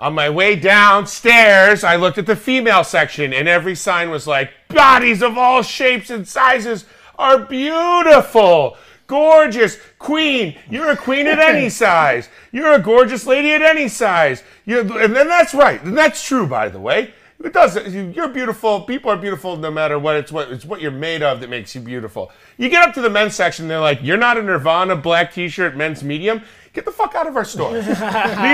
On 0.00 0.14
my 0.14 0.30
way 0.30 0.56
downstairs, 0.56 1.84
I 1.84 1.94
looked 1.94 2.18
at 2.18 2.26
the 2.26 2.34
female 2.34 2.82
section, 2.82 3.32
and 3.32 3.46
every 3.46 3.76
sign 3.76 4.10
was 4.10 4.26
like, 4.26 4.50
bodies 4.68 5.22
of 5.22 5.38
all 5.38 5.62
shapes 5.62 6.10
and 6.10 6.26
sizes 6.26 6.86
are 7.18 7.38
beautiful, 7.38 8.76
gorgeous, 9.06 9.78
queen. 10.00 10.56
You're 10.68 10.90
a 10.90 10.96
queen 10.96 11.28
at 11.28 11.38
any 11.38 11.68
size. 11.84 12.28
You're 12.50 12.72
a 12.72 12.80
gorgeous 12.80 13.26
lady 13.26 13.52
at 13.52 13.62
any 13.62 13.86
size. 13.86 14.42
You're, 14.64 14.80
and 14.80 15.14
then 15.14 15.28
that's 15.28 15.54
right. 15.54 15.80
And 15.84 15.96
that's 15.96 16.26
true, 16.26 16.48
by 16.48 16.68
the 16.68 16.80
way. 16.80 17.14
It 17.44 17.52
does. 17.52 17.76
you- 17.92 18.12
You're 18.14 18.28
beautiful. 18.28 18.82
People 18.82 19.10
are 19.10 19.16
beautiful 19.16 19.56
no 19.56 19.70
matter 19.70 19.98
what. 19.98 20.16
It's 20.16 20.30
what 20.30 20.50
it's 20.52 20.64
what 20.64 20.80
you're 20.80 20.90
made 20.90 21.22
of 21.22 21.40
that 21.40 21.50
makes 21.50 21.74
you 21.74 21.80
beautiful. 21.80 22.30
You 22.56 22.68
get 22.68 22.86
up 22.86 22.94
to 22.94 23.00
the 23.00 23.10
men's 23.10 23.34
section, 23.34 23.66
they're 23.68 23.80
like, 23.80 23.98
"You're 24.02 24.16
not 24.16 24.38
a 24.38 24.42
Nirvana 24.42 24.96
black 24.96 25.32
T-shirt 25.34 25.76
men's 25.76 26.02
medium. 26.04 26.42
Get 26.72 26.84
the 26.84 26.92
fuck 26.92 27.14
out 27.14 27.26
of 27.26 27.36
our 27.36 27.44
store. 27.44 27.72
Leave 27.72 27.88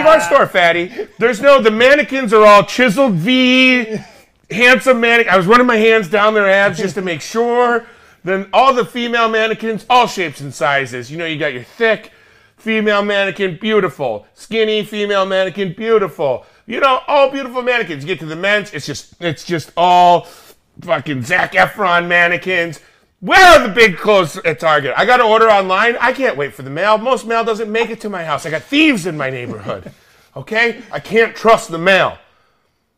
our 0.07 0.21
store, 0.21 0.47
fatty. 0.47 0.91
There's 1.19 1.41
no. 1.41 1.61
The 1.61 1.71
mannequins 1.71 2.33
are 2.33 2.45
all 2.45 2.65
chiseled 2.65 3.13
V, 3.15 3.99
handsome 4.51 5.01
mannequin. 5.01 5.33
I 5.33 5.37
was 5.37 5.47
running 5.47 5.67
my 5.67 5.77
hands 5.77 6.09
down 6.09 6.35
their 6.35 6.49
abs 6.49 6.79
just 6.79 6.95
to 6.95 7.03
make 7.03 7.21
sure. 7.21 7.87
Then 8.25 8.49
all 8.53 8.75
the 8.75 8.85
female 8.85 9.29
mannequins, 9.29 9.87
all 9.89 10.07
shapes 10.07 10.41
and 10.41 10.53
sizes. 10.53 11.11
You 11.11 11.19
know, 11.19 11.27
you 11.27 11.39
got 11.39 11.53
your 11.53 11.63
thick 11.63 12.11
female 12.57 13.03
mannequin, 13.05 13.57
beautiful. 13.61 14.27
Skinny 14.35 14.83
female 14.85 15.25
mannequin, 15.25 15.73
beautiful. 15.75 16.45
You 16.69 16.81
know, 16.81 17.01
all 17.07 17.31
beautiful 17.31 17.63
mannequins. 17.63 18.05
You 18.05 18.09
get 18.09 18.19
to 18.19 18.27
the 18.27 18.37
men's, 18.37 18.75
it's 18.75 18.85
just 18.85 19.15
it's 19.21 19.43
just 19.43 19.73
all 19.75 20.29
fucking 20.83 21.23
Zac 21.23 21.53
Efron 21.53 22.07
mannequins. 22.07 22.81
Where 23.21 23.43
are 23.59 23.67
the 23.67 23.73
big 23.73 23.97
clothes 23.97 24.37
at 24.37 24.61
Target? 24.61 24.93
I 24.95 25.07
got 25.07 25.17
to 25.17 25.25
order 25.25 25.51
online. 25.51 25.97
I 25.99 26.13
can't 26.13 26.37
wait 26.37 26.53
for 26.53 26.63
the 26.63 26.71
mail. 26.71 26.99
Most 26.99 27.27
mail 27.27 27.43
doesn't 27.43 27.73
make 27.73 27.89
it 27.89 28.03
to 28.03 28.11
my 28.11 28.23
house. 28.23 28.45
I 28.45 28.51
got 28.51 28.63
thieves 28.63 29.07
in 29.07 29.17
my 29.17 29.31
neighborhood. 29.31 29.93
Okay? 30.37 30.83
I 30.93 31.01
can't 31.01 31.35
trust 31.35 31.69
the 31.69 31.79
mail. 31.79 32.17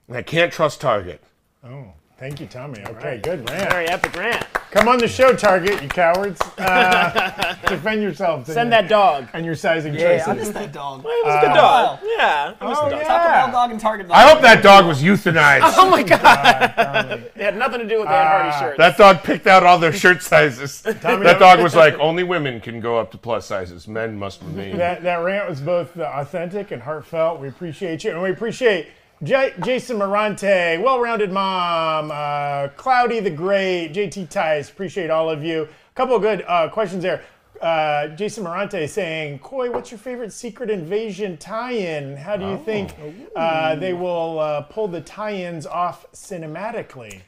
And 0.09 0.17
I 0.19 0.21
can't 0.21 0.53
trust 0.53 0.83
Target. 0.83 1.23
oh, 1.65 1.95
thank 2.21 2.39
you, 2.41 2.47
Tommy. 2.47 2.85
Okay, 2.87 3.19
good 3.23 3.49
rant. 3.51 3.71
Very 3.73 3.89
epic 3.89 4.15
rant. 4.17 4.47
Come 4.71 4.87
on 4.87 4.99
the 4.99 5.09
show, 5.09 5.35
Target, 5.35 5.83
you 5.83 5.89
cowards. 5.89 6.41
Uh, 6.61 7.55
defend 7.67 8.03
yourselves. 8.03 8.47
Send 8.47 8.71
your- 8.71 8.83
that 8.83 8.89
dog. 8.89 9.27
and 9.33 9.45
your 9.47 9.55
sizing 9.57 9.95
Yeah, 9.95 10.09
I 10.11 10.19
choices. 10.19 10.37
missed 10.37 10.53
that 10.55 10.73
dog. 10.73 11.01
It 11.01 11.05
was 11.27 11.35
a 11.35 11.41
good 11.47 11.55
dog. 11.55 11.99
Yeah. 12.05 12.51
It 12.51 12.61
was 12.61 12.79
a 12.79 12.81
Oh, 12.81 12.85
good 12.85 12.91
dog. 12.91 13.01
yeah. 13.01 13.09
Taco 13.09 13.33
Bell 13.33 13.53
dog 13.53 13.71
and 13.73 13.81
Target 13.81 14.09
dog. 14.09 14.17
I 14.17 14.29
hope 14.29 14.43
that 14.43 14.63
dog 14.63 14.87
was 14.87 15.03
euthanized. 15.03 15.73
Oh 15.79 15.91
my 15.91 16.03
god. 16.03 17.25
It 17.35 17.43
had 17.43 17.57
nothing 17.57 17.81
to 17.81 17.89
do 17.89 17.99
with 18.01 18.09
the 18.09 18.15
Ed 18.15 18.25
Hardy 18.27 18.59
shirt. 18.59 18.77
That 18.77 18.97
dog 18.99 19.23
picked 19.25 19.47
out 19.47 19.65
all 19.65 19.79
their 19.79 19.93
shirt 19.93 20.23
sizes. 20.23 20.83
Tommy, 21.01 21.25
that 21.25 21.39
dog 21.39 21.61
was 21.63 21.75
like, 21.75 21.95
only 21.99 22.23
women 22.23 22.61
can 22.61 22.81
go 22.81 22.99
up 22.99 23.11
to 23.13 23.19
plus 23.19 23.47
sizes. 23.47 23.89
Men 23.89 24.17
must 24.17 24.43
remain. 24.43 24.77
That, 24.77 25.03
that 25.03 25.17
rant 25.17 25.49
was 25.49 25.61
both 25.63 25.97
uh, 25.99 26.03
authentic 26.15 26.71
and 26.71 26.83
heartfelt. 26.83 27.41
We 27.41 27.49
appreciate 27.49 28.05
you. 28.05 28.11
And 28.13 28.23
we 28.23 28.31
appreciate 28.31 28.89
J- 29.23 29.53
Jason 29.63 29.99
Morante, 29.99 30.83
well 30.83 30.99
rounded 31.01 31.31
mom, 31.31 32.11
uh, 32.11 32.69
Cloudy 32.77 33.21
the 33.21 33.31
Great, 33.31 33.93
JT 33.93 34.31
Tice. 34.31 34.71
Appreciate 34.71 35.11
all 35.11 35.29
of 35.29 35.45
you. 35.45 35.63
A 35.65 35.95
couple 35.95 36.17
of 36.17 36.23
good 36.23 36.43
uh, 36.49 36.69
questions 36.71 37.03
there. 37.03 37.23
Uh, 37.61 38.09
Jason 38.09 38.45
Morante 38.45 38.89
saying, 38.89 39.39
Coy, 39.41 39.71
what's 39.71 39.91
your 39.91 39.99
favorite 39.99 40.33
Secret 40.33 40.71
Invasion 40.71 41.37
tie 41.37 41.73
in? 41.73 42.17
How 42.17 42.39
do 42.39 42.49
you 42.49 42.57
think 42.65 42.95
uh, 43.37 43.75
they 43.75 43.93
will 43.93 44.39
uh, 44.39 44.63
pull 44.63 44.89
the 44.89 45.03
tie 45.03 45.35
ins 45.35 45.67
off 45.67 46.07
cinematically? 46.13 47.21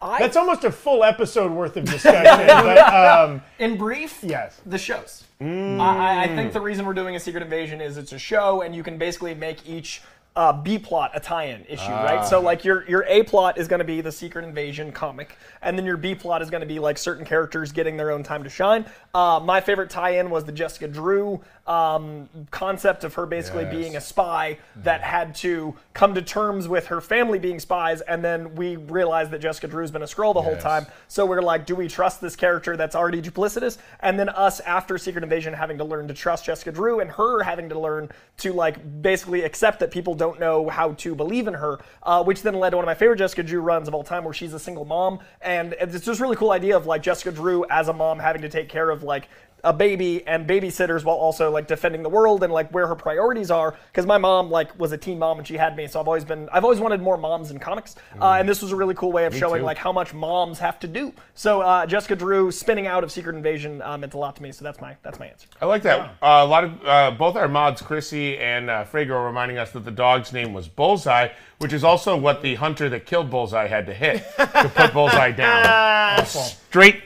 I- 0.00 0.20
That's 0.20 0.36
almost 0.36 0.62
a 0.62 0.70
full 0.70 1.02
episode 1.02 1.50
worth 1.50 1.76
of 1.76 1.84
discussion. 1.84 2.46
but 2.46 2.78
um, 2.94 3.42
In 3.58 3.76
brief, 3.76 4.20
yes. 4.22 4.60
the 4.66 4.78
shows. 4.78 5.24
I, 5.40 5.44
I- 5.46 6.22
I 6.22 6.26
think 6.28 6.52
the 6.52 6.60
reason 6.60 6.86
we're 6.86 6.94
doing 6.94 7.16
a 7.16 7.20
Secret 7.20 7.42
Invasion 7.42 7.80
is 7.80 7.98
it's 7.98 8.12
a 8.12 8.18
show, 8.20 8.62
and 8.62 8.72
you 8.72 8.84
can 8.84 8.96
basically 8.98 9.34
make 9.34 9.68
each 9.68 10.02
uh, 10.36 10.52
B 10.52 10.78
plot 10.78 11.10
a 11.14 11.20
tie-in 11.20 11.64
issue, 11.68 11.90
right? 11.90 12.24
So 12.26 12.40
like 12.40 12.64
your 12.64 12.88
your 12.88 13.04
A 13.08 13.22
plot 13.24 13.58
is 13.58 13.66
going 13.66 13.80
to 13.80 13.84
be 13.84 14.00
the 14.00 14.12
Secret 14.12 14.44
Invasion 14.44 14.92
comic, 14.92 15.36
and 15.60 15.76
then 15.76 15.84
your 15.84 15.96
B 15.96 16.14
plot 16.14 16.40
is 16.40 16.50
going 16.50 16.60
to 16.60 16.66
be 16.66 16.78
like 16.78 16.98
certain 16.98 17.24
characters 17.24 17.72
getting 17.72 17.96
their 17.96 18.10
own 18.10 18.22
time 18.22 18.44
to 18.44 18.50
shine. 18.50 18.86
Uh, 19.12 19.40
my 19.42 19.60
favorite 19.60 19.90
tie-in 19.90 20.30
was 20.30 20.44
the 20.44 20.52
Jessica 20.52 20.86
Drew 20.86 21.40
um, 21.70 22.28
concept 22.50 23.04
of 23.04 23.14
her 23.14 23.26
basically 23.26 23.62
Yes. 23.62 23.74
being 23.74 23.96
a 23.96 24.00
spy 24.00 24.58
that 24.76 25.02
had 25.02 25.34
to 25.36 25.76
come 25.94 26.14
to 26.14 26.22
terms 26.22 26.66
with 26.66 26.88
her 26.88 27.00
family 27.00 27.38
being 27.38 27.60
spies, 27.60 28.00
and 28.00 28.24
then 28.24 28.56
we 28.56 28.74
realized 28.76 29.30
that 29.30 29.40
Jessica 29.40 29.68
Drew's 29.68 29.90
been 29.92 30.02
a 30.02 30.06
Skrull 30.06 30.34
the 30.34 30.42
whole 30.42 30.56
time. 30.56 30.86
So 31.06 31.24
we're 31.26 31.42
like, 31.42 31.66
do 31.66 31.76
we 31.76 31.86
trust 31.86 32.20
this 32.20 32.34
character 32.34 32.76
that's 32.76 32.96
already 32.96 33.22
duplicitous? 33.22 33.78
And 34.00 34.18
then 34.18 34.28
us 34.30 34.58
after 34.60 34.98
Secret 34.98 35.22
Invasion 35.22 35.54
having 35.54 35.78
to 35.78 35.84
learn 35.84 36.08
to 36.08 36.14
trust 36.14 36.44
Jessica 36.44 36.72
Drew, 36.72 36.98
and 36.98 37.10
her 37.12 37.42
having 37.44 37.68
to 37.68 37.78
learn 37.78 38.10
to 38.38 38.52
like 38.52 39.02
basically 39.02 39.42
accept 39.42 39.78
that 39.80 39.92
people 39.92 40.14
don't 40.14 40.40
know 40.40 40.68
how 40.68 40.92
to 40.94 41.14
believe 41.14 41.46
in 41.46 41.54
her, 41.54 41.78
uh, 42.02 42.24
which 42.24 42.42
then 42.42 42.54
led 42.54 42.70
to 42.70 42.76
one 42.78 42.84
of 42.84 42.88
my 42.88 42.94
favorite 42.94 43.18
Jessica 43.18 43.44
Drew 43.44 43.60
runs 43.60 43.86
of 43.86 43.94
all 43.94 44.02
time, 44.02 44.24
where 44.24 44.34
she's 44.34 44.54
a 44.54 44.58
single 44.58 44.84
mom, 44.84 45.20
and 45.40 45.74
it's 45.80 46.04
just 46.04 46.20
really 46.20 46.36
cool 46.36 46.50
idea 46.50 46.76
of 46.76 46.86
like 46.86 47.02
Jessica 47.02 47.30
Drew 47.30 47.64
as 47.70 47.86
a 47.88 47.92
mom 47.92 48.18
having 48.18 48.42
to 48.42 48.48
take 48.48 48.68
care 48.68 48.90
of 48.90 49.04
like 49.04 49.28
a 49.64 49.72
baby 49.72 50.26
and 50.26 50.46
babysitters 50.48 51.04
while 51.04 51.16
also 51.16 51.50
like 51.50 51.66
defending 51.66 52.02
the 52.02 52.08
world 52.08 52.42
and 52.42 52.52
like 52.52 52.70
where 52.70 52.86
her 52.86 52.94
priorities 52.94 53.50
are 53.50 53.76
because 53.92 54.06
my 54.06 54.18
mom 54.18 54.50
like 54.50 54.78
was 54.78 54.92
a 54.92 54.98
teen 54.98 55.18
mom 55.18 55.38
and 55.38 55.46
she 55.46 55.56
had 55.56 55.76
me 55.76 55.86
so 55.86 56.00
i've 56.00 56.06
always 56.06 56.24
been 56.24 56.48
i've 56.52 56.64
always 56.64 56.80
wanted 56.80 57.00
more 57.00 57.16
moms 57.16 57.50
in 57.50 57.58
comics 57.58 57.96
uh, 58.20 58.36
and 58.38 58.48
this 58.48 58.62
was 58.62 58.72
a 58.72 58.76
really 58.76 58.94
cool 58.94 59.12
way 59.12 59.26
of 59.26 59.34
showing 59.34 59.60
too. 59.60 59.66
like 59.66 59.76
how 59.76 59.92
much 59.92 60.14
moms 60.14 60.58
have 60.58 60.78
to 60.80 60.86
do. 60.86 61.12
So 61.34 61.60
uh, 61.60 61.86
jessica 61.86 62.16
drew 62.16 62.50
spinning 62.50 62.86
out 62.86 63.04
of 63.04 63.12
secret 63.12 63.36
invasion 63.36 63.82
uh, 63.82 63.96
meant 63.98 64.14
a 64.14 64.18
lot 64.18 64.36
to 64.36 64.42
me 64.42 64.52
so 64.52 64.64
that's 64.64 64.80
my 64.80 64.96
that's 65.02 65.18
my 65.18 65.26
answer. 65.26 65.46
I 65.60 65.66
like 65.66 65.82
that. 65.82 66.00
Uh, 66.22 66.42
a 66.42 66.46
lot 66.46 66.64
of 66.64 66.84
uh, 66.84 67.10
both 67.12 67.36
our 67.36 67.48
mods, 67.48 67.82
Chrissy 67.82 68.38
and 68.38 68.70
uh, 68.70 68.84
Frago, 68.84 69.10
are 69.10 69.26
reminding 69.26 69.58
us 69.58 69.70
that 69.72 69.84
the 69.84 69.90
dog's 69.90 70.32
name 70.32 70.52
was 70.52 70.68
Bullseye, 70.68 71.28
which 71.58 71.72
is 71.72 71.84
also 71.84 72.16
what 72.16 72.42
the 72.42 72.54
hunter 72.56 72.88
that 72.88 73.06
killed 73.06 73.30
Bullseye 73.30 73.66
had 73.66 73.86
to 73.86 73.94
hit 73.94 74.24
to 74.36 74.72
put 74.74 74.92
Bullseye 74.92 75.32
down, 75.32 76.24
straight 76.26 77.02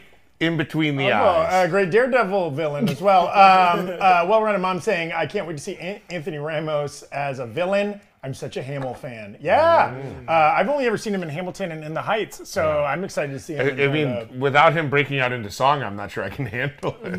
in 0.47 0.57
between 0.57 0.97
the 0.97 1.11
Oh, 1.11 1.25
eyes. 1.25 1.67
a 1.67 1.69
great 1.71 1.91
Daredevil 1.91 2.51
villain 2.53 2.89
as 2.89 3.01
well. 3.01 3.25
Um, 3.35 3.89
uh, 4.01 4.25
well-rounded 4.29 4.61
mom 4.61 4.81
saying, 4.81 5.13
"I 5.13 5.27
can't 5.27 5.47
wait 5.47 5.57
to 5.57 5.63
see 5.63 5.77
An- 5.77 6.01
Anthony 6.11 6.39
Ramos 6.39 7.03
as 7.05 7.39
a 7.39 7.47
villain." 7.47 8.01
I'm 8.23 8.33
such 8.33 8.57
a 8.57 8.63
Hamill 8.63 8.95
fan. 8.95 9.37
Yeah, 9.39 9.95
uh, 10.27 10.55
I've 10.57 10.71
only 10.71 10.87
ever 10.87 10.97
seen 10.97 11.15
him 11.15 11.23
in 11.23 11.29
Hamilton 11.29 11.73
and 11.73 11.85
In 11.85 11.93
the 11.93 12.01
Heights, 12.01 12.49
so 12.49 12.83
I'm 12.83 13.05
excited 13.05 13.33
to 13.35 13.39
see 13.39 13.53
him. 13.53 13.61
I, 13.61 13.65
in 13.65 13.73
I 13.75 13.77
Daredevil. 13.77 14.27
mean, 14.33 14.41
without 14.41 14.73
him 14.73 14.89
breaking 14.89 15.19
out 15.21 15.31
into 15.31 15.51
song, 15.51 15.83
I'm 15.83 15.95
not 15.95 16.11
sure 16.11 16.25
I 16.25 16.31
can 16.31 16.47
handle 16.59 16.97
it. 17.03 17.11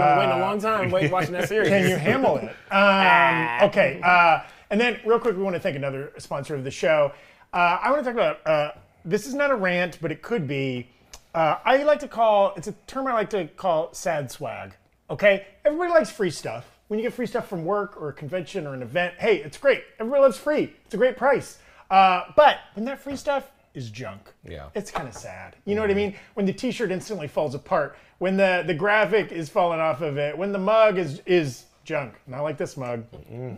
gonna 0.00 0.20
wait 0.20 0.30
a 0.30 0.38
long 0.38 0.60
time 0.60 0.92
wait, 0.92 1.10
watching 1.10 1.32
that 1.32 1.48
series. 1.48 1.68
Can 1.68 1.88
you 1.88 1.96
handle 1.96 2.36
it? 2.36 2.54
Um, 2.72 3.68
okay. 3.68 4.00
Uh, 4.04 4.40
and 4.70 4.80
then, 4.80 4.98
real 5.04 5.18
quick, 5.18 5.36
we 5.36 5.42
want 5.42 5.54
to 5.56 5.60
thank 5.60 5.74
another 5.76 6.12
sponsor 6.18 6.54
of 6.54 6.62
the 6.62 6.70
show. 6.70 7.12
Uh, 7.52 7.78
I 7.82 7.90
want 7.90 8.04
to 8.04 8.12
talk 8.12 8.14
about 8.14 8.46
uh, 8.46 8.70
this 9.04 9.26
is 9.26 9.34
not 9.34 9.50
a 9.50 9.54
rant, 9.56 9.98
but 10.00 10.12
it 10.12 10.22
could 10.22 10.46
be. 10.46 10.90
Uh, 11.36 11.58
I 11.66 11.82
like 11.82 11.98
to 12.00 12.08
call 12.08 12.54
it's 12.56 12.66
a 12.66 12.72
term 12.86 13.06
I 13.06 13.12
like 13.12 13.28
to 13.30 13.46
call 13.46 13.92
sad 13.92 14.30
swag. 14.30 14.72
Okay, 15.10 15.46
everybody 15.66 15.90
likes 15.92 16.10
free 16.10 16.30
stuff. 16.30 16.64
When 16.88 16.98
you 16.98 17.04
get 17.04 17.12
free 17.12 17.26
stuff 17.26 17.46
from 17.46 17.64
work 17.66 18.00
or 18.00 18.08
a 18.08 18.12
convention 18.14 18.66
or 18.66 18.72
an 18.72 18.80
event, 18.80 19.14
hey, 19.18 19.36
it's 19.42 19.58
great. 19.58 19.84
Everybody 20.00 20.22
loves 20.22 20.38
free. 20.38 20.72
It's 20.86 20.94
a 20.94 20.96
great 20.96 21.16
price. 21.18 21.58
Uh, 21.90 22.22
but 22.36 22.60
when 22.74 22.86
that 22.86 23.00
free 23.00 23.16
stuff 23.16 23.50
is 23.74 23.90
junk, 23.90 24.32
Yeah. 24.48 24.68
it's 24.74 24.90
kind 24.90 25.06
of 25.06 25.12
sad. 25.14 25.56
You 25.66 25.74
know 25.74 25.82
what 25.82 25.90
I 25.90 25.94
mean? 25.94 26.14
When 26.34 26.46
the 26.46 26.52
T-shirt 26.54 26.90
instantly 26.90 27.28
falls 27.28 27.54
apart, 27.54 27.98
when 28.18 28.38
the 28.38 28.64
the 28.66 28.72
graphic 28.74 29.30
is 29.30 29.50
falling 29.50 29.78
off 29.80 30.00
of 30.00 30.16
it, 30.16 30.36
when 30.38 30.52
the 30.52 30.58
mug 30.58 30.96
is 30.96 31.20
is 31.26 31.66
junk, 31.84 32.14
not 32.26 32.42
like 32.44 32.56
this 32.56 32.78
mug, 32.78 33.04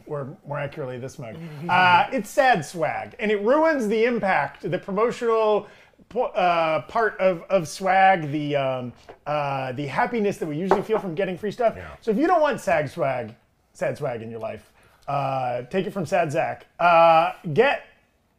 or 0.07 0.37
more 0.47 0.59
accurately, 0.59 0.99
this 0.99 1.17
mug. 1.19 1.37
Uh, 1.69 2.09
it's 2.13 2.29
sad 2.29 2.65
swag, 2.65 3.15
and 3.21 3.31
it 3.31 3.41
ruins 3.43 3.87
the 3.87 4.05
impact, 4.05 4.69
the 4.69 4.79
promotional. 4.81 5.69
Po- 6.09 6.33
Uh, 6.35 6.83
part 6.83 7.19
of, 7.19 7.43
of 7.51 7.69
swag, 7.69 8.31
the 8.31 8.57
um, 8.57 8.93
uh, 9.27 9.73
the 9.73 9.87
happiness 9.87 10.39
that 10.39 10.47
we 10.47 10.57
usually 10.57 10.83
feel 10.83 10.99
from 10.99 11.15
getting 11.15 11.37
free 11.39 11.51
stuff. 11.53 11.77
So 12.01 12.11
if 12.11 12.17
you 12.17 12.27
don't 12.27 12.41
want 12.41 12.61
sag 12.61 12.89
swag, 12.89 13.35
sad 13.73 13.97
swag 13.97 14.23
in 14.23 14.31
your 14.31 14.41
life, 14.41 14.73
uh, 15.07 15.63
take 15.63 15.87
it 15.87 15.93
from 15.93 16.07
Sad 16.07 16.31
Zach. 16.33 16.67
Uh, 16.79 17.33
get 17.53 17.83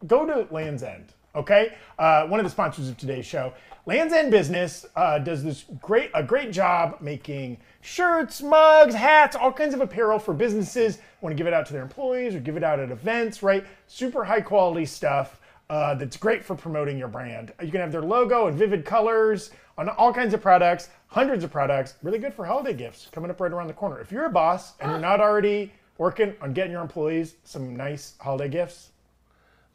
go 0.08 0.26
to 0.26 0.48
Land's 0.54 0.84
End. 0.84 1.14
Okay, 1.36 1.76
uh, 2.00 2.26
one 2.28 2.40
of 2.40 2.44
the 2.44 2.50
sponsors 2.50 2.90
of 2.90 2.98
today's 2.98 3.26
show, 3.26 3.54
Land's 3.86 4.14
End 4.14 4.32
Business, 4.32 4.86
uh, 4.96 5.20
does 5.20 5.44
this 5.44 5.66
great 5.80 6.10
a 6.16 6.24
great 6.24 6.52
job 6.52 6.98
making 7.02 7.58
shirts, 7.82 8.42
mugs, 8.42 8.96
hats, 8.96 9.36
all 9.36 9.54
kinds 9.54 9.76
of 9.76 9.82
apparel 9.82 10.18
for 10.20 10.34
businesses. 10.34 10.98
Want 11.22 11.32
to 11.32 11.38
give 11.38 11.46
it 11.48 11.54
out 11.54 11.66
to 11.68 11.74
their 11.74 11.84
employees 11.84 12.34
or 12.34 12.40
give 12.40 12.58
it 12.58 12.64
out 12.64 12.80
at 12.80 12.90
events, 12.90 13.44
right? 13.44 13.64
Super 13.88 14.24
high 14.24 14.42
quality 14.42 14.86
stuff. 14.86 15.40
Uh, 15.70 15.94
that's 15.96 16.18
great 16.18 16.44
for 16.44 16.56
promoting 16.56 16.98
your 16.98 17.08
brand. 17.08 17.54
You 17.62 17.72
can 17.72 17.82
have 17.82 17.92
their 17.92 18.02
logo 18.02 18.48
and 18.48 18.58
vivid 18.58 18.86
colors 18.86 19.52
on 19.78 19.88
all 19.90 20.12
kinds 20.12 20.34
of 20.34 20.42
products, 20.42 20.90
hundreds 21.08 21.44
of 21.44 21.52
products. 21.52 21.94
Really 22.02 22.18
good 22.20 22.34
for 22.34 22.44
holiday 22.44 22.74
gifts 22.74 23.08
coming 23.12 23.30
up 23.30 23.40
right 23.40 23.52
around 23.52 23.68
the 23.68 23.74
corner. 23.74 24.00
If 24.00 24.12
you're 24.12 24.26
a 24.26 24.32
boss 24.32 24.74
and 24.80 24.90
you're 24.90 25.00
not 25.00 25.22
already 25.22 25.72
working 25.98 26.34
on 26.42 26.54
getting 26.54 26.72
your 26.72 26.82
employees 26.82 27.36
some 27.44 27.76
nice 27.76 28.16
holiday 28.20 28.50
gifts, 28.50 28.90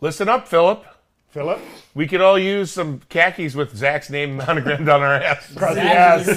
Listen 0.00 0.28
up, 0.28 0.46
Philip. 0.46 0.84
Philip, 1.34 1.58
We 1.94 2.06
could 2.06 2.20
all 2.20 2.38
use 2.38 2.70
some 2.70 3.00
khakis 3.08 3.56
with 3.56 3.76
Zach's 3.76 4.08
name 4.08 4.36
monogrammed 4.36 4.88
on 4.94 5.02
our 5.02 5.14
ass. 5.14 5.50
across 5.50 5.74
the 5.74 5.80
ass. 5.82 6.28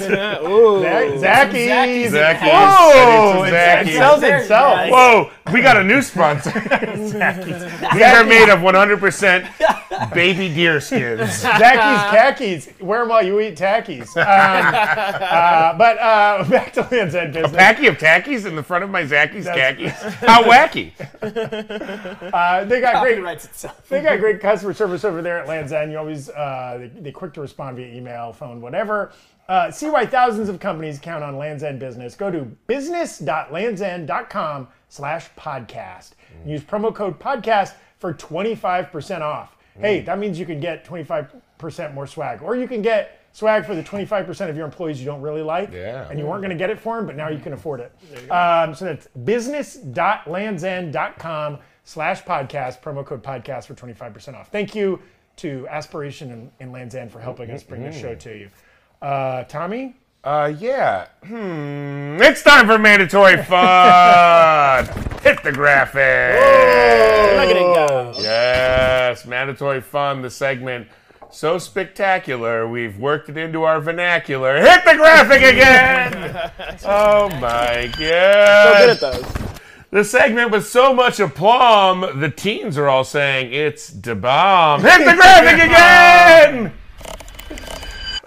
Ooh. 0.42 0.80
Zach- 0.82 1.20
Zachy. 1.52 1.68
Zachy's 1.68 2.10
Zachy's. 2.10 2.48
Whoa, 2.50 3.42
I 3.44 3.82
need 3.84 3.90
it 3.92 3.96
sells 3.96 4.20
There 4.20 4.38
itself. 4.38 4.88
go. 4.88 4.90
Whoa, 4.90 5.30
we 5.52 5.62
got 5.62 5.76
a 5.76 5.84
new 5.84 6.02
sponsor. 6.02 6.50
These 6.60 7.14
are 7.14 8.24
made 8.24 8.48
of 8.48 8.58
100% 8.58 9.87
baby 10.14 10.52
deer 10.52 10.80
skins. 10.80 11.20
Zacky's 11.42 12.10
khakis. 12.10 12.68
Wear 12.80 13.00
them 13.00 13.08
while 13.08 13.24
you 13.24 13.40
eat 13.40 13.56
tackies. 13.56 14.16
Um, 14.16 14.74
uh, 14.74 15.76
but 15.76 15.98
uh, 15.98 16.44
back 16.50 16.72
to 16.74 16.82
Land's 16.90 17.14
End 17.14 17.32
business. 17.32 17.56
Packy 17.56 17.86
of 17.86 17.98
tackies 17.98 18.46
in 18.46 18.56
the 18.56 18.62
front 18.62 18.84
of 18.84 18.90
my 18.90 19.02
Zackies 19.02 19.44
khakis. 19.44 19.92
How 20.20 20.42
wacky. 20.42 20.92
Uh, 22.32 22.64
they 22.64 22.80
got 22.80 23.02
great. 23.02 23.16
Copyrights 23.16 23.44
itself. 23.44 23.88
They 23.88 24.02
got 24.02 24.18
great 24.18 24.40
customer 24.40 24.74
service 24.74 25.04
over 25.04 25.22
there 25.22 25.38
at 25.38 25.48
Land's 25.48 25.72
End. 25.72 25.92
You 25.92 25.98
always 25.98 26.28
uh, 26.30 26.76
they, 26.78 26.88
they're 27.00 27.12
quick 27.12 27.32
to 27.34 27.40
respond 27.40 27.76
via 27.76 27.94
email, 27.94 28.32
phone, 28.32 28.60
whatever. 28.60 29.12
Uh, 29.48 29.70
see 29.70 29.88
why 29.88 30.04
thousands 30.04 30.50
of 30.50 30.60
companies 30.60 30.98
count 30.98 31.24
on 31.24 31.38
Land's 31.38 31.62
End 31.62 31.80
Business. 31.80 32.14
Go 32.14 32.30
to 32.30 32.42
business.landsend.com 32.66 34.68
slash 34.90 35.30
podcast. 35.38 36.10
Use 36.44 36.60
promo 36.62 36.94
code 36.94 37.18
podcast 37.18 37.72
for 37.98 38.12
25% 38.12 39.22
off. 39.22 39.56
Hey, 39.80 40.00
that 40.02 40.18
means 40.18 40.38
you 40.38 40.46
can 40.46 40.60
get 40.60 40.84
25% 40.84 41.94
more 41.94 42.06
swag. 42.06 42.42
Or 42.42 42.56
you 42.56 42.68
can 42.68 42.82
get 42.82 43.14
swag 43.32 43.64
for 43.64 43.74
the 43.74 43.82
25% 43.82 44.50
of 44.50 44.56
your 44.56 44.64
employees 44.64 45.00
you 45.00 45.06
don't 45.06 45.22
really 45.22 45.42
like. 45.42 45.72
Yeah. 45.72 46.08
And 46.08 46.18
you 46.18 46.26
weren't 46.26 46.42
going 46.42 46.50
to 46.50 46.56
get 46.56 46.70
it 46.70 46.80
for 46.80 46.96
them, 46.96 47.06
but 47.06 47.16
now 47.16 47.28
you 47.28 47.38
can 47.38 47.52
afford 47.52 47.80
it. 47.80 47.92
Um, 48.30 48.74
so 48.74 48.84
that's 48.86 49.06
business.landsend.com 49.08 51.58
slash 51.84 52.22
podcast, 52.24 52.82
promo 52.82 53.04
code 53.04 53.22
podcast 53.22 53.66
for 53.66 53.74
25% 53.74 54.34
off. 54.34 54.50
Thank 54.50 54.74
you 54.74 55.00
to 55.36 55.66
Aspiration 55.68 56.32
and, 56.32 56.50
and 56.60 56.72
Land's 56.72 56.94
End 56.94 57.12
for 57.12 57.20
helping 57.20 57.50
us 57.50 57.62
bring 57.62 57.82
this 57.82 57.98
show 57.98 58.14
to 58.14 58.36
you. 58.36 58.50
Uh, 59.00 59.44
Tommy? 59.44 59.96
Uh, 60.24 60.52
yeah. 60.58 61.06
Hmm. 61.24 62.20
It's 62.20 62.42
time 62.42 62.66
for 62.66 62.78
mandatory 62.78 63.36
fun. 63.44 64.86
Hit 65.22 65.42
the 65.42 65.52
graphic. 65.52 66.34
Look 67.36 67.50
at 67.50 67.56
it 67.56 67.88
go. 67.88 68.14
Yes, 68.18 69.26
mandatory 69.26 69.80
fun. 69.80 70.22
The 70.22 70.30
segment 70.30 70.88
so 71.30 71.58
spectacular 71.58 72.66
we've 72.66 72.98
worked 72.98 73.28
it 73.28 73.36
into 73.36 73.62
our 73.62 73.80
vernacular. 73.80 74.60
Hit 74.60 74.84
the 74.84 74.94
graphic 74.94 75.42
again. 75.42 76.50
oh 76.84 77.28
my 77.40 77.90
god. 77.98 77.98
So 77.98 78.74
good 78.78 78.90
at 78.90 79.00
those. 79.00 79.48
The 79.90 80.04
segment 80.04 80.50
with 80.50 80.66
so 80.66 80.92
much 80.92 81.18
aplomb, 81.18 82.20
the 82.20 82.30
teens 82.30 82.76
are 82.76 82.88
all 82.88 83.04
saying 83.04 83.52
it's 83.52 83.88
da 83.88 84.14
bomb. 84.14 84.82
Hit 84.82 84.98
the 84.98 85.14
graphic 85.14 85.54
again. 85.64 86.72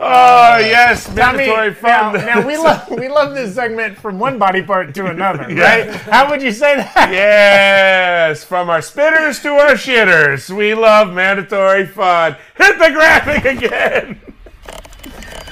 Oh 0.03 0.57
yes, 0.57 1.13
mandatory 1.13 1.69
now, 1.83 2.11
fun. 2.11 2.25
now 2.25 2.47
we 2.47 2.57
love 2.57 2.89
we 2.89 3.07
love 3.07 3.35
this 3.35 3.53
segment 3.53 3.97
from 3.99 4.17
one 4.17 4.39
body 4.39 4.63
part 4.63 4.95
to 4.95 5.05
another, 5.05 5.45
Yeah. 5.53 5.61
right? 5.63 5.89
How 5.95 6.27
would 6.31 6.41
you 6.41 6.51
say 6.51 6.77
that? 6.77 7.09
Yes, 7.11 8.43
from 8.43 8.69
our 8.71 8.79
spitters 8.79 9.41
to 9.43 9.49
our 9.49 9.73
shitters, 9.73 10.49
we 10.49 10.73
love 10.73 11.13
mandatory 11.13 11.85
fun. 11.85 12.35
Hit 12.57 12.79
the 12.79 12.89
graphic 12.89 13.45
again. 13.45 14.19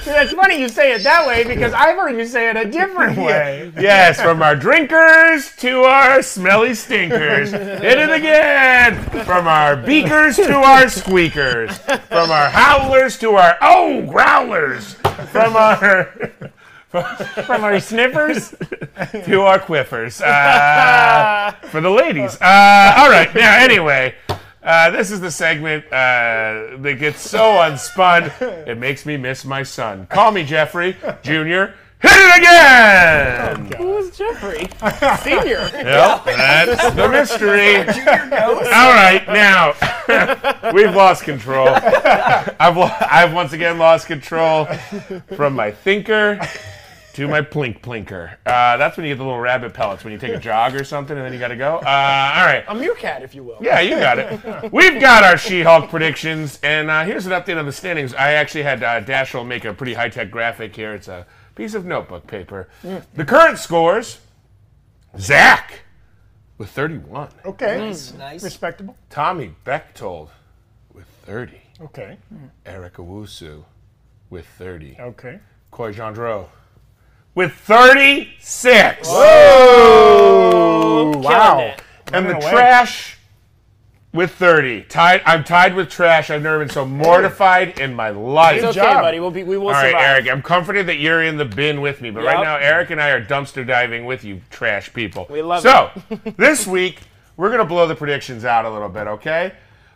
That's 0.04 0.32
funny 0.32 0.60
you 0.60 0.68
say 0.68 0.92
it 0.92 1.02
that 1.02 1.26
way 1.26 1.44
because 1.44 1.72
I've 1.72 1.96
heard 1.96 2.16
you 2.16 2.26
say 2.26 2.48
it 2.50 2.56
a 2.56 2.64
different 2.70 3.16
way. 3.26 3.72
Yes, 3.80 4.20
from 4.20 4.42
our 4.42 4.56
drinkers 4.56 5.54
to 5.56 5.82
our 5.82 6.22
smelly 6.22 6.74
stinkers. 6.74 7.50
Hit 7.52 7.98
it 7.98 8.10
again. 8.10 9.02
From 9.24 9.46
our 9.48 9.76
beakers 9.76 10.36
to 10.36 10.54
our 10.54 10.88
squeakers. 10.88 11.76
From 11.78 12.30
our 12.30 12.50
howlers 12.50 13.18
to 13.18 13.30
our 13.36 13.56
oh 13.62 14.02
growlers. 14.06 14.94
From 15.30 15.56
our 15.56 16.04
From 16.90 17.62
our 17.64 17.78
sniffers. 17.78 18.50
to 19.24 19.40
our 19.42 19.60
quiffers. 19.60 20.20
Uh, 20.20 21.52
for 21.68 21.80
the 21.80 21.88
ladies. 21.90 22.36
Uh, 22.40 22.94
all 22.96 23.08
right. 23.08 23.32
Now, 23.32 23.58
anyway, 23.62 24.14
uh, 24.62 24.90
this 24.90 25.10
is 25.10 25.20
the 25.20 25.30
segment 25.30 25.84
uh, 25.86 26.76
that 26.78 26.96
gets 26.98 27.20
so 27.20 27.40
unspun, 27.40 28.30
it 28.66 28.78
makes 28.78 29.06
me 29.06 29.16
miss 29.16 29.44
my 29.44 29.62
son. 29.62 30.06
Call 30.06 30.32
me 30.32 30.44
Jeffrey 30.44 30.96
Jr. 31.22 31.72
Hit 32.02 32.12
it 32.12 32.38
again! 32.38 33.72
Who's 33.76 34.16
Jeffrey? 34.16 34.68
Senior. 35.22 35.68
Yep, 35.90 36.24
that's 36.24 36.94
the 36.94 37.08
mystery. 37.08 37.76
All 37.78 38.92
right, 38.94 39.22
now 39.28 39.74
we've 40.72 40.94
lost 40.94 41.24
control. 41.24 41.68
I've 41.68 42.76
lo- 42.76 42.90
I've 43.00 43.34
once 43.34 43.52
again 43.52 43.76
lost 43.78 44.06
control 44.06 44.66
from 45.36 45.54
my 45.54 45.70
thinker 45.72 46.40
to 47.20 47.28
my 47.28 47.42
plink 47.42 47.80
plinker. 47.82 48.32
Uh, 48.46 48.76
that's 48.76 48.96
when 48.96 49.04
you 49.06 49.12
get 49.12 49.18
the 49.18 49.24
little 49.24 49.38
rabbit 49.40 49.74
pellets 49.74 50.04
when 50.04 50.12
you 50.12 50.18
take 50.18 50.32
a 50.34 50.38
jog 50.38 50.74
or 50.74 50.84
something, 50.84 51.16
and 51.16 51.24
then 51.24 51.32
you 51.32 51.38
got 51.38 51.48
to 51.48 51.56
go. 51.56 51.76
Uh, 51.76 52.34
all 52.36 52.46
right. 52.46 52.64
A 52.68 52.74
meerkat, 52.74 53.22
if 53.22 53.34
you 53.34 53.42
will. 53.44 53.58
Yeah, 53.60 53.80
you 53.80 53.96
got 53.96 54.18
it. 54.18 54.72
We've 54.72 54.98
got 55.00 55.22
our 55.22 55.36
She-Hulk 55.36 55.90
predictions, 55.90 56.58
and 56.62 56.90
uh, 56.90 57.04
here's 57.04 57.26
an 57.26 57.32
update 57.32 57.58
on 57.58 57.66
the 57.66 57.72
standings. 57.72 58.14
I 58.14 58.32
actually 58.32 58.62
had 58.62 58.82
uh, 58.82 59.02
Dashiell 59.02 59.46
make 59.46 59.64
a 59.66 59.74
pretty 59.74 59.94
high-tech 59.94 60.30
graphic 60.30 60.74
here. 60.74 60.94
It's 60.94 61.08
a 61.08 61.26
piece 61.54 61.74
of 61.74 61.84
notebook 61.84 62.26
paper. 62.26 62.68
The 63.14 63.24
current 63.24 63.58
scores: 63.58 64.18
Zach 65.18 65.80
with 66.56 66.70
31, 66.70 67.28
Okay. 67.44 67.78
Nice. 67.78 68.42
Respectable. 68.42 68.96
Tommy 69.10 69.54
Bechtold 69.64 70.30
with 70.94 71.06
30, 71.24 71.60
Okay. 71.82 72.18
Eric 72.66 72.94
Owusu 72.94 73.64
with 74.30 74.46
30, 74.46 74.96
Okay. 75.00 75.40
Coy 75.70 75.92
Gendreau 75.92 76.48
with 77.34 77.52
36. 77.54 79.08
Killing 79.08 81.22
wow. 81.22 81.58
it. 81.60 81.82
and 82.12 82.26
the 82.26 82.32
Running 82.32 82.42
away. 82.42 82.50
trash 82.52 83.16
with 84.12 84.32
30. 84.32 84.82
Tied. 84.82 85.22
I'm 85.24 85.44
tied 85.44 85.74
with 85.74 85.88
trash. 85.88 86.30
I've 86.30 86.42
never 86.42 86.58
been 86.58 86.68
so 86.68 86.84
mortified 86.84 87.78
in 87.78 87.94
my 87.94 88.10
life. 88.10 88.56
It's 88.56 88.64
okay, 88.76 88.80
job. 88.80 89.02
buddy. 89.02 89.20
We'll 89.20 89.30
be, 89.30 89.44
we 89.44 89.56
will 89.56 89.68
All 89.68 89.72
right, 89.74 89.90
survive. 89.92 90.02
Eric. 90.02 90.28
I'm 90.28 90.42
comforted 90.42 90.86
that 90.88 90.98
you're 90.98 91.22
in 91.22 91.36
the 91.36 91.44
bin 91.44 91.80
with 91.80 92.00
me, 92.00 92.10
but 92.10 92.24
right 92.24 92.36
Yep. 92.38 92.44
now, 92.44 92.56
Eric 92.56 92.90
and 92.90 93.00
I 93.00 93.10
are 93.10 93.24
dumpster 93.24 93.64
diving 93.66 94.04
with 94.06 94.24
you, 94.24 94.40
trash 94.50 94.92
people. 94.92 95.26
We 95.30 95.42
love 95.42 95.62
so, 95.62 95.90
this 96.36 96.66
week 96.66 97.00
we're 97.36 97.50
gonna 97.50 97.64
blow 97.64 97.86
the 97.86 97.94
predictions 97.94 98.44
out 98.44 98.64
a 98.66 98.70
little 98.70 98.88
bit, 98.88 99.06
okay? 99.06 99.52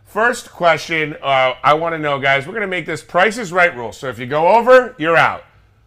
First 0.06 0.50
question, 0.52 1.16
uh, 1.20 1.54
I 1.62 1.74
want 1.74 1.94
to 1.94 1.98
know, 1.98 2.18
guys. 2.20 2.46
We're 2.46 2.54
gonna 2.54 2.66
make 2.68 2.86
this 2.86 3.02
Price 3.02 3.36
is 3.36 3.52
Right 3.52 3.74
rule. 3.76 3.92
So 3.92 4.08
if 4.08 4.18
you 4.18 4.26
go 4.26 4.48
over, 4.48 4.94
you're 4.96 5.16
out. 5.16 5.42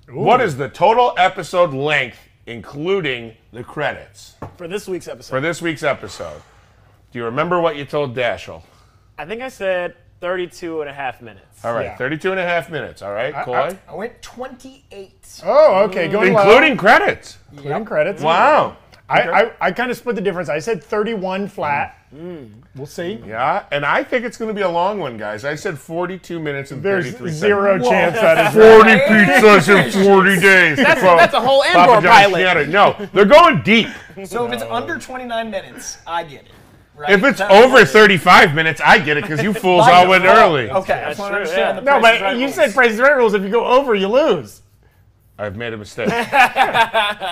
What 0.09 0.39
is 0.39 0.55
the 0.55 0.69
total 0.69 1.13
episode 1.17 1.73
length, 1.73 2.17
including 2.45 3.33
the 3.51 3.63
credits, 3.63 4.35
For 4.55 4.67
this 4.67 4.87
week's 4.87 5.07
episode. 5.07 5.29
for 5.29 5.41
this 5.41 5.61
week's 5.61 5.83
episode? 5.83 6.41
Do 7.11 7.19
you 7.19 7.25
remember 7.25 7.59
what 7.59 7.75
you 7.75 7.83
told 7.83 8.15
Dashiell? 8.15 8.63
I 9.17 9.25
think 9.25 9.41
I 9.41 9.49
said 9.49 9.95
32 10.21 10.79
and 10.81 10.89
a 10.89 10.93
half 10.93 11.21
minutes. 11.21 11.65
All 11.65 11.73
right, 11.73 11.85
Yeah. 11.85 11.97
32 11.97 12.31
and 12.31 12.39
a 12.39 12.43
half 12.43 12.69
minutes. 12.69 13.01
All 13.01 13.11
right, 13.11 13.33
Coy? 13.43 13.77
I 13.87 13.95
went 13.95 14.21
28. 14.21 15.41
Oh, 15.45 15.83
okay. 15.83 16.07
Going 16.07 16.33
low. 16.33 16.41
Including 16.41 16.77
credits. 16.77 17.37
Including 17.51 17.85
credits. 17.85 18.21
Wow. 18.21 18.77
I, 19.09 19.21
I, 19.21 19.51
I 19.61 19.71
kind 19.71 19.89
of 19.89 19.95
split 19.97 20.15
the 20.15 20.21
difference. 20.21 20.49
I 20.49 20.59
said 20.59 20.83
31 20.83 21.47
flat. 21.47 21.97
Mm. 22.13 22.51
We'll 22.75 22.85
see. 22.85 23.21
Yeah, 23.25 23.65
and 23.71 23.85
I 23.85 24.03
think 24.03 24.25
it's 24.25 24.37
going 24.37 24.49
to 24.49 24.53
be 24.53 24.61
a 24.61 24.69
long 24.69 24.99
one, 24.99 25.17
guys. 25.17 25.45
I 25.45 25.55
said 25.55 25.79
42 25.79 26.39
minutes 26.39 26.71
and 26.71 26.83
There's 26.83 27.05
33 27.11 27.31
zero 27.31 27.71
seconds. 27.83 27.89
chance 27.89 28.15
that 28.15 28.47
is 28.47 28.53
40 29.63 29.69
pizzas 29.69 29.97
in 29.97 30.03
40 30.05 30.39
days. 30.39 30.77
That's, 30.77 30.99
From 30.99 31.17
that's 31.17 31.33
a 31.33 31.39
whole 31.41 31.63
Papa 31.63 31.93
Andor 31.93 32.07
pilot. 32.09 32.37
Piano. 32.37 32.65
No, 32.65 33.07
they're 33.13 33.25
going 33.25 33.61
deep. 33.63 33.87
So 34.25 34.45
if 34.45 34.53
it's 34.53 34.63
under 34.63 34.97
29 34.99 35.51
minutes, 35.51 35.97
I 36.05 36.23
get 36.23 36.45
it. 36.45 36.51
Right? 36.95 37.11
If 37.11 37.23
it's 37.23 37.39
That's 37.39 37.53
over 37.53 37.73
what 37.73 37.87
35 37.89 38.55
minutes, 38.55 38.81
I 38.83 38.97
get 38.99 39.17
it 39.17 39.23
because 39.23 39.43
you 39.43 39.53
fools 39.63 39.85
all 39.87 40.07
went 40.09 40.25
early. 40.25 40.69
Okay, 40.69 40.93
I 40.93 41.13
That's 41.13 41.17
just 41.17 41.31
want 41.31 41.45
to 41.45 41.51
true, 41.51 41.57
yeah. 41.61 41.73
No, 41.79 42.01
but 42.01 42.21
Right 42.21 42.35
you 42.37 42.45
rules. 42.45 42.55
said 42.55 42.73
Price 42.73 42.91
is 42.93 42.99
Right 42.99 43.15
rules. 43.15 43.33
If 43.35 43.43
you 43.43 43.49
go 43.49 43.65
over, 43.65 43.93
you 43.95 44.07
lose. 44.07 44.63
I've 45.39 45.55
made 45.55 45.73
a 45.73 45.77
mistake. 45.77 46.07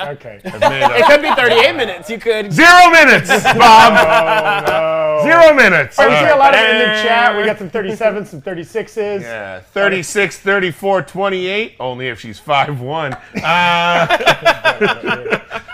Okay. 0.06 0.40
I've 0.46 0.60
made 0.62 0.84
a- 0.84 0.98
It 1.00 1.06
could 1.06 1.22
be 1.22 1.32
38 1.34 1.76
minutes. 1.76 2.10
You 2.10 2.20
could. 2.20 2.52
Zero 2.54 2.90
minutes, 2.92 3.30
Bob. 3.58 3.94
Oh, 3.98 4.64
no. 4.68 5.24
Zero 5.24 5.54
minutes. 5.56 5.98
Oh, 6.00 6.08
we 6.08 6.16
see 6.16 6.26
a 6.26 6.36
lot 6.36 6.54
right. 6.54 6.64
of 6.64 6.70
it 6.70 6.72
in 6.74 6.78
the 6.80 6.86
chat. 7.04 7.36
We 7.36 7.44
got 7.46 7.58
some 7.58 7.70
37s, 7.72 8.28
some 8.28 8.42
36s. 8.42 9.22
Yeah, 9.22 9.60
36, 9.62 10.38
34, 10.40 11.02
28, 11.04 11.76
only 11.80 12.08
if 12.08 12.20
she's 12.20 12.40
5'1. 12.40 13.20
Uh, 13.44 14.18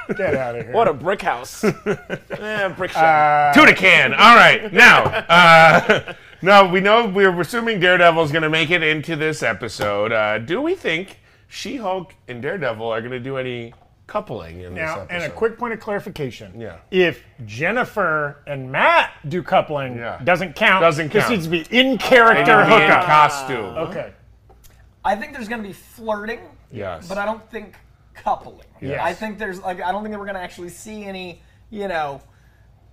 Get 0.15 0.35
out 0.35 0.55
of 0.55 0.65
here. 0.65 0.73
What 0.73 0.87
a 0.87 0.93
brick 0.93 1.21
house. 1.21 1.63
eh, 1.63 2.67
brick 2.75 2.91
shop. 2.91 3.53
Tuna 3.53 3.73
can. 3.75 4.13
All 4.13 4.35
right. 4.35 4.71
Now, 4.73 5.03
uh, 5.03 6.13
now 6.41 6.69
we 6.69 6.79
know 6.81 7.05
we're 7.07 7.39
assuming 7.41 7.79
Daredevil 7.79 8.23
is 8.23 8.31
going 8.31 8.43
to 8.43 8.49
make 8.49 8.69
it 8.71 8.83
into 8.83 9.15
this 9.15 9.43
episode. 9.43 10.11
Uh, 10.11 10.37
do 10.39 10.61
we 10.61 10.75
think 10.75 11.17
She-Hulk 11.51 12.15
and 12.29 12.41
Daredevil 12.41 12.87
are 12.87 13.01
going 13.01 13.11
to 13.11 13.19
do 13.19 13.37
any 13.37 13.73
coupling 14.07 14.61
in 14.61 14.73
this 14.73 14.81
Now, 14.81 15.01
episode. 15.01 15.13
and 15.13 15.23
a 15.25 15.29
quick 15.29 15.57
point 15.57 15.73
of 15.73 15.81
clarification. 15.81 16.59
Yeah. 16.59 16.77
If 16.91 17.23
Jennifer 17.45 18.41
and 18.47 18.71
Matt 18.71 19.11
do 19.27 19.43
coupling, 19.43 19.97
Yeah. 19.97 20.19
doesn't 20.23 20.55
count. 20.55 20.81
Doesn't 20.81 21.09
count. 21.09 21.13
This 21.13 21.29
needs 21.29 21.45
to 21.45 21.51
be 21.51 21.77
in 21.77 21.97
character 21.97 22.45
They 22.45 22.61
need 22.63 22.69
to 22.69 22.75
be 22.77 22.83
in 22.83 22.89
hookup. 22.89 23.05
costume. 23.05 23.65
okay. 23.89 24.13
I 25.03 25.15
think 25.17 25.33
there's 25.33 25.49
going 25.49 25.61
to 25.61 25.67
be 25.67 25.73
flirting, 25.73 26.39
Yes. 26.71 27.07
but 27.09 27.17
I 27.17 27.25
don't 27.25 27.43
think 27.51 27.75
coupling. 28.13 28.67
Yes. 28.79 29.01
I 29.03 29.13
think 29.13 29.37
there's 29.37 29.59
like 29.61 29.81
I 29.81 29.91
don't 29.91 30.03
think 30.03 30.13
that 30.13 30.19
we're 30.19 30.25
going 30.25 30.35
to 30.35 30.41
actually 30.41 30.69
see 30.69 31.03
any, 31.03 31.41
you 31.69 31.87
know, 31.89 32.21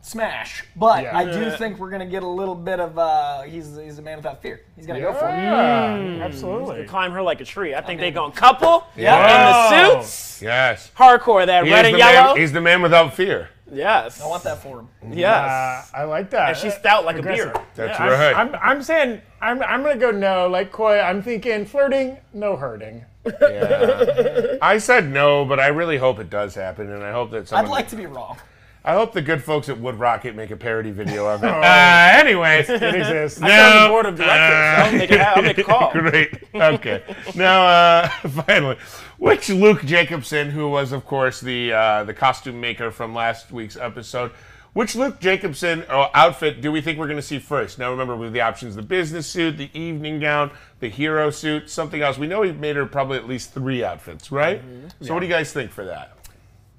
smash. 0.01 0.65
But 0.77 1.03
Yeah. 1.05 1.17
I 1.17 1.25
do 1.25 1.51
think 1.51 1.79
we're 1.79 1.91
going 1.91 2.01
to 2.01 2.07
get 2.11 2.23
a 2.23 2.27
little 2.29 2.55
bit 2.55 2.81
of 2.81 2.99
uh 2.99 3.43
he's 3.43 3.77
he's 3.77 3.99
a 3.99 4.03
man 4.03 4.17
without 4.17 4.41
fear. 4.43 4.61
He's 4.77 4.87
going 4.87 5.01
to 5.01 5.07
go 5.07 5.13
for 5.13 5.29
it. 5.29 5.33
Yeah, 5.33 6.19
absolutely. 6.25 6.85
Climb 6.87 7.13
her 7.13 7.23
like 7.23 7.41
a 7.41 7.45
tree. 7.45 7.75
I 7.75 7.81
think 7.81 8.01
they 8.01 8.11
gonna 8.11 8.33
couple. 8.33 8.85
Yeah. 8.97 9.17
In 9.85 9.99
the 9.99 10.03
suits. 10.03 10.43
yes. 10.43 10.91
Hardcore. 10.97 11.47
That 11.47 11.65
He 11.67 11.73
red 11.73 11.87
and 11.87 11.99
yellow. 11.99 12.29
Man, 12.35 12.37
he's 12.41 12.53
the 12.53 12.61
man 12.61 12.81
without 12.83 13.15
fear. 13.15 13.51
yes. 13.71 14.21
I 14.23 14.27
want 14.27 14.43
that 14.45 14.63
for 14.63 14.81
him. 14.81 14.89
Yes. 15.13 15.91
Uh, 15.95 15.97
I 15.99 16.05
like 16.05 16.31
that. 16.31 16.49
and 16.51 16.57
she's 16.57 16.75
stout 16.75 17.05
like 17.05 17.17
Aggressive. 17.19 17.49
a 17.49 17.53
beer. 17.53 17.65
That's 17.75 17.99
Yeah. 17.99 18.09
right. 18.09 18.37
I'm, 18.37 18.55
I'm 18.63 18.83
saying 18.83 19.21
I'm, 19.43 19.63
I'm 19.63 19.83
gonna 19.83 19.97
go 19.99 20.11
no. 20.11 20.49
Like 20.49 20.73
Coy, 20.73 20.99
I'm 21.01 21.23
thinking 21.23 21.67
flirting, 21.67 22.17
no 22.33 22.57
hurting. 22.57 23.05
Yeah. 23.43 24.57
I 24.63 24.79
said 24.79 25.09
no, 25.11 25.45
but 25.45 25.61
I 25.61 25.67
really 25.69 25.99
hope 25.99 26.19
it 26.19 26.31
does 26.31 26.55
happen, 26.55 26.91
and 26.91 27.05
I 27.05 27.13
hope 27.13 27.31
that 27.33 27.41
I'd 27.41 27.49
someone. 27.49 27.71
like 27.71 27.89
to 27.89 27.97
be 27.97 28.07
wrong. 28.07 28.39
I 28.85 28.95
hope 28.95 29.13
the 29.13 29.21
good 29.23 29.43
folks 29.43 29.69
at 29.69 29.79
Wood 29.79 29.97
Rocket 29.97 30.35
make 30.35 30.51
a 30.51 30.57
parody 30.57 30.91
video 30.93 31.27
of 31.27 31.43
it. 31.45 31.49
Uh, 31.69 32.11
anyways, 32.15 32.69
It 32.71 32.83
exists. 32.83 33.41
I'm 33.43 33.51
on 33.51 33.83
the 33.83 33.89
board 33.89 34.07
of 34.07 34.17
directors. 34.17 34.85
I'll 34.87 34.93
make 34.99 35.11
it 35.11 35.21
happen. 35.21 35.45
I'll 35.45 35.49
make 35.49 35.59
a 35.59 35.63
call. 35.65 35.93
Great. 35.93 36.35
Okay. 36.55 37.03
now, 37.35 37.67
uh, 37.67 38.09
finally, 38.47 38.77
which 39.19 39.49
Luke 39.51 39.85
Jacobson, 39.85 40.51
who 40.51 40.69
was, 40.71 40.93
of 40.93 41.05
course, 41.05 41.41
the 41.41 41.73
uh, 41.73 42.05
the 42.05 42.15
costume 42.15 42.61
maker 42.61 42.91
from 42.91 43.15
last 43.15 43.51
week's 43.53 43.77
episode, 43.77 44.31
which 44.73 44.95
Luke 44.95 45.19
Jacobson 45.21 45.85
uh, 45.89 46.09
outfit 46.15 46.61
do 46.61 46.71
we 46.71 46.81
think 46.81 46.99
we're 46.99 47.07
going 47.07 47.17
to 47.17 47.23
see 47.23 47.39
first? 47.41 47.79
Now, 47.79 47.91
remember, 47.91 48.17
with 48.17 48.33
the 48.33 48.41
options: 48.41 48.77
the 48.77 48.83
business 48.83 49.27
suit, 49.27 49.57
the 49.59 49.71
evening 49.79 50.21
gown, 50.21 50.51
the 50.81 50.89
hero 50.89 51.31
suit, 51.31 51.69
something 51.69 52.01
else. 52.01 52.17
We 52.17 52.27
know 52.29 52.43
he 52.43 52.53
made 52.53 52.77
her 52.77 52.87
probably 52.87 53.19
at 53.19 53.27
least 53.29 53.53
three 53.53 53.83
outfits, 53.85 54.31
right? 54.33 54.63
So, 55.01 55.15
what 55.15 55.21
do 55.21 55.27
you 55.27 55.33
guys 55.33 55.53
think 55.53 55.73
for 55.73 55.85
that? 55.85 56.13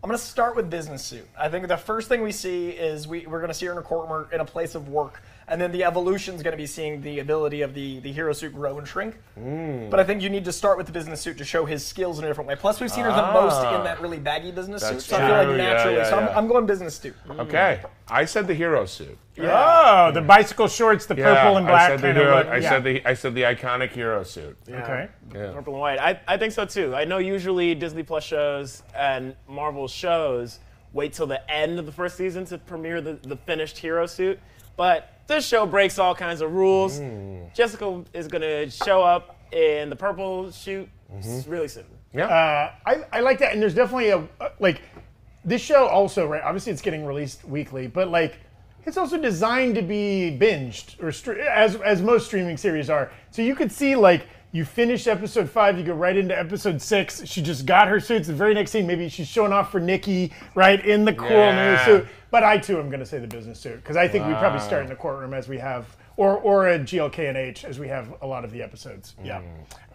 I'm 0.01 0.07
going 0.07 0.17
to 0.17 0.25
start 0.25 0.55
with 0.55 0.69
business 0.69 1.03
suit. 1.03 1.27
I 1.37 1.49
think 1.49 1.67
the 1.67 1.75
first 1.75 2.07
thing 2.07 2.21
we 2.21 2.31
see 2.31 2.69
is 2.69 3.05
we, 3.05 3.27
we're 3.27 3.39
going 3.39 3.49
to 3.49 3.53
see 3.53 3.65
her 3.65 3.73
in 3.73 3.77
a 3.77 3.81
or 4.09 4.29
in 4.31 4.39
a 4.39 4.45
place 4.45 4.73
of 4.73 4.87
work. 4.87 5.21
And 5.49 5.59
then 5.59 5.71
the 5.71 5.83
evolution 5.83 6.35
is 6.35 6.43
going 6.43 6.51
to 6.51 6.57
be 6.57 6.67
seeing 6.67 7.01
the 7.01 7.19
ability 7.19 7.61
of 7.61 7.73
the, 7.73 7.99
the 7.99 8.11
hero 8.11 8.33
suit 8.33 8.53
grow 8.53 8.77
and 8.77 8.87
shrink. 8.87 9.17
Mm. 9.37 9.89
But 9.89 9.99
I 9.99 10.03
think 10.03 10.21
you 10.21 10.29
need 10.29 10.45
to 10.45 10.51
start 10.51 10.77
with 10.77 10.85
the 10.85 10.93
business 10.93 11.21
suit 11.21 11.37
to 11.39 11.45
show 11.45 11.65
his 11.65 11.85
skills 11.85 12.19
in 12.19 12.25
a 12.25 12.27
different 12.27 12.47
way. 12.47 12.55
Plus, 12.55 12.79
we've 12.79 12.91
seen 12.91 13.03
her 13.03 13.11
the 13.11 13.33
most 13.33 13.57
in 13.75 13.83
that 13.83 13.99
really 14.01 14.19
baggy 14.19 14.51
business 14.51 14.81
suit. 14.81 14.89
Ah. 14.89 14.93
That's 14.93 15.05
So 15.05 15.17
I 15.17 15.27
feel 15.27 15.49
like 15.49 15.57
naturally. 15.57 15.97
yeah, 15.97 16.09
so 16.09 16.17
I'm, 16.17 16.25
yeah. 16.25 16.37
I'm 16.37 16.47
going 16.47 16.65
business 16.65 16.95
suit. 16.95 17.15
Okay, 17.29 17.81
I 18.07 18.25
said 18.25 18.47
the 18.47 18.53
hero 18.53 18.85
suit. 18.85 19.17
Oh, 19.41 20.11
the 20.13 20.21
bicycle 20.21 20.67
shorts, 20.67 21.05
the 21.05 21.15
purple 21.15 21.57
and 21.57 21.65
I 21.65 21.69
black 21.69 21.89
said 21.89 21.99
the 21.99 22.07
kind 22.07 22.17
hero. 22.17 22.37
of 22.39 22.45
look. 22.45 22.53
I 22.53 22.57
yeah. 22.57 22.69
said 22.69 22.83
the 22.83 23.07
I 23.07 23.13
said 23.13 23.35
the 23.35 23.43
iconic 23.43 23.91
hero 23.91 24.23
suit. 24.23 24.57
Okay. 24.69 25.07
Yeah. 25.33 25.51
Purple 25.53 25.73
and 25.73 25.81
white. 25.81 25.99
I, 25.99 26.19
I 26.27 26.37
think 26.37 26.53
so 26.53 26.65
too. 26.65 26.93
I 26.93 27.05
know 27.05 27.17
usually 27.19 27.73
Disney 27.75 28.03
Plus 28.03 28.23
shows 28.23 28.83
and 28.95 29.35
Marvel 29.47 29.87
shows 29.87 30.59
wait 30.93 31.13
till 31.13 31.27
the 31.27 31.49
end 31.49 31.79
of 31.79 31.85
the 31.85 31.91
first 31.91 32.17
season 32.17 32.45
to 32.45 32.57
premiere 32.57 33.01
the, 33.01 33.13
the 33.21 33.37
finished 33.37 33.77
hero 33.77 34.05
suit. 34.05 34.39
But 34.75 35.18
this 35.29 35.47
show 35.47 35.65
breaks 35.65 35.97
all 35.97 36.13
kinds 36.13 36.41
of 36.41 36.51
rules. 36.51 36.99
Jessica 37.53 38.03
is 38.13 38.27
going 38.27 38.41
to 38.41 38.69
show 38.69 39.01
up 39.01 39.37
in 39.53 39.89
the 39.89 39.95
purple 39.95 40.51
suit 40.51 40.89
really 41.47 41.67
soon. 41.67 41.85
Yeah. 42.13 42.25
Uh, 42.25 42.73
I, 42.85 43.05
I 43.13 43.19
like 43.21 43.39
that, 43.39 43.53
and 43.53 43.61
there's 43.61 43.75
definitely 43.75 44.09
a 44.09 44.17
uh, 44.41 44.49
like 44.59 44.81
this 45.45 45.61
show 45.61 45.87
also 45.87 46.25
right. 46.27 46.41
Obviously, 46.43 46.71
it's 46.71 46.81
getting 46.81 47.05
released 47.05 47.45
weekly, 47.45 47.87
but 47.87 48.09
like 48.09 48.39
it's 48.85 48.97
also 48.97 49.17
designed 49.17 49.75
to 49.75 49.83
be 49.83 50.35
binged 50.41 51.01
or 51.01 51.09
stre- 51.09 51.45
as 51.45 51.75
as 51.75 52.01
most 52.01 52.25
streaming 52.25 52.57
series 52.57 52.89
are. 52.89 53.11
So 53.29 53.43
you 53.43 53.55
could 53.55 53.71
see 53.71 53.95
like 53.95 54.27
you 54.51 54.65
finish 54.65 55.05
episode 55.07 55.49
five, 55.49 55.77
you 55.77 55.83
go 55.83 55.93
right 55.93 56.17
into 56.17 56.37
episode 56.37 56.81
six. 56.81 57.23
She 57.25 57.41
just 57.41 57.65
got 57.65 57.87
her 57.87 57.99
suits. 57.99 58.27
The 58.27 58.33
very 58.33 58.53
next 58.53 58.71
scene, 58.71 58.87
maybe 58.87 59.07
she's 59.09 59.27
showing 59.27 59.53
off 59.53 59.71
for 59.71 59.79
Nikki, 59.79 60.33
right 60.55 60.83
in 60.83 61.05
the 61.05 61.13
cool 61.13 61.29
Yeah. 61.29 61.71
new 61.71 61.85
suit. 61.85 62.07
But 62.31 62.43
I 62.43 62.57
too 62.57 62.79
am 62.79 62.89
going 62.89 62.99
to 62.99 63.05
say 63.05 63.19
the 63.19 63.27
business 63.27 63.59
suit 63.59 63.75
because 63.77 63.95
I 63.97 64.07
think 64.07 64.25
we 64.27 64.33
probably 64.33 64.59
start 64.59 64.83
in 64.83 64.89
the 64.89 64.95
courtroom 64.95 65.33
as 65.33 65.47
we 65.47 65.57
have, 65.59 65.85
or 66.17 66.37
or 66.37 66.67
a 66.69 66.77
GLK 66.79 67.27
and 67.29 67.37
H 67.37 67.63
as 67.65 67.79
we 67.79 67.87
have 67.87 68.13
a 68.21 68.27
lot 68.27 68.43
of 68.45 68.51
the 68.51 68.61
episodes. 68.61 69.15
Yeah. 69.23 69.41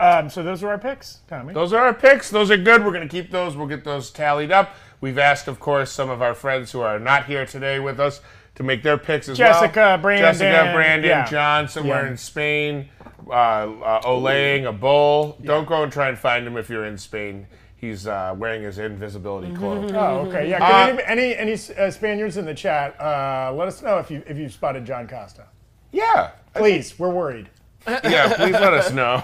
Um, 0.01 0.29
so 0.31 0.43
those 0.43 0.63
are 0.65 0.69
our 0.71 0.79
picks, 0.79 1.19
Tommy. 1.29 1.55
Those 1.55 1.73
are 1.73 1.85
our 1.85 1.95
picks. 1.95 2.31
Those 2.31 2.51
are 2.51 2.57
good. 2.57 2.85
We're 2.85 2.93
going 2.93 3.07
to 3.07 3.13
keep 3.13 3.31
those. 3.31 3.57
We'll 3.57 3.69
get 3.69 3.85
those 3.85 4.11
tallied 4.11 4.51
up. 4.51 4.75
We've 5.01 5.19
asked, 5.19 5.47
of 5.49 5.61
course, 5.61 5.93
some 5.93 6.11
of 6.11 6.23
our 6.23 6.35
friends 6.35 6.73
who 6.73 6.81
are 6.81 6.99
not 6.99 7.27
here 7.27 7.45
today 7.47 7.79
with 7.79 8.01
us 8.01 8.21
to 8.57 8.63
make 8.63 8.83
their 8.83 8.97
picks 8.99 9.29
as 9.29 9.39
well 9.39 9.53
Jessica, 9.53 9.81
well. 9.81 9.99
Brandon, 9.99 10.33
Jessica, 10.33 10.71
Brandon, 10.75 11.09
yeah. 11.11 11.27
John, 11.27 11.69
somewhere 11.69 12.05
Yeah. 12.05 12.11
in 12.11 12.17
Spain, 12.17 12.89
uh, 13.29 13.33
uh, 13.33 14.03
olaying 14.03 14.69
a 14.69 14.73
bull. 14.73 15.39
Don't 15.43 15.67
go 15.67 15.83
and 15.83 15.93
try 15.93 16.09
and 16.09 16.19
find 16.19 16.47
him 16.47 16.57
if 16.57 16.69
you're 16.69 16.87
in 16.87 16.99
Spain. 16.99 17.47
He's 17.77 18.07
uh, 18.07 18.35
wearing 18.39 18.63
his 18.63 18.79
invisibility 18.79 19.55
cloak. 19.55 19.93
Oh, 19.93 20.27
okay. 20.27 20.49
Yeah. 20.49 20.65
Uh, 20.65 20.87
Can 20.87 21.01
any 21.01 21.37
any, 21.37 21.53
any 21.53 21.77
uh, 21.79 21.91
Spaniards 21.91 22.37
in 22.37 22.47
the 22.47 22.55
chat? 22.55 22.99
Uh, 23.01 23.53
let 23.55 23.69
us 23.69 23.83
know 23.83 23.99
if 23.99 24.11
you 24.11 24.23
if 24.27 24.39
you've 24.39 24.53
spotted 24.53 24.85
John 24.87 25.07
Costa. 25.07 25.47
Yeah. 25.93 26.31
Please, 26.55 26.99
we're 26.99 27.11
worried. 27.11 27.51
yeah, 27.87 28.35
please 28.37 28.53
let 28.53 28.73
us 28.73 28.91
know. 28.93 29.23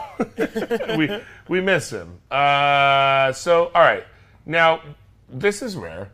we 0.97 1.23
we 1.49 1.61
miss 1.63 1.91
him. 1.91 2.21
Uh, 2.31 3.33
so, 3.33 3.71
all 3.75 3.83
right. 3.83 4.05
Now, 4.45 4.83
this 5.29 5.63
is 5.63 5.77
rare. 5.77 6.11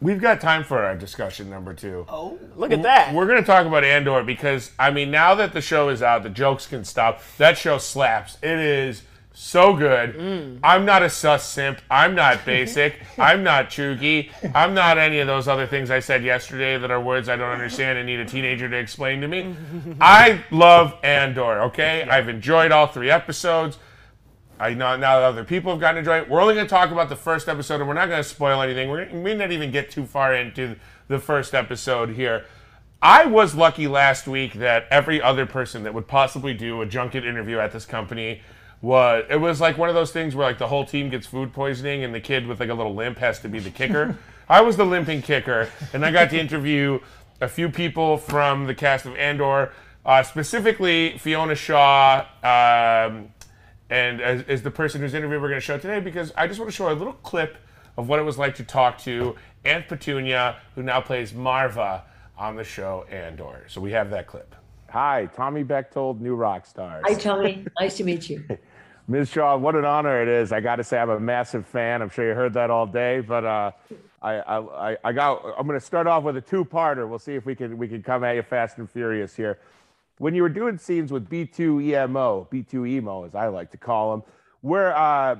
We've 0.00 0.20
got 0.20 0.40
time 0.42 0.62
for 0.62 0.82
our 0.84 0.94
discussion 0.94 1.48
number 1.48 1.72
two. 1.72 2.04
Oh. 2.08 2.38
Look 2.54 2.70
at 2.70 2.82
that. 2.82 3.14
We're 3.14 3.26
going 3.26 3.40
to 3.40 3.46
talk 3.46 3.66
about 3.66 3.82
Andor 3.82 4.22
because, 4.22 4.72
I 4.78 4.90
mean, 4.90 5.10
now 5.10 5.34
that 5.36 5.54
the 5.54 5.62
show 5.62 5.88
is 5.88 6.02
out, 6.02 6.22
the 6.22 6.30
jokes 6.30 6.66
can 6.66 6.84
stop. 6.84 7.22
That 7.38 7.56
show 7.56 7.78
slaps. 7.78 8.36
It 8.42 8.58
is 8.58 9.02
so 9.32 9.74
good. 9.74 10.14
Mm. 10.14 10.60
I'm 10.62 10.84
not 10.84 11.02
a 11.02 11.08
sus 11.08 11.48
simp. 11.48 11.80
I'm 11.90 12.14
not 12.14 12.44
basic. 12.46 13.00
I'm 13.18 13.42
not 13.42 13.70
chuggy. 13.70 14.30
I'm 14.54 14.74
not 14.74 14.98
any 14.98 15.18
of 15.20 15.26
those 15.26 15.48
other 15.48 15.66
things 15.66 15.90
I 15.90 16.00
said 16.00 16.22
yesterday 16.22 16.76
that 16.76 16.90
are 16.90 17.00
words 17.00 17.30
I 17.30 17.36
don't 17.36 17.50
understand 17.50 17.96
and 17.96 18.06
need 18.06 18.20
a 18.20 18.26
teenager 18.26 18.68
to 18.68 18.76
explain 18.76 19.22
to 19.22 19.28
me. 19.28 19.54
I 20.00 20.42
love 20.50 20.94
Andor, 21.02 21.62
okay? 21.64 22.02
I've 22.02 22.28
enjoyed 22.28 22.70
all 22.70 22.86
three 22.86 23.10
episodes. 23.10 23.78
I 24.58 24.74
know 24.74 24.96
now 24.96 25.20
that 25.20 25.26
other 25.26 25.44
people 25.44 25.72
have 25.72 25.80
gotten 25.80 25.96
to 25.96 25.98
enjoy 26.00 26.24
it. 26.24 26.30
We're 26.30 26.40
only 26.40 26.54
going 26.54 26.66
to 26.66 26.70
talk 26.70 26.90
about 26.90 27.08
the 27.08 27.16
first 27.16 27.48
episode, 27.48 27.80
and 27.80 27.88
we're 27.88 27.94
not 27.94 28.08
going 28.08 28.22
to 28.22 28.28
spoil 28.28 28.62
anything. 28.62 28.88
We're, 28.88 29.08
we 29.12 29.20
may 29.20 29.34
not 29.34 29.52
even 29.52 29.70
get 29.70 29.90
too 29.90 30.06
far 30.06 30.34
into 30.34 30.76
the 31.08 31.18
first 31.18 31.54
episode 31.54 32.10
here. 32.10 32.44
I 33.02 33.26
was 33.26 33.54
lucky 33.54 33.86
last 33.86 34.26
week 34.26 34.54
that 34.54 34.86
every 34.90 35.20
other 35.20 35.44
person 35.44 35.82
that 35.82 35.92
would 35.92 36.08
possibly 36.08 36.54
do 36.54 36.80
a 36.80 36.86
junket 36.86 37.24
interview 37.26 37.58
at 37.58 37.72
this 37.72 37.84
company 37.84 38.40
was. 38.80 39.24
It 39.28 39.36
was 39.36 39.60
like 39.60 39.76
one 39.76 39.88
of 39.88 39.94
those 39.94 40.12
things 40.12 40.34
where 40.34 40.46
like 40.46 40.58
the 40.58 40.68
whole 40.68 40.86
team 40.86 41.10
gets 41.10 41.26
food 41.26 41.52
poisoning, 41.52 42.02
and 42.02 42.14
the 42.14 42.20
kid 42.20 42.46
with 42.46 42.58
like 42.58 42.70
a 42.70 42.74
little 42.74 42.94
limp 42.94 43.18
has 43.18 43.38
to 43.40 43.48
be 43.48 43.58
the 43.58 43.70
kicker. 43.70 44.16
I 44.48 44.62
was 44.62 44.76
the 44.76 44.86
limping 44.86 45.22
kicker, 45.22 45.68
and 45.92 46.04
I 46.04 46.10
got 46.10 46.30
to 46.30 46.38
interview 46.38 47.00
a 47.40 47.48
few 47.48 47.68
people 47.68 48.16
from 48.16 48.66
the 48.66 48.74
cast 48.74 49.04
of 49.04 49.16
Andor, 49.16 49.72
uh, 50.04 50.22
specifically 50.22 51.18
Fiona 51.18 51.54
Shaw. 51.54 52.24
Um, 52.42 53.30
and 53.90 54.20
as, 54.20 54.42
as 54.48 54.62
the 54.62 54.70
person 54.70 55.00
whose 55.00 55.14
interview 55.14 55.40
we're 55.40 55.48
going 55.48 55.60
to 55.60 55.64
show 55.64 55.78
today, 55.78 56.00
because 56.00 56.32
I 56.36 56.46
just 56.46 56.58
want 56.58 56.70
to 56.70 56.76
show 56.76 56.90
a 56.90 56.94
little 56.94 57.12
clip 57.14 57.56
of 57.96 58.08
what 58.08 58.18
it 58.18 58.22
was 58.22 58.36
like 58.38 58.54
to 58.56 58.64
talk 58.64 58.98
to 58.98 59.36
Aunt 59.64 59.88
Petunia, 59.88 60.56
who 60.74 60.82
now 60.82 61.00
plays 61.00 61.32
Maarva 61.32 62.02
on 62.36 62.56
the 62.56 62.64
show 62.64 63.04
Andor. 63.10 63.64
So 63.68 63.80
we 63.80 63.92
have 63.92 64.10
that 64.10 64.26
clip. 64.26 64.54
Hi, 64.90 65.26
Tommy 65.34 65.62
Bechtold, 65.62 66.20
New 66.20 66.34
Rock 66.34 66.66
Stars. 66.66 67.04
Hi, 67.06 67.14
Tommy. 67.14 67.64
Nice 67.80 67.96
to 67.98 68.04
meet 68.04 68.28
you. 68.28 68.44
Ms. 69.08 69.28
Shaw, 69.30 69.56
what 69.56 69.76
an 69.76 69.84
honor 69.84 70.20
it 70.20 70.26
is. 70.28 70.50
I 70.50 70.60
got 70.60 70.76
to 70.76 70.84
say, 70.84 70.98
I'm 70.98 71.10
a 71.10 71.20
massive 71.20 71.64
fan. 71.66 72.02
I'm 72.02 72.10
sure 72.10 72.26
you 72.28 72.34
heard 72.34 72.52
that 72.54 72.70
all 72.70 72.86
day, 72.86 73.20
but 73.20 73.44
uh, 73.44 73.70
I, 74.20 74.32
I, 74.34 74.90
I- 74.92 74.96
I 75.04 75.12
got. 75.12 75.44
I'm 75.56 75.66
going 75.66 75.78
to 75.78 75.84
start 75.84 76.08
off 76.08 76.24
with 76.24 76.36
a 76.36 76.40
two-parter. 76.40 77.08
We'll 77.08 77.20
see 77.20 77.34
if 77.34 77.46
we 77.46 77.54
can 77.54 77.78
we 77.78 77.86
can 77.86 78.02
come 78.02 78.24
at 78.24 78.34
you 78.34 78.42
fast 78.42 78.78
and 78.78 78.90
furious 78.90 79.36
here. 79.36 79.60
When 80.18 80.34
you 80.34 80.42
were 80.42 80.48
doing 80.48 80.78
scenes 80.78 81.12
with 81.12 81.28
B2 81.28 81.82
EMO, 81.82 82.48
B2 82.50 82.88
emo, 82.88 83.24
as 83.24 83.34
I 83.34 83.48
like 83.48 83.70
to 83.72 83.76
call 83.76 84.12
them, 84.12 84.22
where 84.62 84.96
uh, 84.96 85.36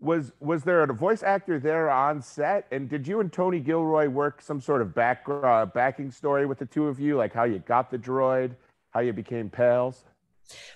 was 0.00 0.32
was 0.40 0.62
there 0.62 0.82
a 0.82 0.92
voice 0.92 1.22
actor 1.22 1.58
there 1.58 1.90
on 1.90 2.22
set? 2.22 2.66
And 2.70 2.88
did 2.88 3.06
you 3.06 3.20
and 3.20 3.32
Tony 3.32 3.60
Gilroy 3.60 4.08
work 4.08 4.40
some 4.40 4.60
sort 4.60 4.82
of 4.82 4.94
back 4.94 5.24
uh, 5.28 5.66
backing 5.66 6.10
story 6.10 6.46
with 6.46 6.58
the 6.58 6.66
two 6.66 6.86
of 6.86 7.00
you, 7.00 7.16
like 7.16 7.32
how 7.32 7.44
you 7.44 7.58
got 7.58 7.90
the 7.90 7.98
droid, 7.98 8.54
how 8.90 9.00
you 9.00 9.12
became 9.12 9.50
pals? 9.50 10.04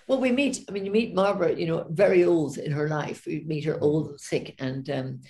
Well, 0.07 0.21
we 0.21 0.31
meet, 0.31 0.65
I 0.69 0.73
mean, 0.73 0.85
you 0.85 0.93
meet 0.93 1.15
Maarva, 1.17 1.59
you 1.59 1.67
know, 1.67 1.87
very 1.91 2.25
old 2.25 2.59
in 2.59 2.71
her 2.73 2.89
life. 2.89 3.25
We 3.27 3.45
meet 3.47 3.65
her 3.65 3.81
old 3.81 4.11
and 4.11 4.21
sick, 4.21 4.55
and 4.59 4.89
um, 4.91 5.21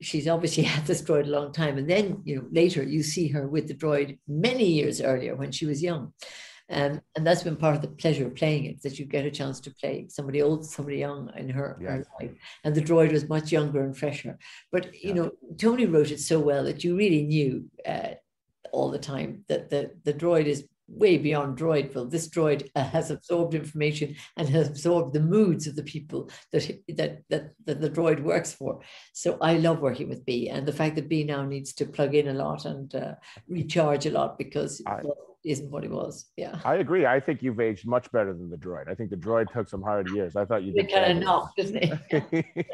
she's 0.00 0.28
obviously 0.28 0.62
had 0.74 0.86
this 0.86 1.02
droid 1.02 1.26
a 1.26 1.30
long 1.30 1.52
time. 1.52 1.78
And 1.78 1.88
then, 1.88 2.22
you 2.24 2.36
know, 2.36 2.46
later 2.50 2.82
you 2.82 3.02
see 3.02 3.28
her 3.28 3.48
with 3.48 3.68
the 3.68 3.74
droid 3.74 4.18
many 4.28 4.66
years 4.66 5.00
earlier 5.00 5.34
when 5.34 5.52
she 5.52 5.66
was 5.66 5.82
young. 5.82 6.12
Um, 6.70 7.00
and 7.16 7.26
that's 7.26 7.42
been 7.42 7.56
part 7.56 7.76
of 7.76 7.82
the 7.82 7.88
pleasure 7.88 8.26
of 8.26 8.36
playing 8.36 8.64
it, 8.66 8.82
that 8.82 8.98
you 8.98 9.04
get 9.04 9.26
a 9.26 9.30
chance 9.30 9.60
to 9.60 9.74
play 9.74 10.06
somebody 10.08 10.40
old, 10.40 10.64
somebody 10.64 10.98
young 10.98 11.30
in 11.36 11.48
her, 11.48 11.76
her 11.82 12.06
life. 12.20 12.30
And 12.64 12.74
the 12.74 12.82
droid 12.82 13.12
was 13.12 13.28
much 13.28 13.50
younger 13.50 13.82
and 13.82 13.96
fresher. 13.96 14.38
But, 14.70 14.94
you 15.02 15.14
know, 15.14 15.32
Tony 15.58 15.86
wrote 15.86 16.10
it 16.10 16.20
so 16.20 16.38
well 16.38 16.64
that 16.64 16.84
you 16.84 16.96
really 16.96 17.22
knew 17.22 17.68
uh, 17.86 18.10
all 18.72 18.90
the 18.90 18.98
time 18.98 19.44
that 19.48 19.70
the, 19.70 19.90
the 20.04 20.14
droid 20.14 20.46
is 20.46 20.66
way 20.86 21.16
beyond 21.18 21.56
droidville. 21.56 22.10
This 22.10 22.28
droid 22.28 22.68
uh, 22.74 22.84
has 22.84 23.10
absorbed 23.10 23.54
information 23.54 24.16
and 24.36 24.48
has 24.48 24.68
absorbed 24.68 25.12
the 25.12 25.20
moods 25.20 25.66
of 25.66 25.76
the 25.76 25.84
people 25.84 26.30
that, 26.52 26.68
that 26.88 27.22
that 27.28 27.52
that 27.64 27.80
the 27.80 27.90
droid 27.90 28.20
works 28.20 28.52
for. 28.52 28.80
So 29.12 29.38
I 29.40 29.54
love 29.54 29.80
working 29.80 30.08
with 30.08 30.26
B, 30.26 30.48
and 30.48 30.66
the 30.66 30.72
fact 30.72 30.96
that 30.96 31.08
B 31.08 31.22
now 31.22 31.44
needs 31.44 31.72
to 31.74 31.86
plug 31.86 32.14
in 32.16 32.28
a 32.28 32.34
lot 32.34 32.64
and 32.64 32.92
uh, 32.94 33.14
recharge 33.48 34.06
a 34.06 34.10
lot 34.10 34.36
because 34.36 34.82
I- 34.84 35.00
well, 35.04 35.29
isn't 35.44 35.70
what 35.70 35.82
he 35.82 35.88
was. 35.88 36.26
Yeah, 36.36 36.58
I 36.64 36.76
agree. 36.76 37.06
I 37.06 37.20
think 37.20 37.42
you've 37.42 37.60
aged 37.60 37.86
much 37.86 38.10
better 38.12 38.32
than 38.32 38.50
the 38.50 38.56
droid. 38.56 38.88
I 38.88 38.94
think 38.94 39.10
the 39.10 39.16
droid 39.16 39.52
took 39.52 39.68
some 39.68 39.82
hard 39.82 40.10
years. 40.10 40.36
I 40.36 40.44
thought 40.44 40.62
you 40.62 40.72
did. 40.72 40.92
kind 40.92 41.12
of 41.12 41.24
knocked, 41.24 41.56
doesn't 41.56 41.82
he? 41.82 42.44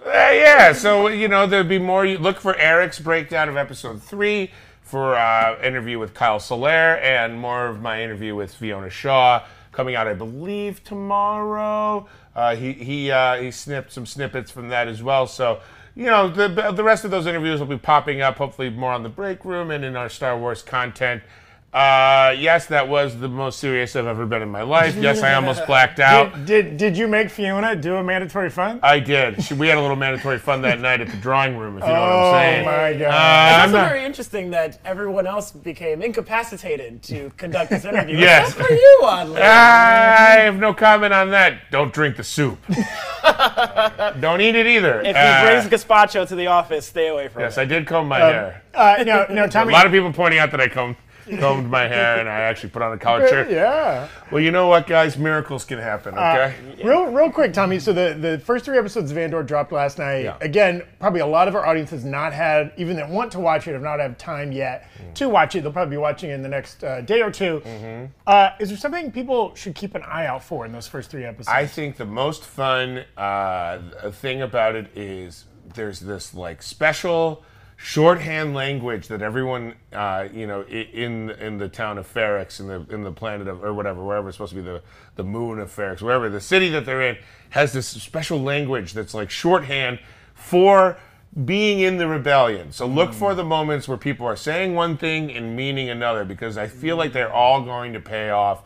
Uh, 0.00 0.30
yeah, 0.32 0.72
so 0.72 1.08
you 1.08 1.26
know 1.26 1.44
there'd 1.44 1.68
be 1.68 1.76
more. 1.78 2.06
You 2.06 2.18
look 2.18 2.38
for 2.38 2.54
Eric's 2.54 3.00
breakdown 3.00 3.48
of 3.48 3.56
episode 3.56 4.00
three 4.00 4.52
for 4.80 5.16
uh, 5.16 5.60
interview 5.60 5.98
with 5.98 6.14
Kyle 6.14 6.38
Soller 6.38 6.98
and 6.98 7.38
more 7.38 7.66
of 7.66 7.82
my 7.82 8.00
interview 8.00 8.36
with 8.36 8.54
Fiona 8.54 8.90
Shaw 8.90 9.44
coming 9.72 9.96
out, 9.96 10.06
I 10.06 10.14
believe, 10.14 10.84
tomorrow. 10.84 12.06
Uh, 12.34 12.54
he 12.54 12.72
he 12.74 13.10
uh, 13.10 13.36
he 13.36 13.50
snipped 13.50 13.92
some 13.92 14.06
snippets 14.06 14.52
from 14.52 14.68
that 14.68 14.86
as 14.86 15.02
well. 15.02 15.26
So 15.26 15.60
you 15.98 16.04
know 16.04 16.28
the 16.28 16.70
the 16.70 16.84
rest 16.84 17.04
of 17.04 17.10
those 17.10 17.26
interviews 17.26 17.58
will 17.58 17.66
be 17.66 17.76
popping 17.76 18.22
up, 18.22 18.36
hopefully 18.36 18.70
more 18.70 18.92
on 18.92 19.02
the 19.02 19.08
break 19.08 19.44
room 19.44 19.72
and 19.72 19.84
in 19.84 19.96
our 19.96 20.08
Star 20.08 20.38
Wars 20.38 20.62
content. 20.62 21.24
Uh, 21.70 22.34
yes, 22.38 22.64
that 22.66 22.88
was 22.88 23.18
the 23.20 23.28
most 23.28 23.58
serious 23.58 23.94
I've 23.94 24.06
ever 24.06 24.24
been 24.24 24.40
in 24.40 24.48
my 24.48 24.62
life. 24.62 24.96
Yes, 25.08 25.22
I 25.22 25.34
almost 25.34 25.66
blacked 25.66 26.00
out. 26.00 26.32
Did, 26.32 26.46
did 26.46 26.76
did 26.78 26.96
you 26.96 27.06
make 27.06 27.28
Fiona 27.28 27.76
do 27.76 27.96
a 27.96 28.02
mandatory 28.02 28.48
fun? 28.48 28.80
I 28.82 28.98
did. 29.00 29.42
She- 29.44 29.52
We 29.54 29.68
had 29.68 29.76
a 29.76 29.80
little 29.82 29.94
mandatory 29.96 30.38
fun 30.38 30.62
that 30.62 30.80
night 30.80 31.02
at 31.02 31.08
the 31.08 31.16
drawing 31.18 31.56
room, 31.58 31.76
if 31.76 31.82
you 31.84 31.88
know 31.88 32.00
what 32.00 32.08
oh 32.10 32.30
I'm 32.32 32.42
saying. 32.42 32.62
Oh 32.62 32.70
my 32.70 32.92
god! 32.94 33.02
Uh, 33.02 33.52
It's 33.54 33.66
also 33.66 33.76
not- 33.82 33.88
very 33.90 34.04
interesting 34.04 34.50
that 34.50 34.78
everyone 34.86 35.26
else 35.26 35.52
became 35.52 36.00
incapacitated 36.00 37.02
to 37.04 37.30
conduct 37.36 37.68
this 37.70 37.84
interview. 37.84 38.16
Yes. 38.28 38.48
Except 38.50 38.66
for 38.66 38.72
you, 38.74 39.00
oddly. 39.04 39.40
I 39.42 40.40
have 40.40 40.56
no 40.58 40.72
comment 40.72 41.12
on 41.12 41.30
that. 41.32 41.70
Don't 41.70 41.92
drink 41.92 42.16
the 42.16 42.24
soup. 42.24 42.58
Don't 44.20 44.40
eat 44.40 44.54
it 44.54 44.66
either. 44.66 45.02
if 45.02 45.14
Uh, 45.14 45.40
he 45.40 45.46
brings 45.46 45.66
gazpacho 45.84 46.26
to 46.28 46.34
the 46.34 46.46
office, 46.46 46.86
stay 46.86 47.08
away 47.08 47.28
from 47.28 47.42
yes, 47.42 47.56
it. 47.56 47.60
Yes, 47.60 47.64
I 47.64 47.64
did 47.66 47.86
comb 47.86 48.08
my 48.08 48.18
hair. 48.18 48.62
Uh, 48.74 49.04
no, 49.04 49.26
no, 49.28 49.44
A 49.44 49.64
lot 49.66 49.86
of 49.86 49.92
people 49.92 50.12
pointing 50.12 50.38
out 50.40 50.50
that 50.52 50.60
I 50.60 50.68
combed, 50.68 50.96
combed 51.38 51.70
my 51.70 51.86
hair 51.86 52.18
and 52.20 52.28
I 52.28 52.40
actually 52.40 52.70
put 52.70 52.82
on 52.82 52.92
a 52.92 52.98
collared 52.98 53.28
shirt. 53.28 53.50
yeah. 53.50 54.08
Well, 54.30 54.40
you 54.42 54.50
know 54.50 54.66
what, 54.68 54.86
guys? 54.86 55.16
Miracles 55.18 55.64
can 55.64 55.78
happen, 55.78 56.14
okay? 56.14 56.54
Real, 56.82 57.06
real 57.06 57.30
quick, 57.30 57.52
Tommy. 57.52 57.78
So 57.78 57.92
the, 57.92 58.14
the 58.18 58.38
first 58.38 58.64
three 58.64 58.78
episodes 58.78 59.10
of 59.10 59.18
Andor 59.18 59.42
dropped 59.42 59.72
last 59.72 59.98
night. 59.98 60.24
Yeah. 60.24 60.36
Again, 60.40 60.82
probably 61.00 61.20
a 61.20 61.26
lot 61.26 61.48
of 61.48 61.54
our 61.54 61.64
audience 61.66 61.90
has 61.90 62.04
not 62.04 62.32
had, 62.32 62.72
even 62.76 62.96
that 62.96 63.08
want 63.08 63.32
to 63.32 63.40
watch 63.40 63.66
it, 63.68 63.72
have 63.72 63.82
not 63.82 64.00
had 64.00 64.18
time 64.18 64.52
yet 64.52 64.88
Mm. 64.98 65.14
to 65.14 65.28
watch 65.28 65.54
it. 65.54 65.62
They'll 65.62 65.72
probably 65.72 65.92
be 65.92 65.96
watching 66.00 66.30
it 66.30 66.34
in 66.34 66.42
the 66.42 66.48
next 66.48 66.82
uh, 66.82 67.00
day 67.02 67.22
or 67.22 67.30
2 67.30 67.60
Mm-hmm. 67.64 68.06
Uh, 68.26 68.50
is 68.58 68.68
there 68.68 68.78
something 68.78 69.12
people 69.12 69.54
should 69.54 69.74
keep 69.74 69.94
an 69.94 70.02
eye 70.02 70.26
out 70.26 70.42
for 70.42 70.66
in 70.66 70.72
those 70.72 70.88
first 70.88 71.10
three 71.10 71.24
episodes? 71.24 71.48
I 71.48 71.66
think 71.66 71.96
the 71.96 72.04
most 72.04 72.44
fun 72.44 73.04
uh, 73.16 73.78
thing 74.10 74.42
about 74.42 74.74
it 74.74 74.88
is 74.96 75.44
there's 75.74 76.00
this 76.00 76.34
like 76.34 76.62
special 76.62 77.44
shorthand 77.80 78.54
language 78.54 79.06
that 79.06 79.22
everyone, 79.22 79.72
uh, 79.92 80.28
you 80.32 80.46
know, 80.46 80.62
in 80.64 81.30
in 81.30 81.58
the 81.58 81.68
town 81.68 81.96
of 81.96 82.12
Ferrix, 82.12 82.58
in 82.58 82.66
the 82.66 82.84
in 82.94 83.04
the 83.04 83.12
planet 83.12 83.46
of 83.46 83.64
or 83.64 83.72
whatever, 83.72 84.04
wherever 84.04 84.28
it's 84.28 84.36
supposed 84.36 84.50
to 84.50 84.56
be 84.56 84.62
the 84.62 84.82
the 85.14 85.22
moon 85.22 85.60
of 85.60 85.74
Ferrix, 85.74 86.02
wherever 86.02 86.28
the 86.28 86.40
city 86.40 86.68
that 86.70 86.84
they're 86.84 87.02
in 87.02 87.16
has 87.50 87.72
this 87.72 87.86
special 87.86 88.42
language 88.42 88.92
that's 88.92 89.14
like 89.14 89.30
shorthand 89.30 90.00
for 90.34 90.98
being 91.44 91.78
in 91.78 91.98
the 91.98 92.08
rebellion. 92.08 92.72
So 92.72 92.84
look 92.84 93.12
for 93.12 93.34
the 93.34 93.44
moments 93.44 93.86
where 93.86 93.98
people 93.98 94.26
are 94.26 94.36
saying 94.36 94.74
one 94.74 94.96
thing 94.96 95.30
and 95.30 95.54
meaning 95.54 95.88
another 95.88 96.24
because 96.24 96.58
I 96.58 96.66
feel 96.66 96.96
like 96.96 97.12
they're 97.12 97.32
all 97.32 97.62
going 97.62 97.92
to 97.92 98.00
pay 98.00 98.30
off. 98.30 98.62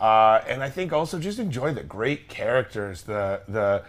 Uh, 0.00 0.40
and 0.48 0.62
I 0.62 0.70
think 0.70 0.92
also 0.92 1.20
just 1.20 1.38
enjoy 1.38 1.72
the 1.72 1.84
great 1.84 2.28
characters. 2.28 3.02
The 3.02 3.42
the 3.46 3.84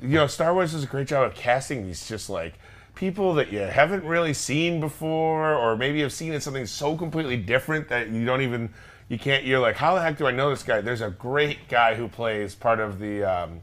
you 0.00 0.16
know 0.16 0.26
Star 0.26 0.54
Wars 0.54 0.72
does 0.72 0.84
a 0.84 0.86
great 0.86 1.06
job 1.06 1.30
of 1.30 1.34
casting 1.34 1.86
these 1.86 2.08
just 2.08 2.30
like 2.30 2.54
people 3.02 3.34
that 3.34 3.52
you 3.52 3.58
haven't 3.58 4.04
really 4.04 4.32
seen 4.32 4.78
before, 4.78 5.56
or 5.56 5.76
maybe 5.76 6.00
have 6.02 6.12
seen 6.12 6.32
in 6.32 6.40
something 6.40 6.64
so 6.64 6.96
completely 6.96 7.36
different 7.36 7.88
that 7.88 8.08
you 8.10 8.24
don't 8.24 8.42
even 8.42 8.72
you 9.08 9.18
can't. 9.18 9.42
You're 9.42 9.58
like, 9.58 9.74
how 9.74 9.96
the 9.96 10.00
heck 10.00 10.16
do 10.18 10.28
I 10.28 10.30
know 10.30 10.50
this 10.50 10.62
guy? 10.62 10.80
There's 10.80 11.00
a 11.00 11.10
great 11.10 11.66
guy 11.68 11.96
who 11.96 12.06
plays 12.06 12.54
part 12.54 12.78
of 12.78 13.00
the. 13.00 13.24
Um, 13.24 13.60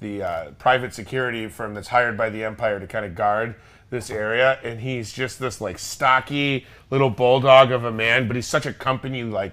the 0.00 0.22
uh, 0.22 0.50
private 0.52 0.94
security 0.94 1.46
firm 1.46 1.74
that's 1.74 1.88
hired 1.88 2.16
by 2.16 2.30
the 2.30 2.42
Empire 2.42 2.80
to 2.80 2.86
kind 2.86 3.04
of 3.04 3.14
guard 3.14 3.54
this 3.90 4.08
area, 4.08 4.58
and 4.64 4.80
he's 4.80 5.12
just 5.12 5.38
this 5.38 5.60
like 5.60 5.78
stocky 5.78 6.64
little 6.88 7.10
bulldog 7.10 7.70
of 7.70 7.84
a 7.84 7.92
man, 7.92 8.26
but 8.26 8.34
he's 8.34 8.46
such 8.46 8.64
a 8.64 8.72
company 8.72 9.22
like 9.24 9.52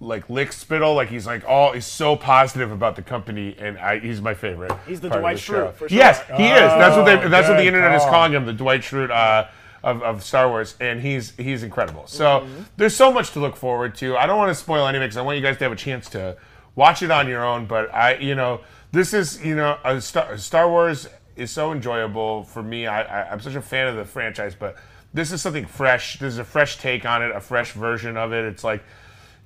like 0.00 0.28
lick 0.28 0.52
spittle, 0.52 0.94
like 0.94 1.08
he's 1.08 1.26
like 1.26 1.44
all 1.46 1.72
he's 1.72 1.86
so 1.86 2.16
positive 2.16 2.72
about 2.72 2.96
the 2.96 3.02
company, 3.02 3.54
and 3.58 3.78
I, 3.78 3.98
he's 4.00 4.20
my 4.20 4.34
favorite. 4.34 4.72
He's 4.86 5.00
the 5.00 5.08
Dwight 5.08 5.36
the. 5.36 5.42
Schrute, 5.42 5.74
for 5.74 5.88
sure. 5.88 5.96
Yes, 5.98 6.20
he 6.36 6.44
is. 6.46 6.60
That's 6.60 6.96
what 6.96 7.04
they. 7.04 7.22
Oh, 7.22 7.28
That's 7.28 7.48
what 7.48 7.56
the 7.56 7.66
internet 7.66 7.94
is 7.94 8.02
calling 8.04 8.32
him, 8.32 8.44
the 8.46 8.52
Dwight 8.52 8.80
Schrute. 8.82 9.10
Uh, 9.10 9.48
of, 9.82 10.02
of 10.02 10.24
Star 10.24 10.48
Wars, 10.48 10.76
and 10.80 10.98
he's 11.02 11.36
he's 11.36 11.62
incredible. 11.62 12.06
So 12.06 12.24
Mm-hmm. 12.40 12.62
there's 12.78 12.96
so 12.96 13.12
much 13.12 13.32
to 13.32 13.38
look 13.40 13.54
forward 13.54 13.94
to. 13.96 14.16
I 14.16 14.26
don't 14.26 14.38
want 14.38 14.48
to 14.48 14.54
spoil 14.54 14.86
anything 14.86 15.04
because 15.06 15.18
I 15.18 15.20
want 15.20 15.36
you 15.36 15.42
guys 15.44 15.58
to 15.58 15.64
have 15.64 15.72
a 15.72 15.76
chance 15.76 16.08
to 16.10 16.38
watch 16.74 17.02
it 17.02 17.10
on 17.10 17.28
your 17.28 17.44
own. 17.44 17.66
But 17.66 17.94
I, 17.94 18.14
you 18.16 18.34
know, 18.34 18.62
this 18.92 19.12
is 19.12 19.44
you 19.44 19.54
know, 19.54 19.76
a 19.84 20.00
Star, 20.00 20.38
Star 20.38 20.70
Wars 20.70 21.06
is 21.36 21.50
so 21.50 21.70
enjoyable 21.70 22.44
for 22.44 22.62
me. 22.62 22.86
I, 22.86 23.02
I 23.02 23.30
I'm 23.30 23.40
such 23.40 23.56
a 23.56 23.60
fan 23.60 23.86
of 23.86 23.96
the 23.96 24.06
franchise, 24.06 24.54
but 24.58 24.76
this 25.12 25.30
is 25.32 25.42
something 25.42 25.66
fresh. 25.66 26.18
This 26.18 26.32
is 26.32 26.38
a 26.38 26.44
fresh 26.44 26.78
take 26.78 27.04
on 27.04 27.22
it, 27.22 27.36
a 27.36 27.40
fresh 27.40 27.72
version 27.72 28.16
of 28.16 28.32
it. 28.32 28.46
It's 28.46 28.64
like 28.64 28.82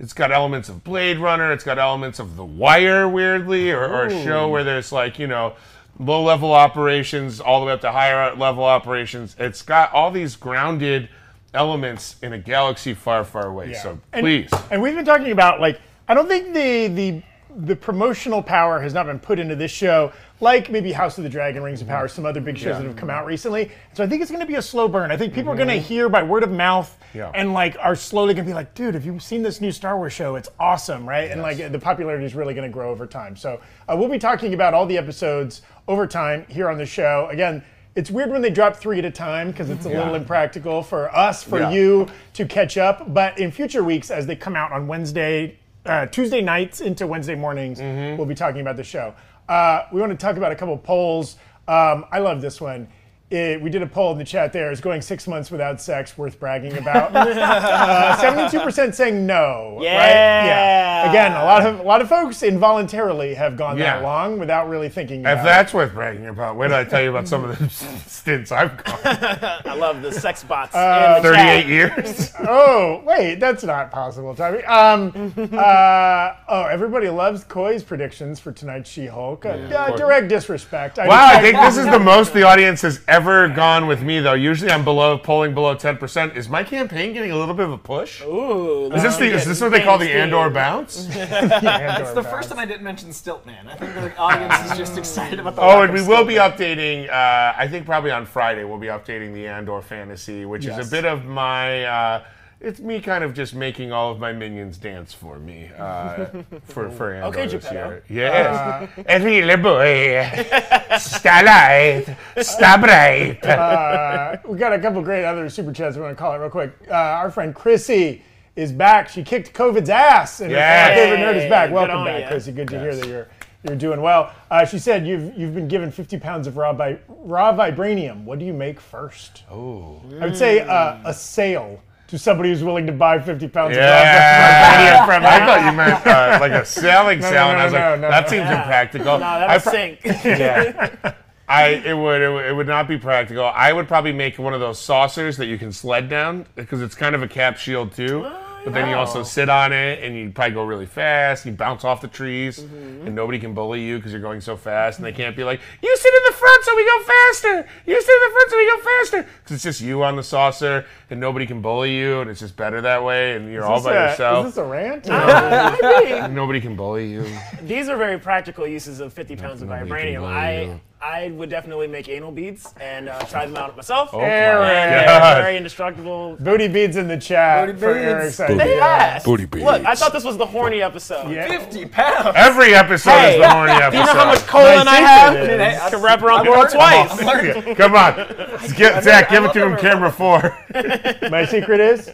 it's 0.00 0.12
got 0.12 0.30
elements 0.32 0.68
of 0.68 0.84
Blade 0.84 1.18
Runner. 1.18 1.52
It's 1.52 1.64
got 1.64 1.78
elements 1.78 2.18
of 2.18 2.36
The 2.36 2.44
Wire, 2.44 3.08
weirdly, 3.08 3.70
or, 3.72 3.84
or 3.84 4.06
a 4.06 4.22
show 4.24 4.48
where 4.48 4.64
there's 4.64 4.92
like 4.92 5.18
you 5.18 5.26
know 5.26 5.54
low 5.98 6.22
level 6.22 6.52
operations 6.52 7.40
all 7.40 7.60
the 7.60 7.66
way 7.66 7.72
up 7.72 7.80
to 7.82 7.90
higher 7.92 8.34
level 8.36 8.64
operations. 8.64 9.34
It's 9.38 9.62
got 9.62 9.92
all 9.92 10.10
these 10.10 10.36
grounded 10.36 11.08
elements 11.54 12.16
in 12.22 12.32
a 12.32 12.38
galaxy 12.38 12.94
far, 12.94 13.24
far 13.24 13.46
away. 13.46 13.74
So 13.74 13.98
And- 14.12 14.22
please, 14.22 14.50
And 14.70 14.82
we've 14.82 14.94
been 14.94 15.04
talking 15.04 15.32
about 15.32 15.60
like 15.60 15.80
I 16.08 16.14
don't 16.14 16.28
think 16.28 16.54
the 16.54 16.88
the 16.88 17.22
the 17.56 17.74
promotional 17.74 18.42
power 18.42 18.80
has 18.80 18.92
not 18.92 19.06
been 19.06 19.18
put 19.18 19.38
into 19.38 19.56
this 19.56 19.70
show 19.70 20.12
like 20.40 20.70
maybe 20.70 20.92
House 20.92 21.18
of 21.18 21.24
the 21.24 21.30
Dragon, 21.30 21.62
Rings 21.62 21.80
of 21.80 21.88
mm-hmm. 21.88 21.96
Power, 21.96 22.08
some 22.08 22.24
other 22.24 22.40
big 22.40 22.56
shows 22.56 22.76
that 22.76 22.86
have 22.86 22.96
come 22.96 23.10
out 23.10 23.26
recently. 23.26 23.70
So 23.94 24.04
I 24.04 24.06
think 24.06 24.22
it's 24.22 24.30
going 24.30 24.40
to 24.40 24.46
be 24.46 24.54
a 24.54 24.62
slow 24.62 24.86
burn. 24.86 25.10
I 25.10 25.16
think 25.16 25.34
people 25.34 25.52
are 25.52 25.56
going 25.56 25.68
to 25.68 25.74
mm-hmm. 25.74 25.84
hear 25.84 26.08
by 26.08 26.22
word 26.22 26.44
of 26.44 26.52
mouth 26.52 26.96
Yeah. 27.14 27.32
and 27.34 27.52
like 27.52 27.76
are 27.80 27.96
slowly 27.96 28.34
going 28.34 28.44
to 28.44 28.50
be 28.50 28.54
like, 28.54 28.74
dude, 28.74 28.94
have 28.94 29.04
you 29.04 29.18
seen 29.18 29.42
this 29.42 29.60
new 29.60 29.72
Star 29.72 29.96
Wars 29.96 30.12
show? 30.12 30.36
It's 30.36 30.48
awesome, 30.60 31.08
right? 31.08 31.30
And 31.30 31.42
like 31.42 31.72
the 31.72 31.78
popularity 31.78 32.24
is 32.24 32.34
really 32.34 32.54
going 32.54 32.68
to 32.68 32.72
grow 32.72 32.90
over 32.90 33.06
time. 33.06 33.34
So 33.36 33.60
uh, 33.88 33.96
we'll 33.98 34.08
be 34.08 34.18
talking 34.18 34.54
about 34.54 34.74
all 34.74 34.86
the 34.86 34.98
episodes 34.98 35.62
over 35.88 36.06
time 36.06 36.46
here 36.48 36.68
on 36.68 36.78
the 36.78 36.86
show. 36.86 37.28
Again. 37.30 37.62
It's 37.96 38.12
weird 38.12 38.30
when 38.30 38.42
they 38.42 38.50
drop 38.50 38.76
three 38.76 39.00
at 39.00 39.04
a 39.04 39.10
time 39.10 39.50
because 39.50 39.70
it's 39.70 39.84
a 39.84 39.88
mm-hmm. 39.88 39.98
little 39.98 40.14
impractical 40.14 40.84
for 40.84 41.12
us, 41.16 41.42
for 41.42 41.58
Yeah. 41.58 41.70
you 41.70 42.06
to 42.34 42.46
catch 42.46 42.78
up. 42.78 43.12
But 43.12 43.40
in 43.40 43.50
future 43.50 43.82
weeks, 43.82 44.12
as 44.12 44.24
they 44.24 44.36
come 44.36 44.54
out 44.54 44.70
on 44.70 44.86
Wednesday, 44.86 45.58
uh, 45.88 46.06
Tuesday 46.06 46.40
nights 46.40 46.80
into 46.80 47.06
Wednesday 47.06 47.34
mornings, 47.34 47.80
we'll 47.80 48.26
be 48.26 48.34
talking 48.34 48.60
about 48.60 48.76
the 48.76 48.84
show. 48.84 49.14
Uh, 49.48 49.84
we 49.92 50.00
want 50.00 50.12
to 50.12 50.18
talk 50.18 50.36
about 50.36 50.52
a 50.52 50.56
couple 50.56 50.76
polls. 50.76 51.36
Um, 51.66 52.04
I 52.12 52.18
love 52.18 52.40
this 52.40 52.60
one. 52.60 52.88
It, 53.30 53.60
we 53.60 53.68
did 53.68 53.82
a 53.82 53.86
poll 53.86 54.12
in 54.12 54.18
the 54.18 54.24
chat 54.24 54.54
there. 54.54 54.72
Is 54.72 54.80
going 54.80 55.02
six 55.02 55.28
months 55.28 55.50
without 55.50 55.82
sex 55.82 56.16
worth 56.16 56.40
bragging 56.40 56.78
about? 56.78 57.12
Uh, 57.38 58.16
Seventy-two 58.16 58.60
percent 58.60 58.94
saying 58.94 59.26
no. 59.26 59.74
Right? 59.76 59.84
Yeah. 59.84 61.10
Again, 61.10 61.32
a 61.32 61.44
lot 61.44 61.66
of 61.66 61.80
a 61.80 61.82
lot 61.82 62.00
of 62.00 62.08
folks 62.08 62.42
involuntarily 62.42 63.34
have 63.34 63.56
gone 63.56 63.76
Yeah. 63.76 63.96
that 63.96 64.02
long 64.02 64.38
without 64.38 64.68
really 64.68 64.88
thinking. 64.88 65.20
if 65.20 65.26
about 65.26 65.36
it. 65.36 65.38
If 65.40 65.44
that's 65.44 65.74
worth 65.74 65.92
bragging 65.92 66.26
about, 66.26 66.56
wait 66.56 66.68
till 66.68 66.76
I 66.76 66.84
tell 66.84 67.02
you 67.02 67.10
about 67.10 67.28
some 67.28 67.44
of 67.44 67.58
the 67.58 67.68
stints 68.08 68.50
I've 68.50 68.82
gone. 68.82 68.98
I 69.04 69.74
love 69.74 70.00
the 70.02 70.10
sex 70.12 70.42
bots 70.42 70.74
Uh, 70.74 71.14
in 71.18 71.22
the 71.22 71.28
38 71.28 71.42
chat. 71.44 71.66
years. 71.68 72.32
Oh, 72.48 73.02
wait, 73.04 73.36
that's 73.40 73.62
not 73.64 73.90
possible, 73.90 74.34
Tommy. 74.34 74.62
Um, 74.64 75.32
uh, 75.52 76.32
oh, 76.48 76.64
everybody 76.70 77.08
loves 77.08 77.44
Coy's 77.44 77.82
predictions 77.82 78.40
for 78.40 78.52
tonight's 78.52 78.88
She-Hulk. 78.90 79.44
Uh, 79.44 79.48
uh, 79.50 79.96
direct 79.96 80.28
disrespect. 80.28 80.96
Wow, 80.98 81.26
I 81.26 81.40
think 81.40 81.58
this 81.58 81.76
is 81.76 81.84
the 81.86 81.98
most 81.98 82.32
the 82.32 82.42
audience 82.44 82.80
has 82.82 83.00
ever 83.08 83.17
gone 83.22 83.86
with 83.86 84.02
me, 84.02 84.20
though. 84.20 84.34
Usually 84.34 84.70
I'm 84.70 84.84
below 84.84 85.18
polling 85.18 85.54
below 85.54 85.74
10%. 85.74 86.36
Is 86.36 86.48
my 86.48 86.62
campaign 86.62 87.12
getting 87.12 87.32
a 87.32 87.36
little 87.36 87.54
bit 87.54 87.66
of 87.66 87.72
a 87.72 87.78
push? 87.78 88.22
Ooh, 88.22 88.92
Is 88.92 89.02
this, 89.02 89.16
the, 89.16 89.26
is 89.26 89.44
this 89.44 89.60
what 89.60 89.70
they 89.70 89.82
call 89.82 89.98
the 89.98 90.10
Andor 90.10 90.50
bounce? 90.50 91.08
It's 91.18 92.12
the 92.12 92.22
first 92.22 92.48
time 92.48 92.58
I 92.58 92.64
didn't 92.64 92.82
mention 92.82 93.10
Stiltman. 93.10 93.66
I 93.66 93.74
think 93.74 93.94
the 93.94 94.16
audience 94.16 94.70
is 94.70 94.78
just 94.78 94.98
excited 94.98 95.40
about 95.40 95.56
the. 95.56 95.62
Oh, 95.62 95.66
lack 95.66 95.88
and 95.90 95.98
of 95.98 96.06
we 96.06 96.14
will 96.14 96.24
be 96.24 96.34
updating. 96.34 97.08
Uh, 97.08 97.54
I 97.56 97.66
think 97.68 97.86
probably 97.86 98.10
on 98.10 98.26
Friday 98.26 98.64
we'll 98.64 98.78
be 98.78 98.86
updating 98.86 99.34
the 99.34 99.46
Andor 99.46 99.82
fantasy, 99.82 100.44
which 100.44 100.66
is 100.66 100.86
a 100.86 100.90
bit 100.90 101.04
of 101.04 101.24
my 101.24 101.84
uh, 101.84 102.24
It's 102.60 102.80
me 102.80 103.00
kind 103.00 103.22
of 103.22 103.34
just 103.34 103.54
making 103.54 103.92
all 103.92 104.10
of 104.10 104.18
my 104.18 104.32
minions 104.32 104.78
dance 104.78 105.14
for 105.14 105.38
me 105.38 105.70
uh, 105.78 106.26
for 106.64 106.90
for 106.90 107.14
Andor 107.14 107.28
Okay, 107.28 107.46
this 107.46 107.52
Geppetto. 107.64 107.90
year. 107.90 108.02
Yes, 108.08 108.90
Evile 109.08 109.62
boy, 109.62 110.98
starlight, 110.98 112.16
starbright. 112.42 113.44
Uh, 113.46 114.36
we 114.48 114.58
got 114.58 114.72
a 114.72 114.78
couple 114.80 115.00
great 115.02 115.24
other 115.24 115.48
super 115.48 115.72
chats 115.72 115.94
we 115.96 116.02
want 116.02 116.16
to 116.16 116.20
call 116.20 116.34
it 116.34 116.38
real 116.38 116.50
quick. 116.50 116.72
Uh, 116.90 116.94
our 116.94 117.30
friend 117.30 117.54
Chrissy 117.54 118.22
is 118.56 118.72
back. 118.72 119.08
She 119.08 119.22
kicked 119.22 119.52
COVID's 119.54 119.88
ass, 119.88 120.40
and 120.40 120.50
Yay. 120.50 120.58
our 120.58 120.94
favorite 120.96 121.18
nerd 121.18 121.36
is 121.44 121.48
back. 121.48 121.70
Welcome 121.70 122.04
back, 122.04 122.22
ya. 122.22 122.28
Chrissy. 122.28 122.50
Good 122.50 122.68
to 122.70 122.80
hear 122.80 122.96
that 122.96 123.06
you're 123.06 123.28
you're 123.62 123.76
doing 123.76 124.00
well. 124.00 124.32
Uh, 124.50 124.64
she 124.64 124.80
said 124.80 125.06
you've 125.06 125.32
you've 125.38 125.54
been 125.54 125.68
given 125.68 125.92
50 125.92 126.18
pounds 126.18 126.48
of 126.48 126.56
raw 126.56 126.72
vi- 126.72 126.98
raw 127.08 127.52
vibranium. 127.52 128.24
What 128.24 128.40
do 128.40 128.44
you 128.44 128.52
make 128.52 128.80
first? 128.80 129.44
Oh, 129.48 130.02
I 130.20 130.24
would 130.24 130.36
say 130.36 130.60
uh, 130.60 130.98
a 131.04 131.14
sale 131.14 131.80
to 132.08 132.18
somebody 132.18 132.48
who's 132.48 132.64
willing 132.64 132.86
to 132.86 132.92
buy 132.92 133.18
50 133.20 133.48
pounds 133.48 133.76
yeah. 133.76 135.02
of 135.02 135.08
raw 135.08 135.14
vibranium 135.14 135.14
from 135.14 135.24
I 135.24 135.38
you. 135.38 135.46
thought 135.46 135.70
you 135.70 135.76
meant 135.76 136.06
uh, 136.06 136.38
like 136.40 136.52
a 136.52 136.64
selling 136.64 137.20
No, 137.20 137.30
sale, 137.30 137.48
and 137.50 137.58
no, 137.58 137.60
I 137.60 137.64
was 137.64 137.72
no, 137.72 137.78
like, 137.78 138.00
no, 138.00 138.10
that 138.10 138.24
no. 138.24 138.28
seems 138.28 138.50
impractical. 138.50 139.18
No, 139.18 139.26
I 139.26 139.38
that'll 139.40 139.60
pro- 139.60 139.72
sink. 139.72 140.00
Yeah. 140.04 141.12
I 141.48 141.68
it 141.68 141.96
would, 141.96 142.20
it 142.20 142.30
would 142.30 142.44
it 142.44 142.52
would 142.54 142.66
not 142.66 142.88
be 142.88 142.98
practical. 142.98 143.44
I 143.44 143.72
would 143.72 143.88
probably 143.88 144.12
make 144.12 144.38
one 144.38 144.52
of 144.52 144.60
those 144.60 144.78
saucers 144.78 145.38
that 145.38 145.46
you 145.46 145.56
can 145.56 145.72
sled 145.72 146.08
down 146.10 146.44
because 146.56 146.82
it's 146.82 146.94
kind 146.94 147.14
of 147.14 147.22
a 147.22 147.28
cap 147.28 147.56
shield 147.56 147.92
too. 147.92 148.26
But 148.64 148.74
then 148.74 148.88
you 148.88 148.96
also 148.96 149.22
sit 149.22 149.48
on 149.48 149.72
it 149.72 150.02
and 150.02 150.14
you 150.16 150.30
probably 150.30 150.54
go 150.54 150.64
really 150.64 150.86
fast. 150.86 151.46
You 151.46 151.52
bounce 151.52 151.84
off 151.84 152.00
the 152.00 152.08
trees 152.08 152.58
mm-hmm. 152.60 153.06
and 153.06 153.14
nobody 153.14 153.38
can 153.38 153.54
bully 153.54 153.82
you 153.82 153.96
because 153.96 154.12
you're 154.12 154.20
going 154.20 154.40
so 154.40 154.56
fast. 154.56 154.98
And 154.98 155.06
they 155.06 155.12
can't 155.12 155.36
be 155.36 155.44
like, 155.44 155.60
"You 155.82 155.96
sit 155.96 156.12
in 156.12 156.22
the 156.26 156.36
front 156.36 156.64
so 156.64 156.76
we 156.76 156.84
go 156.84 157.02
faster. 157.02 157.68
You 157.86 158.00
sit 158.00 158.14
in 158.14 158.22
the 158.28 158.32
front 158.32 158.50
so 158.50 158.56
we 158.56 158.66
go 158.66 158.78
faster." 158.78 159.22
Because 159.42 159.54
it's 159.54 159.62
just 159.64 159.80
you 159.80 160.02
on 160.02 160.16
the 160.16 160.22
saucer 160.22 160.84
and 161.10 161.18
nobody 161.20 161.46
can 161.46 161.62
bully 161.62 161.96
you 161.96 162.20
and 162.20 162.28
it's 162.30 162.40
just 162.40 162.56
better 162.56 162.80
that 162.82 163.02
way. 163.04 163.36
And 163.36 163.50
you're 163.50 163.64
all 163.64 163.78
Is 163.78 163.84
by 163.84 163.92
this 163.92 164.00
a- 164.00 164.10
yourself. 164.10 164.46
Is 164.46 164.54
this 164.54 164.62
a 164.62 164.66
rant? 164.66 165.08
and 165.08 166.34
nobody 166.34 166.60
can 166.60 166.76
bully 166.76 167.08
you. 167.10 167.24
These 167.62 167.88
are 167.88 167.96
very 167.96 168.18
practical 168.18 168.66
uses 168.66 169.00
of 169.00 169.12
50 169.12 169.36
pounds 169.36 169.62
of 169.62 169.68
Nobody 169.68 169.88
can 169.88 169.98
vibranium. 169.98 170.20
bully 170.20 170.32
I 170.34 170.62
you. 170.62 170.80
I 171.00 171.28
would 171.30 171.48
definitely 171.48 171.86
make 171.86 172.08
anal 172.08 172.32
beads 172.32 172.74
and 172.80 173.08
uh, 173.08 173.20
try 173.20 173.46
them 173.46 173.56
out 173.56 173.76
myself. 173.76 174.10
Oh 174.12 174.18
Aaron. 174.18 174.62
my 175.00 175.04
God. 175.06 175.42
very 175.44 175.56
indestructible. 175.56 176.36
Booty 176.40 176.66
beads 176.66 176.96
in 176.96 177.06
the 177.06 177.16
chat 177.16 177.66
Booty 177.68 177.78
for 177.78 177.94
beads. 177.94 178.04
Eric's 178.04 178.36
Booty 178.38 178.52
idea. 178.54 178.74
Yes. 178.74 179.24
Booty 179.24 179.44
beads. 179.44 179.64
Look, 179.64 179.84
I 179.86 179.94
thought 179.94 180.12
this 180.12 180.24
was 180.24 180.36
the 180.36 180.46
horny 180.46 180.82
episode. 180.82 181.30
Yeah. 181.30 181.46
50 181.46 181.86
pounds. 181.86 182.32
Every 182.34 182.74
episode 182.74 183.10
Hey, 183.12 183.34
is 183.36 183.40
the 183.42 183.48
horny 183.48 183.72
episode. 183.72 183.90
Do 183.92 183.96
you 183.98 184.04
know 184.06 184.12
how 184.12 184.26
much 184.26 184.46
colon 184.48 184.88
I 184.88 184.96
secret 184.96 185.60
have? 185.60 185.72
is- 185.74 185.80
I- 185.80 185.90
Can 185.90 186.02
wrap 186.02 186.22
around 186.22 186.38
I'm 186.40 186.44
the 186.46 186.50
girl 186.50 186.58
learning. 186.62 186.76
twice. 186.76 187.66
I'm. 187.68 187.74
Come 187.76 187.94
on. 187.94 188.16
Let's 188.60 188.72
get, 188.72 189.04
Zach, 189.04 189.30
give 189.30 189.44
it 189.44 189.52
to 189.52 189.66
him, 189.66 189.76
camera 189.76 190.10
four. 190.10 190.58
My 191.30 191.44
secret 191.44 191.78
is 191.80 192.12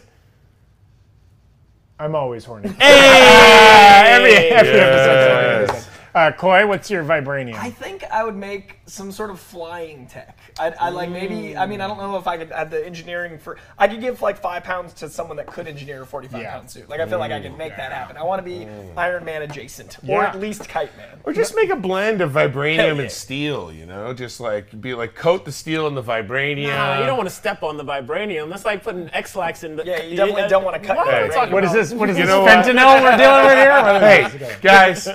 I'm 1.99 2.13
always 2.13 2.45
horny. 2.45 2.69
Hey! 2.69 4.05
every 4.09 4.33
every 4.35 4.73
Yes. 4.73 5.89
Episode. 6.15 6.35
Uh, 6.35 6.39
Coy, 6.39 6.65
what's 6.67 6.89
your 6.89 7.03
vibranium? 7.03 7.55
I 7.55 7.69
think 7.69 8.03
I 8.05 8.23
would 8.23 8.35
make 8.35 8.79
some 8.85 9.11
sort 9.11 9.29
of 9.29 9.39
flying 9.39 10.07
tech. 10.07 10.39
I, 10.57 10.73
I 10.79 10.89
like 10.89 11.09
maybe. 11.09 11.57
I 11.57 11.65
mean, 11.65 11.81
I 11.81 11.87
don't 11.87 11.97
know 11.97 12.17
if 12.17 12.27
I 12.27 12.37
could 12.37 12.51
add 12.51 12.71
the 12.71 12.85
engineering 12.85 13.37
for. 13.37 13.57
I 13.77 13.87
could 13.87 13.99
give 13.99 14.21
like 14.21 14.37
five 14.37 14.63
pounds 14.63 14.93
to 14.95 15.09
someone 15.09 15.35
that 15.37 15.47
could 15.47 15.67
engineer 15.67 16.03
a 16.03 16.05
forty-five 16.05 16.41
Yeah. 16.41 16.53
pound 16.53 16.69
suit. 16.71 16.87
Like 16.89 17.01
I 17.01 17.05
feel 17.05 17.19
like 17.19 17.31
I 17.31 17.41
can 17.41 17.57
make 17.57 17.75
that 17.75 17.91
happen. 17.91 18.15
I 18.17 18.23
want 18.23 18.39
to 18.39 18.43
be 18.49 18.65
Iron 18.95 19.25
Man 19.25 19.41
adjacent, 19.41 19.97
or 20.07 20.21
Yeah. 20.23 20.29
at 20.29 20.39
least 20.39 20.67
Kite 20.69 20.95
Man. 20.97 21.19
Or 21.25 21.33
just 21.33 21.55
make 21.55 21.69
a 21.69 21.75
blend 21.75 22.21
of 22.21 22.31
vibranium 22.31 22.95
yeah. 22.95 23.01
and 23.03 23.11
steel, 23.11 23.71
you 23.71 23.85
know? 23.85 24.13
Just 24.13 24.39
like, 24.39 24.79
be 24.79 24.93
like, 24.93 25.15
coat 25.15 25.43
the 25.43 25.51
steel 25.51 25.87
in 25.87 25.95
the 25.95 26.03
vibranium. 26.03 26.67
Nah, 26.69 26.99
you 26.99 27.05
don't 27.05 27.17
want 27.17 27.27
to 27.27 27.35
step 27.35 27.63
on 27.63 27.75
the 27.77 27.83
vibranium. 27.83 28.49
That's 28.49 28.63
like 28.65 28.83
putting 28.83 29.09
Ex-Lax 29.13 29.63
in 29.63 29.75
the. 29.75 29.85
Yeah, 29.85 30.01
you 30.03 30.15
definitely 30.15 30.47
don't 30.47 30.63
wanna 30.63 30.79
cut 30.79 30.95
What 30.97 31.07
the 31.07 31.11
are 31.17 31.23
we 31.23 31.29
vibranium. 31.29 31.33
talking 31.33 31.53
what 31.53 31.63
is 31.63 31.71
about? 31.71 31.79
this? 31.81 31.93
What 31.93 32.09
is 32.09 32.17
You 32.19 32.23
this 32.25 32.29
know 32.29 32.41
what? 32.43 32.65
fentanyl 32.65 33.01
we're 33.03 33.17
dealing 33.17 33.45
with 33.45 33.57
here? 33.57 33.71
What 33.81 33.95
is 34.25 34.39
this? 34.39 34.51
Hey, 34.53 34.61
guys, 34.61 35.07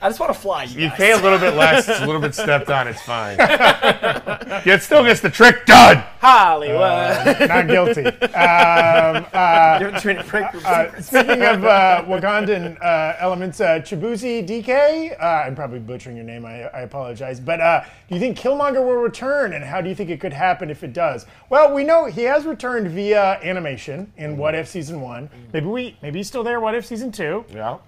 I 0.00 0.08
just 0.08 0.20
want 0.20 0.32
to 0.32 0.37
fly. 0.38 0.64
You, 0.64 0.82
you 0.82 0.88
guys. 0.88 0.96
pay 0.98 1.12
a 1.12 1.16
little 1.16 1.38
bit 1.38 1.54
less, 1.54 1.88
it's 1.88 2.00
a 2.00 2.06
little 2.06 2.20
bit 2.20 2.34
stepped 2.34 2.70
on, 2.70 2.88
it's 2.88 3.02
fine. 3.02 3.36
It 4.64 4.82
still 4.82 5.04
gets 5.04 5.20
the 5.20 5.30
trick 5.30 5.66
done. 5.66 5.98
Hollywood. 6.20 7.48
Not 7.48 7.68
guilty. 7.68 8.04
Um, 8.38 9.26
uh, 9.32 9.78
You're 9.80 9.90
trying 9.98 10.16
to 10.16 10.24
break 10.24 10.44
uh, 10.64 11.00
speaking 11.00 11.42
of 11.42 11.64
uh, 11.64 12.04
Wakandan 12.06 12.80
uh, 12.82 13.16
elements, 13.18 13.60
uh, 13.60 13.80
Chibuzi 13.80 14.46
DK, 14.46 15.20
uh, 15.20 15.24
I'm 15.24 15.54
probably 15.54 15.80
butchering 15.80 16.16
your 16.16 16.24
name, 16.24 16.44
I, 16.44 16.64
I 16.68 16.80
apologize. 16.82 17.40
But 17.40 17.60
uh, 17.60 17.82
do 18.08 18.14
you 18.14 18.20
think 18.20 18.38
Killmonger 18.38 18.84
will 18.84 18.96
return, 18.96 19.54
and 19.54 19.64
how 19.64 19.80
do 19.80 19.88
you 19.88 19.94
think 19.94 20.10
it 20.10 20.20
could 20.20 20.32
happen 20.32 20.70
if 20.70 20.84
it 20.84 20.92
does? 20.92 21.26
Well, 21.50 21.74
we 21.74 21.84
know 21.84 22.06
he 22.06 22.22
has 22.22 22.46
returned 22.46 22.88
via 22.88 23.40
animation 23.42 24.12
in 24.16 24.36
What 24.36 24.54
If 24.54 24.68
Season 24.68 25.00
1. 25.00 25.28
Maybe 25.52 25.66
we, 25.66 25.96
maybe 26.02 26.18
he's 26.20 26.28
still 26.28 26.44
there, 26.44 26.60
What 26.60 26.74
If 26.74 26.86
Season 26.86 27.10
2. 27.10 27.46
Yeah. 27.54 27.78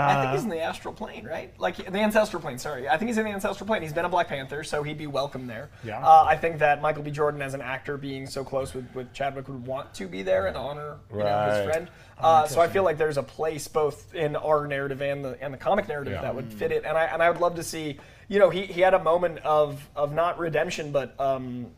I 0.00 0.20
think 0.22 0.32
he's 0.34 0.44
in 0.44 0.50
the 0.50 0.60
astral 0.60 0.94
plane, 0.94 1.26
right? 1.26 1.52
Like 1.58 1.76
the 1.76 1.98
ancestral 1.98 2.40
plane. 2.42 2.58
Sorry, 2.58 2.88
I 2.88 2.96
think 2.96 3.08
he's 3.08 3.18
in 3.18 3.24
the 3.24 3.30
ancestral 3.30 3.66
plane. 3.66 3.82
He's 3.82 3.92
been 3.92 4.04
a 4.04 4.08
Black 4.08 4.28
Panther, 4.28 4.64
so 4.64 4.82
he'd 4.82 4.98
be 4.98 5.06
welcome 5.06 5.46
there. 5.46 5.70
Yeah. 5.84 5.98
Uh, 6.04 6.24
I 6.24 6.36
think 6.36 6.58
that 6.58 6.80
Michael 6.82 7.02
B. 7.02 7.10
Jordan, 7.10 7.42
as 7.42 7.54
an 7.54 7.60
actor, 7.62 7.96
being 7.96 8.26
so 8.26 8.44
close 8.44 8.74
with, 8.74 8.86
with 8.94 9.12
Chadwick, 9.12 9.48
would 9.48 9.66
want 9.66 9.94
to 9.94 10.06
be 10.08 10.22
there 10.22 10.46
and 10.46 10.56
honor 10.56 10.98
you 11.12 11.18
know, 11.18 11.24
Right. 11.24 11.56
his 11.56 11.64
friend. 11.66 11.88
Uh, 12.18 12.46
so 12.46 12.60
I 12.60 12.68
feel 12.68 12.82
like 12.82 12.98
there's 12.98 13.16
a 13.16 13.22
place 13.22 13.68
both 13.68 14.12
in 14.14 14.34
our 14.36 14.66
narrative 14.66 15.00
and 15.02 15.24
the 15.24 15.38
and 15.40 15.54
the 15.54 15.58
comic 15.58 15.86
narrative 15.88 16.14
Yeah. 16.14 16.22
that 16.22 16.34
would 16.34 16.52
fit 16.52 16.72
it. 16.72 16.84
And 16.84 16.96
I 16.98 17.04
and 17.04 17.22
I 17.22 17.30
would 17.30 17.40
love 17.40 17.54
to 17.56 17.62
see. 17.62 17.98
You 18.30 18.38
know, 18.38 18.50
he, 18.50 18.66
he 18.66 18.82
had 18.82 18.92
a 18.92 18.98
moment 19.02 19.38
of 19.38 19.88
of 19.96 20.12
not 20.12 20.38
redemption, 20.38 20.92
but 20.92 21.18
um, 21.18 21.68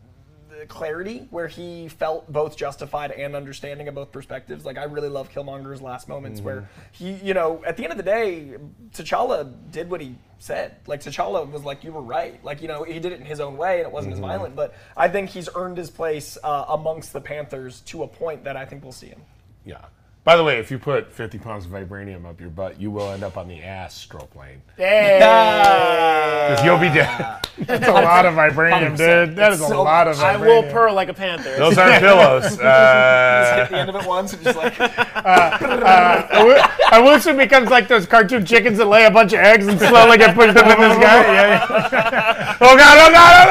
clarity 0.65 1.27
where 1.29 1.47
he 1.47 1.87
felt 1.87 2.31
both 2.31 2.57
justified 2.57 3.11
and 3.11 3.35
understanding 3.35 3.87
of 3.87 3.95
both 3.95 4.11
perspectives. 4.11 4.65
Like 4.65 4.77
I 4.77 4.83
really 4.83 5.09
love 5.09 5.31
Killmonger's 5.31 5.81
last 5.81 6.07
moments 6.07 6.41
where 6.41 6.69
he, 6.91 7.13
you 7.13 7.33
know, 7.33 7.63
at 7.65 7.77
the 7.77 7.83
end 7.83 7.91
of 7.91 7.97
the 7.97 8.03
day, 8.03 8.55
T'Challa 8.93 9.53
did 9.71 9.89
what 9.89 10.01
he 10.01 10.15
said. 10.39 10.75
Like 10.87 11.01
T'Challa 11.01 11.49
was 11.49 11.63
like, 11.63 11.83
"You 11.83 11.91
were 11.91 12.01
right." 12.01 12.43
Like 12.43 12.61
you 12.61 12.67
know, 12.67 12.83
he 12.83 12.99
did 12.99 13.11
it 13.11 13.19
in 13.19 13.25
his 13.25 13.39
own 13.39 13.57
way 13.57 13.77
and 13.79 13.87
it 13.87 13.91
wasn't 13.91 14.13
as 14.13 14.19
violent. 14.19 14.55
But 14.55 14.73
I 14.95 15.07
think 15.07 15.29
he's 15.29 15.49
earned 15.55 15.77
his 15.77 15.89
place 15.89 16.37
uh, 16.43 16.65
amongst 16.69 17.13
the 17.13 17.21
Panthers 17.21 17.81
to 17.81 18.03
a 18.03 18.07
point 18.07 18.43
that 18.43 18.57
I 18.57 18.65
think 18.65 18.83
we'll 18.83 18.91
see 18.91 19.07
him. 19.07 19.21
Yeah. 19.65 19.85
By 20.23 20.35
the 20.37 20.43
way, 20.43 20.59
if 20.59 20.69
you 20.69 20.77
put 20.77 21.11
50 21.11 21.39
pounds 21.39 21.65
of 21.65 21.71
vibranium 21.71 22.27
up 22.27 22.39
your 22.39 22.51
butt, 22.51 22.79
you 22.79 22.91
will 22.91 23.09
end 23.09 23.23
up 23.23 23.37
on 23.37 23.47
the 23.47 23.59
astral 23.63 24.27
plane. 24.27 24.61
Because 24.77 26.63
you'll 26.63 26.77
be 26.77 26.89
dead. 26.89 27.39
That's 27.57 27.87
a 27.87 27.91
lot 27.91 28.27
of 28.27 28.35
vibranium, 28.35 28.95
dude. 28.95 29.35
That 29.35 29.51
is 29.53 29.61
a 29.61 29.67
So 29.67 29.81
lot 29.81 30.07
of 30.07 30.17
vibranium. 30.17 30.23
I 30.23 30.37
will 30.37 30.61
purr 30.71 30.91
like 30.91 31.09
a 31.09 31.13
panther. 31.15 31.55
Those 31.57 31.75
aren't 31.75 31.99
pillows. 32.03 32.51
Hit 32.51 32.61
Uh, 32.61 33.65
the 33.67 33.77
end 33.77 33.89
of 33.89 33.95
it 33.95 34.05
once 34.07 34.33
and 34.33 34.43
just 34.43 34.57
like 34.57 34.79
I 34.79 36.43
will- 36.43 36.61
I 36.91 36.99
wish 36.99 37.25
it 37.25 37.37
becomes 37.37 37.69
like 37.71 37.87
those 37.87 38.05
cartoon 38.05 38.45
chickens 38.45 38.77
that 38.77 38.85
lay 38.85 39.05
a 39.05 39.11
bunch 39.11 39.33
of 39.33 39.39
eggs 39.39 39.65
and 39.65 39.79
slowly 39.79 40.19
get 40.19 40.35
pushed 40.35 40.55
up 40.55 40.65
in 40.77 40.81
this 40.89 40.97
guy. 40.99 41.21
Yeah, 41.33 41.87
yeah. 41.91 42.57
oh, 42.61 42.77
God, 42.77 42.97
oh, 42.99 43.11
God, 43.11 43.47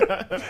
oh, 0.00 0.26
God. 0.30 0.42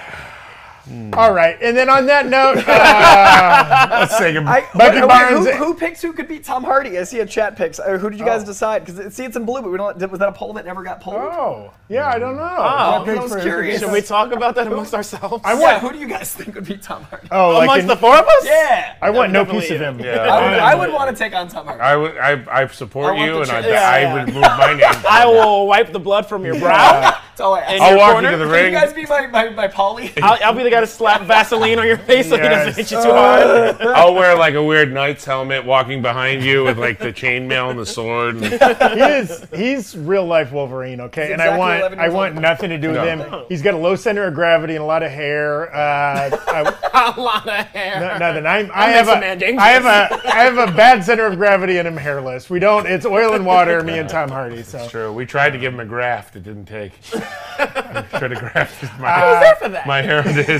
All 1.14 1.32
right, 1.32 1.56
and 1.62 1.76
then 1.76 1.88
on 1.88 2.06
that 2.06 2.26
note, 2.26 2.58
uh, 2.66 3.86
Let's 3.90 4.18
say 4.18 4.32
goodbye. 4.32 4.66
Bucky 4.74 5.00
wait, 5.00 5.08
Barnes- 5.08 5.46
Who, 5.46 5.52
who 5.52 5.74
picks 5.74 6.02
who 6.02 6.12
could 6.12 6.26
beat 6.28 6.44
Tom 6.44 6.64
Hardy? 6.64 6.98
I 6.98 7.04
see 7.04 7.20
a 7.20 7.26
chat 7.26 7.56
picks. 7.56 7.78
Uh, 7.78 7.98
who 7.98 8.10
did 8.10 8.18
you 8.18 8.24
guys 8.24 8.42
decide? 8.44 8.84
Because 8.84 9.14
see, 9.14 9.24
it's 9.24 9.36
in 9.36 9.44
blue, 9.44 9.62
but 9.62 9.70
we 9.70 9.78
don't. 9.78 9.96
Was 10.10 10.18
that 10.18 10.28
a 10.28 10.32
poll 10.32 10.52
that 10.54 10.64
never 10.64 10.82
got 10.82 11.00
polled? 11.00 11.16
oh, 11.16 11.72
yeah, 11.88 12.08
I 12.08 12.18
don't 12.18 12.36
know. 12.36 12.42
Oh, 12.42 13.04
I 13.06 13.14
was 13.14 13.32
for- 13.32 13.40
curious. 13.40 13.80
Should 13.80 13.92
we 13.92 14.00
talk 14.02 14.32
about 14.32 14.54
that 14.56 14.66
amongst 14.66 14.94
ourselves? 15.00 15.42
I 15.44 15.52
Yeah, 15.54 15.60
want. 15.60 15.78
who 15.82 15.92
do 15.92 15.98
you 15.98 16.08
guys 16.08 16.34
think 16.34 16.54
would 16.54 16.66
beat 16.66 16.82
Tom 16.82 17.02
Hardy? 17.04 17.28
Oh, 17.30 17.50
like 17.50 17.64
amongst 17.64 17.82
in- 17.82 17.86
the 17.88 17.96
four 17.96 18.16
of 18.16 18.26
us? 18.26 18.44
Yeah, 18.46 18.96
I 19.00 19.10
want 19.10 19.32
no 19.32 19.44
definitely 19.44 19.68
piece 19.68 19.70
of 19.72 19.80
him. 19.80 20.00
Yeah. 20.00 20.16
I 20.22 20.50
would, 20.50 20.58
I 20.58 20.74
would 20.74 20.92
want 20.92 21.16
to 21.16 21.22
take 21.22 21.34
on 21.34 21.48
Tom 21.48 21.66
Hardy. 21.66 21.80
I 21.82 21.96
would, 21.96 22.16
I, 22.18 22.62
I 22.62 22.66
support 22.68 23.16
I 23.16 23.24
you, 23.26 23.42
and 23.42 23.50
I, 23.50 23.66
yeah, 23.68 23.88
I 24.10 24.14
would 24.14 24.34
move 24.34 24.42
my 24.42 24.72
name. 24.74 24.82
I 25.08 25.26
will 25.26 25.66
wipe 25.66 25.92
the 25.92 26.00
blood 26.00 26.26
from 26.26 26.44
your 26.44 26.58
brow. 26.58 27.00
That's 27.30 27.40
all 27.40 27.54
I 27.54 27.60
ask. 27.60 27.80
I'll 27.82 27.96
walk 27.96 28.12
corner? 28.12 28.30
you 28.30 28.36
to 28.38 28.44
the 28.44 28.52
Can 28.52 28.72
you 28.72 28.78
guys 28.78 28.92
be 28.92 29.06
my, 29.06 29.26
my, 29.28 29.48
my 29.50 29.68
Polly? 29.68 30.12
I'll, 30.22 30.38
I'll 30.44 30.52
be 30.54 30.62
the 30.62 30.70
guy 30.70 30.79
to 30.80 30.86
slap 30.86 31.22
Vaseline 31.22 31.78
on 31.78 31.86
your 31.86 31.98
face 31.98 32.28
so 32.28 32.36
he 32.36 32.42
doesn't 32.48 32.74
hit 32.76 32.90
you 32.90 33.02
too 33.02 33.10
hard. 33.12 33.80
I'll 33.80 34.14
wear 34.14 34.36
like 34.36 34.54
a 34.54 34.62
weird 34.62 34.92
knight's 34.92 35.24
helmet, 35.24 35.64
walking 35.64 36.02
behind 36.02 36.42
you 36.44 36.64
with 36.64 36.78
like 36.78 36.98
the 36.98 37.12
chainmail 37.12 37.70
and 37.70 37.78
the 37.78 37.86
sword. 37.86 38.36
And, 38.36 38.44
He 39.00 39.00
is. 39.00 39.44
He's 39.54 39.96
real 39.96 40.26
life 40.26 40.52
Wolverine. 40.52 41.00
Okay, 41.02 41.32
and 41.32 41.40
I 41.40 41.46
exactly 41.46 41.58
want. 41.58 41.78
11 41.80 41.98
I 41.98 42.02
years 42.04 42.14
want 42.14 42.34
old. 42.34 42.42
nothing 42.42 42.70
to 42.70 42.78
do 42.78 42.88
with 42.88 42.96
No. 42.96 43.04
him. 43.04 43.44
He's 43.48 43.62
got 43.62 43.74
a 43.74 43.78
low 43.78 43.94
center 43.96 44.24
of 44.24 44.34
gravity 44.34 44.74
and 44.74 44.82
a 44.82 44.86
lot 44.86 45.02
of 45.02 45.10
hair. 45.10 45.74
Uh, 45.74 46.30
I, 46.48 46.76
A 47.16 47.20
lot 47.20 47.46
of 47.48 47.54
hair. 47.68 48.00
No- 48.00 48.18
Nothing. 48.18 48.46
I'm, 48.46 48.70
I 48.74 48.86
makes 48.88 48.98
have 48.98 49.08
a 49.08 49.12
a, 49.12 49.20
man 49.20 49.38
dangerous. 49.38 49.62
I 49.62 49.68
have 49.70 49.84
a, 49.86 50.28
I 50.28 50.38
have 50.44 50.58
a 50.58 50.72
bad 50.72 51.02
center 51.04 51.24
of 51.26 51.36
gravity 51.36 51.78
and 51.78 51.88
I'm 51.88 51.96
hairless. 51.96 52.50
We 52.50 52.58
don't. 52.58 52.86
It's 52.86 53.06
oil 53.06 53.32
and 53.34 53.46
water. 53.46 53.82
Me 53.82 53.98
and 53.98 54.08
Tom 54.08 54.28
Hardy. 54.28 54.62
So 54.62 54.86
True. 54.88 55.12
We 55.12 55.24
tried 55.24 55.50
to 55.50 55.58
give 55.58 55.72
him 55.72 55.80
a 55.80 55.84
graft. 55.84 56.36
It 56.36 56.42
didn't 56.42 56.66
take. 56.66 56.92
Should 57.02 58.32
have 58.32 58.38
grafted 58.38 58.90
my, 58.98 59.20
there 59.40 59.56
for 59.56 59.68
that. 59.70 59.86
my 59.86 60.02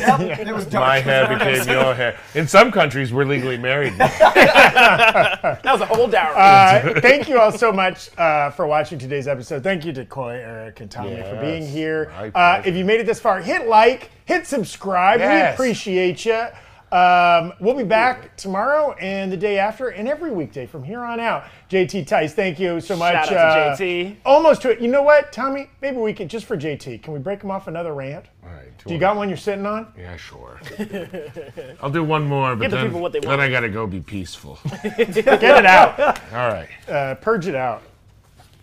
It 0.02 0.54
was 0.54 0.66
dark. 0.66 0.86
My 0.86 0.98
hair 1.00 1.28
became 1.28 1.68
your 1.68 1.94
hair. 1.94 2.18
In 2.34 2.46
some 2.48 2.70
countries, 2.72 3.12
we're 3.12 3.24
legally 3.24 3.58
married. 3.58 3.94
That 4.00 5.60
was 5.64 5.80
a 5.80 5.86
whole 5.86 6.08
dowry. 6.08 6.34
uh, 6.36 7.00
thank 7.00 7.28
you 7.28 7.38
all 7.38 7.52
so 7.52 7.72
much 7.72 8.16
uh, 8.18 8.50
for 8.50 8.66
watching 8.66 8.98
today's 8.98 9.28
episode. 9.28 9.62
Thank 9.62 9.84
you 9.84 9.92
to 9.92 10.04
Coy, 10.04 10.40
Eric, 10.42 10.80
and 10.80 10.90
Tommy 10.90 11.16
for 11.22 11.38
being 11.40 11.66
here. 11.66 12.10
Uh, 12.34 12.62
if 12.64 12.74
you 12.74 12.84
made 12.84 13.00
it 13.00 13.06
this 13.06 13.20
far, 13.20 13.40
hit 13.40 13.68
like, 13.68 14.10
hit 14.24 14.46
subscribe. 14.46 15.20
We 15.20 15.26
appreciate 15.52 16.24
you. 16.24 16.46
Um, 16.92 17.52
we'll 17.60 17.76
be 17.76 17.84
back 17.84 18.36
tomorrow 18.36 18.92
and 18.94 19.30
the 19.30 19.36
day 19.36 19.58
after 19.58 19.88
and 19.90 20.08
every 20.08 20.32
weekday 20.32 20.66
from 20.66 20.82
here 20.82 21.00
on 21.04 21.20
out. 21.20 21.44
JT 21.70 22.04
Tice, 22.08 22.34
thank 22.34 22.58
you 22.58 22.80
so 22.80 22.96
much. 22.96 23.12
Shout 23.28 23.32
out 23.32 23.78
to 23.78 23.84
JT. 23.84 24.16
Almost 24.24 24.62
to 24.62 24.70
it. 24.70 24.80
You 24.80 24.88
know 24.88 25.02
what, 25.02 25.32
Tommy? 25.32 25.70
Maybe 25.80 25.98
we 25.98 26.12
can, 26.12 26.26
just 26.26 26.46
for 26.46 26.56
JT, 26.56 27.00
can 27.00 27.12
we 27.12 27.20
break 27.20 27.42
him 27.44 27.50
off 27.52 27.68
another 27.68 27.94
rant? 27.94 28.26
All 28.42 28.50
right, 28.50 28.76
Do 28.84 28.92
you 28.92 28.98
got 28.98 29.14
one 29.14 29.28
you're 29.28 29.38
sitting 29.38 29.64
on? 29.64 29.86
Yeah, 29.96 30.16
sure. 30.16 30.60
I'll 31.80 31.90
do 31.90 32.02
one 32.02 32.24
more, 32.24 32.56
but 32.56 32.62
Give 32.62 32.70
the 32.72 32.76
then, 32.78 32.86
people 32.86 33.00
what 33.00 33.12
they 33.12 33.20
then 33.20 33.28
want. 33.28 33.40
I 33.40 33.48
gotta 33.48 33.68
go 33.68 33.86
be 33.86 34.00
peaceful. 34.00 34.58
Get 34.82 35.16
it 35.16 35.64
out. 35.66 36.00
All 36.32 36.48
right. 36.48 36.68
Uh, 36.88 37.14
purge 37.14 37.46
it 37.46 37.54
out. 37.54 37.82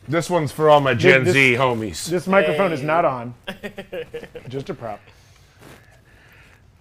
This 0.10 0.30
one's 0.30 0.52
for 0.52 0.70
all 0.70 0.82
my 0.82 0.94
Gen 0.94 1.24
this- 1.24 1.34
Z 1.34 1.54
homies. 1.54 2.08
This 2.10 2.28
microphone 2.28 2.74
is 2.74 2.84
not 2.84 3.06
on. 3.06 3.34
Just 4.50 4.70
a 4.70 4.74
prop. 4.74 5.00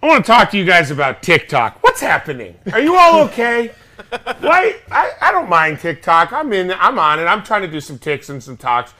I 0.03 0.07
want 0.07 0.25
to 0.25 0.29
talk 0.29 0.51
to 0.51 0.57
you 0.57 0.65
guys 0.65 0.91
about 0.91 1.23
TikTok. 1.23 1.81
What's 1.83 2.01
happening? 2.01 2.55
Are 2.73 2.81
you 2.81 2.97
all 2.97 3.21
okay? 3.23 3.71
Why? 4.39 4.75
I, 4.91 5.11
I 5.21 5.31
don't 5.31 5.49
mind 5.49 5.79
TikTok. 5.79 6.31
I'm 6.31 6.51
in. 6.53 6.71
I'm 6.71 6.99
on 6.99 7.19
it. 7.19 7.23
I'm 7.23 7.43
trying 7.43 7.63
to 7.63 7.67
do 7.67 7.79
some 7.79 7.97
ticks 7.97 8.29
and 8.29 8.41
some 8.41 8.57
talks. 8.57 8.91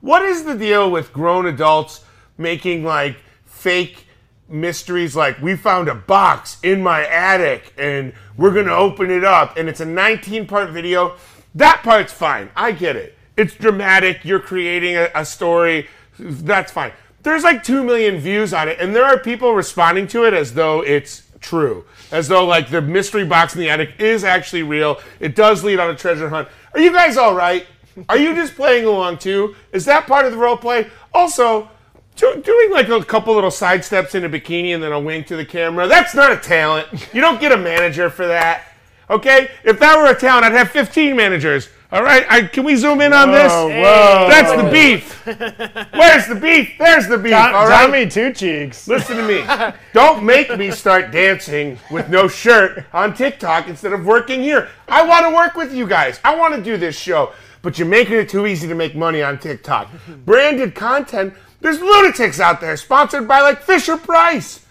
What 0.00 0.22
is 0.22 0.44
the 0.44 0.56
deal 0.56 0.90
with 0.90 1.12
grown 1.12 1.46
adults 1.46 2.04
making 2.38 2.84
like 2.84 3.16
fake 3.44 4.06
mysteries? 4.48 5.14
Like 5.14 5.40
we 5.40 5.56
found 5.56 5.88
a 5.88 5.94
box 5.94 6.58
in 6.62 6.82
my 6.82 7.06
attic 7.06 7.72
and 7.76 8.12
we're 8.36 8.54
gonna 8.54 8.74
open 8.74 9.10
it 9.10 9.24
up, 9.24 9.56
and 9.56 9.68
it's 9.68 9.80
a 9.80 9.84
19 9.84 10.46
part 10.46 10.70
video. 10.70 11.16
That 11.54 11.82
part's 11.82 12.12
fine. 12.12 12.50
I 12.56 12.72
get 12.72 12.96
it. 12.96 13.16
It's 13.36 13.54
dramatic. 13.54 14.24
You're 14.24 14.40
creating 14.40 14.96
a, 14.96 15.10
a 15.14 15.24
story. 15.24 15.88
That's 16.18 16.72
fine. 16.72 16.92
There's 17.22 17.44
like 17.44 17.62
2 17.62 17.84
million 17.84 18.18
views 18.18 18.54
on 18.54 18.68
it, 18.68 18.78
and 18.80 18.96
there 18.96 19.04
are 19.04 19.18
people 19.18 19.54
responding 19.54 20.06
to 20.08 20.24
it 20.24 20.32
as 20.32 20.54
though 20.54 20.82
it's 20.82 21.22
true. 21.40 21.84
As 22.10 22.28
though 22.28 22.44
like 22.44 22.70
the 22.70 22.82
mystery 22.82 23.24
box 23.24 23.54
in 23.54 23.60
the 23.60 23.70
attic 23.70 23.94
is 23.98 24.24
actually 24.24 24.62
real. 24.62 25.00
It 25.18 25.34
does 25.34 25.64
lead 25.64 25.78
on 25.78 25.90
a 25.90 25.96
treasure 25.96 26.28
hunt. 26.28 26.48
Are 26.74 26.80
you 26.80 26.92
guys 26.92 27.16
all 27.16 27.34
right? 27.34 27.66
Are 28.08 28.16
you 28.16 28.34
just 28.34 28.54
playing 28.54 28.84
along 28.84 29.18
too? 29.18 29.54
Is 29.72 29.84
that 29.86 30.06
part 30.06 30.24
of 30.24 30.32
the 30.32 30.38
role 30.38 30.56
play? 30.56 30.88
Also, 31.12 31.68
do, 32.16 32.40
doing 32.42 32.70
like 32.70 32.88
a 32.88 33.04
couple 33.04 33.34
little 33.34 33.50
side 33.50 33.84
steps 33.84 34.14
in 34.14 34.24
a 34.24 34.28
bikini 34.28 34.74
and 34.74 34.82
then 34.82 34.92
a 34.92 35.00
wink 35.00 35.26
to 35.28 35.36
the 35.36 35.44
camera, 35.44 35.86
that's 35.86 36.14
not 36.14 36.32
a 36.32 36.36
talent. 36.36 36.86
You 37.12 37.20
don't 37.20 37.40
get 37.40 37.52
a 37.52 37.56
manager 37.56 38.10
for 38.10 38.26
that. 38.26 38.64
Okay? 39.08 39.50
If 39.64 39.80
that 39.80 39.96
were 39.96 40.10
a 40.10 40.18
talent, 40.18 40.44
I'd 40.44 40.52
have 40.52 40.70
15 40.70 41.16
managers. 41.16 41.68
All 41.92 42.04
right? 42.04 42.24
I, 42.30 42.42
can 42.42 42.62
we 42.64 42.76
zoom 42.76 43.00
in 43.00 43.12
on 43.12 43.32
this? 43.32 43.50
Whoa, 43.50 43.68
whoa. 43.68 44.26
That's 44.30 44.62
the 44.62 44.70
beef. 44.70 45.26
Where's 45.92 46.26
the 46.28 46.36
beef? 46.36 46.74
There's 46.78 47.08
the 47.08 47.18
beef. 47.18 47.32
Tom- 47.32 47.54
all 47.54 47.66
right? 47.68 47.86
Tommy 47.86 48.06
Two 48.08 48.32
Cheeks. 48.32 48.86
Listen 48.86 49.16
to 49.16 49.26
me. 49.26 49.44
Don't 49.92 50.22
make 50.24 50.56
me 50.56 50.70
start 50.70 51.10
dancing 51.10 51.78
with 51.90 52.08
no 52.08 52.28
shirt 52.28 52.84
on 52.92 53.14
TikTok 53.14 53.66
instead 53.68 53.92
of 53.92 54.06
working 54.06 54.40
here. 54.40 54.68
I 54.86 55.04
want 55.04 55.26
to 55.26 55.34
work 55.34 55.56
with 55.56 55.74
you 55.74 55.86
guys. 55.86 56.20
I 56.22 56.36
want 56.36 56.54
to 56.54 56.62
do 56.62 56.76
this 56.76 56.96
show. 56.96 57.32
But 57.62 57.78
you're 57.78 57.88
making 57.88 58.14
it 58.14 58.28
too 58.28 58.46
easy 58.46 58.68
to 58.68 58.74
make 58.74 58.94
money 58.94 59.22
on 59.22 59.38
TikTok. 59.38 59.90
Branded 60.24 60.74
content. 60.74 61.34
There's 61.60 61.80
lunatics 61.80 62.38
out 62.40 62.60
there 62.60 62.76
sponsored 62.76 63.26
by 63.28 63.40
like 63.42 63.62
Fisher 63.62 63.96
Price, 63.98 64.64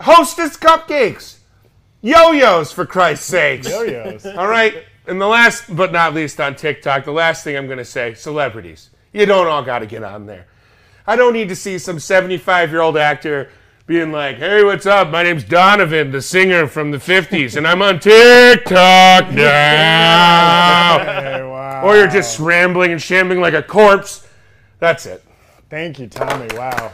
Hostess 0.00 0.56
Cupcakes, 0.56 1.36
Yo-Yos 2.02 2.72
for 2.72 2.86
Christ's 2.86 3.26
sakes. 3.26 3.68
Yo-yos. 3.68 4.26
All 4.26 4.48
right. 4.48 4.84
And 5.06 5.20
the 5.20 5.26
last 5.26 5.74
but 5.74 5.92
not 5.92 6.14
least 6.14 6.40
on 6.40 6.56
TikTok, 6.56 7.04
the 7.04 7.12
last 7.12 7.44
thing 7.44 7.56
I'm 7.56 7.66
going 7.66 7.78
to 7.78 7.84
say 7.84 8.14
celebrities. 8.14 8.90
You 9.12 9.24
don't 9.24 9.46
all 9.46 9.62
got 9.62 9.78
to 9.80 9.86
get 9.86 10.02
on 10.02 10.26
there. 10.26 10.46
I 11.06 11.14
don't 11.14 11.32
need 11.32 11.48
to 11.48 11.56
see 11.56 11.78
some 11.78 12.00
75 12.00 12.70
year 12.70 12.80
old 12.80 12.96
actor 12.96 13.50
being 13.86 14.10
like, 14.10 14.38
hey, 14.38 14.64
what's 14.64 14.84
up? 14.84 15.10
My 15.10 15.22
name's 15.22 15.44
Donovan, 15.44 16.10
the 16.10 16.20
singer 16.20 16.66
from 16.66 16.90
the 16.90 16.98
50s, 16.98 17.56
and 17.56 17.68
I'm 17.68 17.80
on 17.82 18.00
TikTok 18.00 19.30
now. 19.32 20.98
Hey, 20.98 21.42
wow. 21.44 21.82
or 21.84 21.96
you're 21.96 22.08
just 22.08 22.40
rambling 22.40 22.90
and 22.90 23.00
shambling 23.00 23.40
like 23.40 23.54
a 23.54 23.62
corpse. 23.62 24.26
That's 24.80 25.06
it. 25.06 25.22
Thank 25.70 26.00
you, 26.00 26.08
Tommy. 26.08 26.48
Wow. 26.54 26.92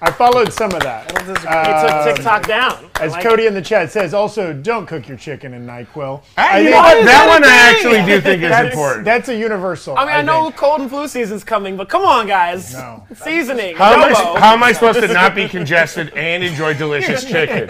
I 0.00 0.12
followed 0.12 0.52
some 0.52 0.72
of 0.72 0.80
that. 0.82 1.10
He 1.10 1.26
took 1.26 2.16
TikTok 2.16 2.46
down. 2.46 2.88
As 3.00 3.12
like 3.12 3.24
Cody 3.24 3.46
in 3.46 3.54
the 3.54 3.62
chat 3.62 3.90
says, 3.90 4.14
also 4.14 4.52
don't 4.52 4.86
cook 4.86 5.08
your 5.08 5.16
chicken 5.16 5.54
in 5.54 5.66
NyQuil. 5.66 6.22
I, 6.36 6.58
you 6.60 6.64
think 6.66 6.76
know 6.76 6.82
what? 6.82 6.96
is 6.98 7.04
That 7.06 7.06
that 7.06 7.26
a 7.26 7.28
one 7.28 7.44
I 7.44 7.56
actually 7.56 8.12
do 8.14 8.20
think 8.20 8.42
is 8.42 8.50
That's, 8.50 8.70
important. 8.72 9.04
that's 9.04 9.28
a 9.28 9.36
universal. 9.36 9.96
I 9.98 10.04
mean, 10.04 10.14
I, 10.14 10.22
know 10.22 10.44
think. 10.44 10.56
cold 10.56 10.80
and 10.82 10.90
flu 10.90 11.08
season's 11.08 11.42
coming, 11.42 11.76
but 11.76 11.88
come 11.88 12.02
on, 12.02 12.28
guys. 12.28 12.74
No. 12.74 13.04
Seasoning. 13.16 13.74
How 13.76 13.92
am. 13.94 14.02
I, 14.14 14.40
how 14.40 14.52
am 14.52 14.62
I 14.62 14.72
supposed 14.72 15.00
to 15.00 15.08
not 15.08 15.34
be 15.34 15.48
congested 15.48 16.12
and 16.14 16.44
enjoy 16.44 16.74
delicious 16.74 17.24
chicken? 17.28 17.68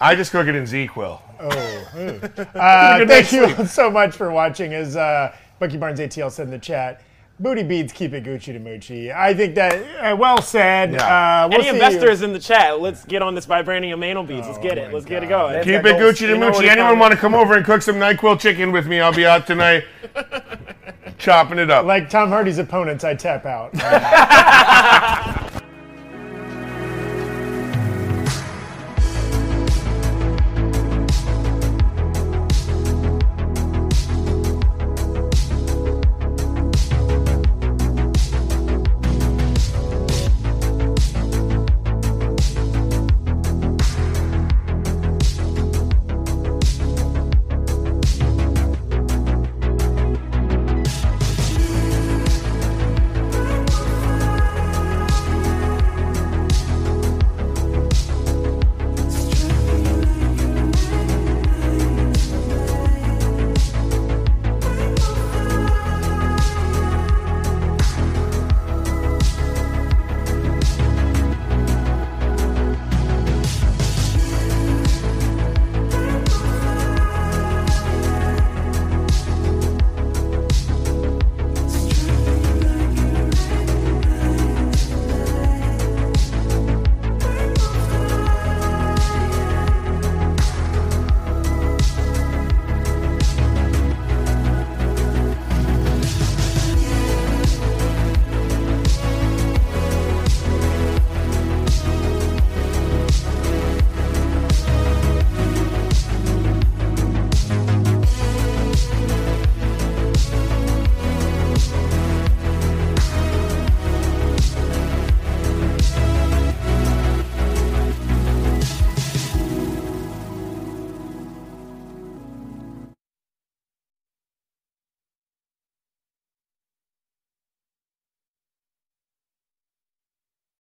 I 0.00 0.14
just 0.14 0.30
cook 0.30 0.46
it 0.46 0.54
in 0.54 0.64
ZzzQuil. 0.64 1.20
Uh, 2.56 2.98
thank 2.98 3.08
night's 3.08 3.32
you 3.32 3.66
so 3.66 3.90
much 3.90 4.14
for 4.14 4.30
watching. 4.30 4.72
As 4.72 4.96
uh, 4.96 5.34
Bucky 5.58 5.76
Barnes 5.76 6.00
ATL 6.00 6.30
said 6.30 6.46
in 6.46 6.50
the 6.50 6.58
chat, 6.58 7.02
booty 7.38 7.62
beads 7.62 7.92
keep 7.92 8.12
it 8.12 8.24
Gucci 8.24 8.52
to 8.52 8.60
Moochie. 8.60 9.14
I 9.14 9.34
think 9.34 9.54
that 9.56 10.12
uh, 10.12 10.16
well 10.16 10.40
said. 10.40 10.92
Yeah. 10.92 11.44
Uh, 11.44 11.48
we'll 11.48 11.60
Any 11.60 11.64
see 11.64 11.74
investors 11.74 12.22
in 12.22 12.32
the 12.32 12.38
chat, 12.38 12.80
let's 12.80 13.04
get 13.04 13.22
on 13.22 13.34
this 13.34 13.46
vibranium 13.46 14.04
anal 14.04 14.24
beads. 14.24 14.46
Let's 14.46 14.58
get 14.58 14.78
Oh 14.78 14.82
it. 14.82 14.92
Let's 14.92 15.06
get 15.06 15.22
it 15.22 15.28
God. 15.28 15.52
going. 15.52 15.64
Keep 15.64 15.84
it. 15.84 15.96
Gucci 15.96 16.18
to 16.20 16.28
You 16.28 16.36
Moochie. 16.36 16.68
Anyone 16.68 16.98
want 16.98 17.12
to 17.12 17.18
come 17.18 17.34
over 17.34 17.56
and 17.56 17.64
cook 17.64 17.82
some 17.82 17.96
NyQuil 17.96 18.40
chicken 18.40 18.72
with 18.72 18.86
me? 18.86 19.00
I'll 19.00 19.12
be 19.12 19.26
out 19.26 19.46
tonight. 19.46 19.84
Chopping 21.18 21.58
it 21.58 21.70
up. 21.70 21.86
Like 21.86 22.10
Tom 22.10 22.28
Hardy's 22.28 22.58
opponents, 22.58 23.04
I 23.04 23.14
tap 23.14 23.46
out. 23.46 23.72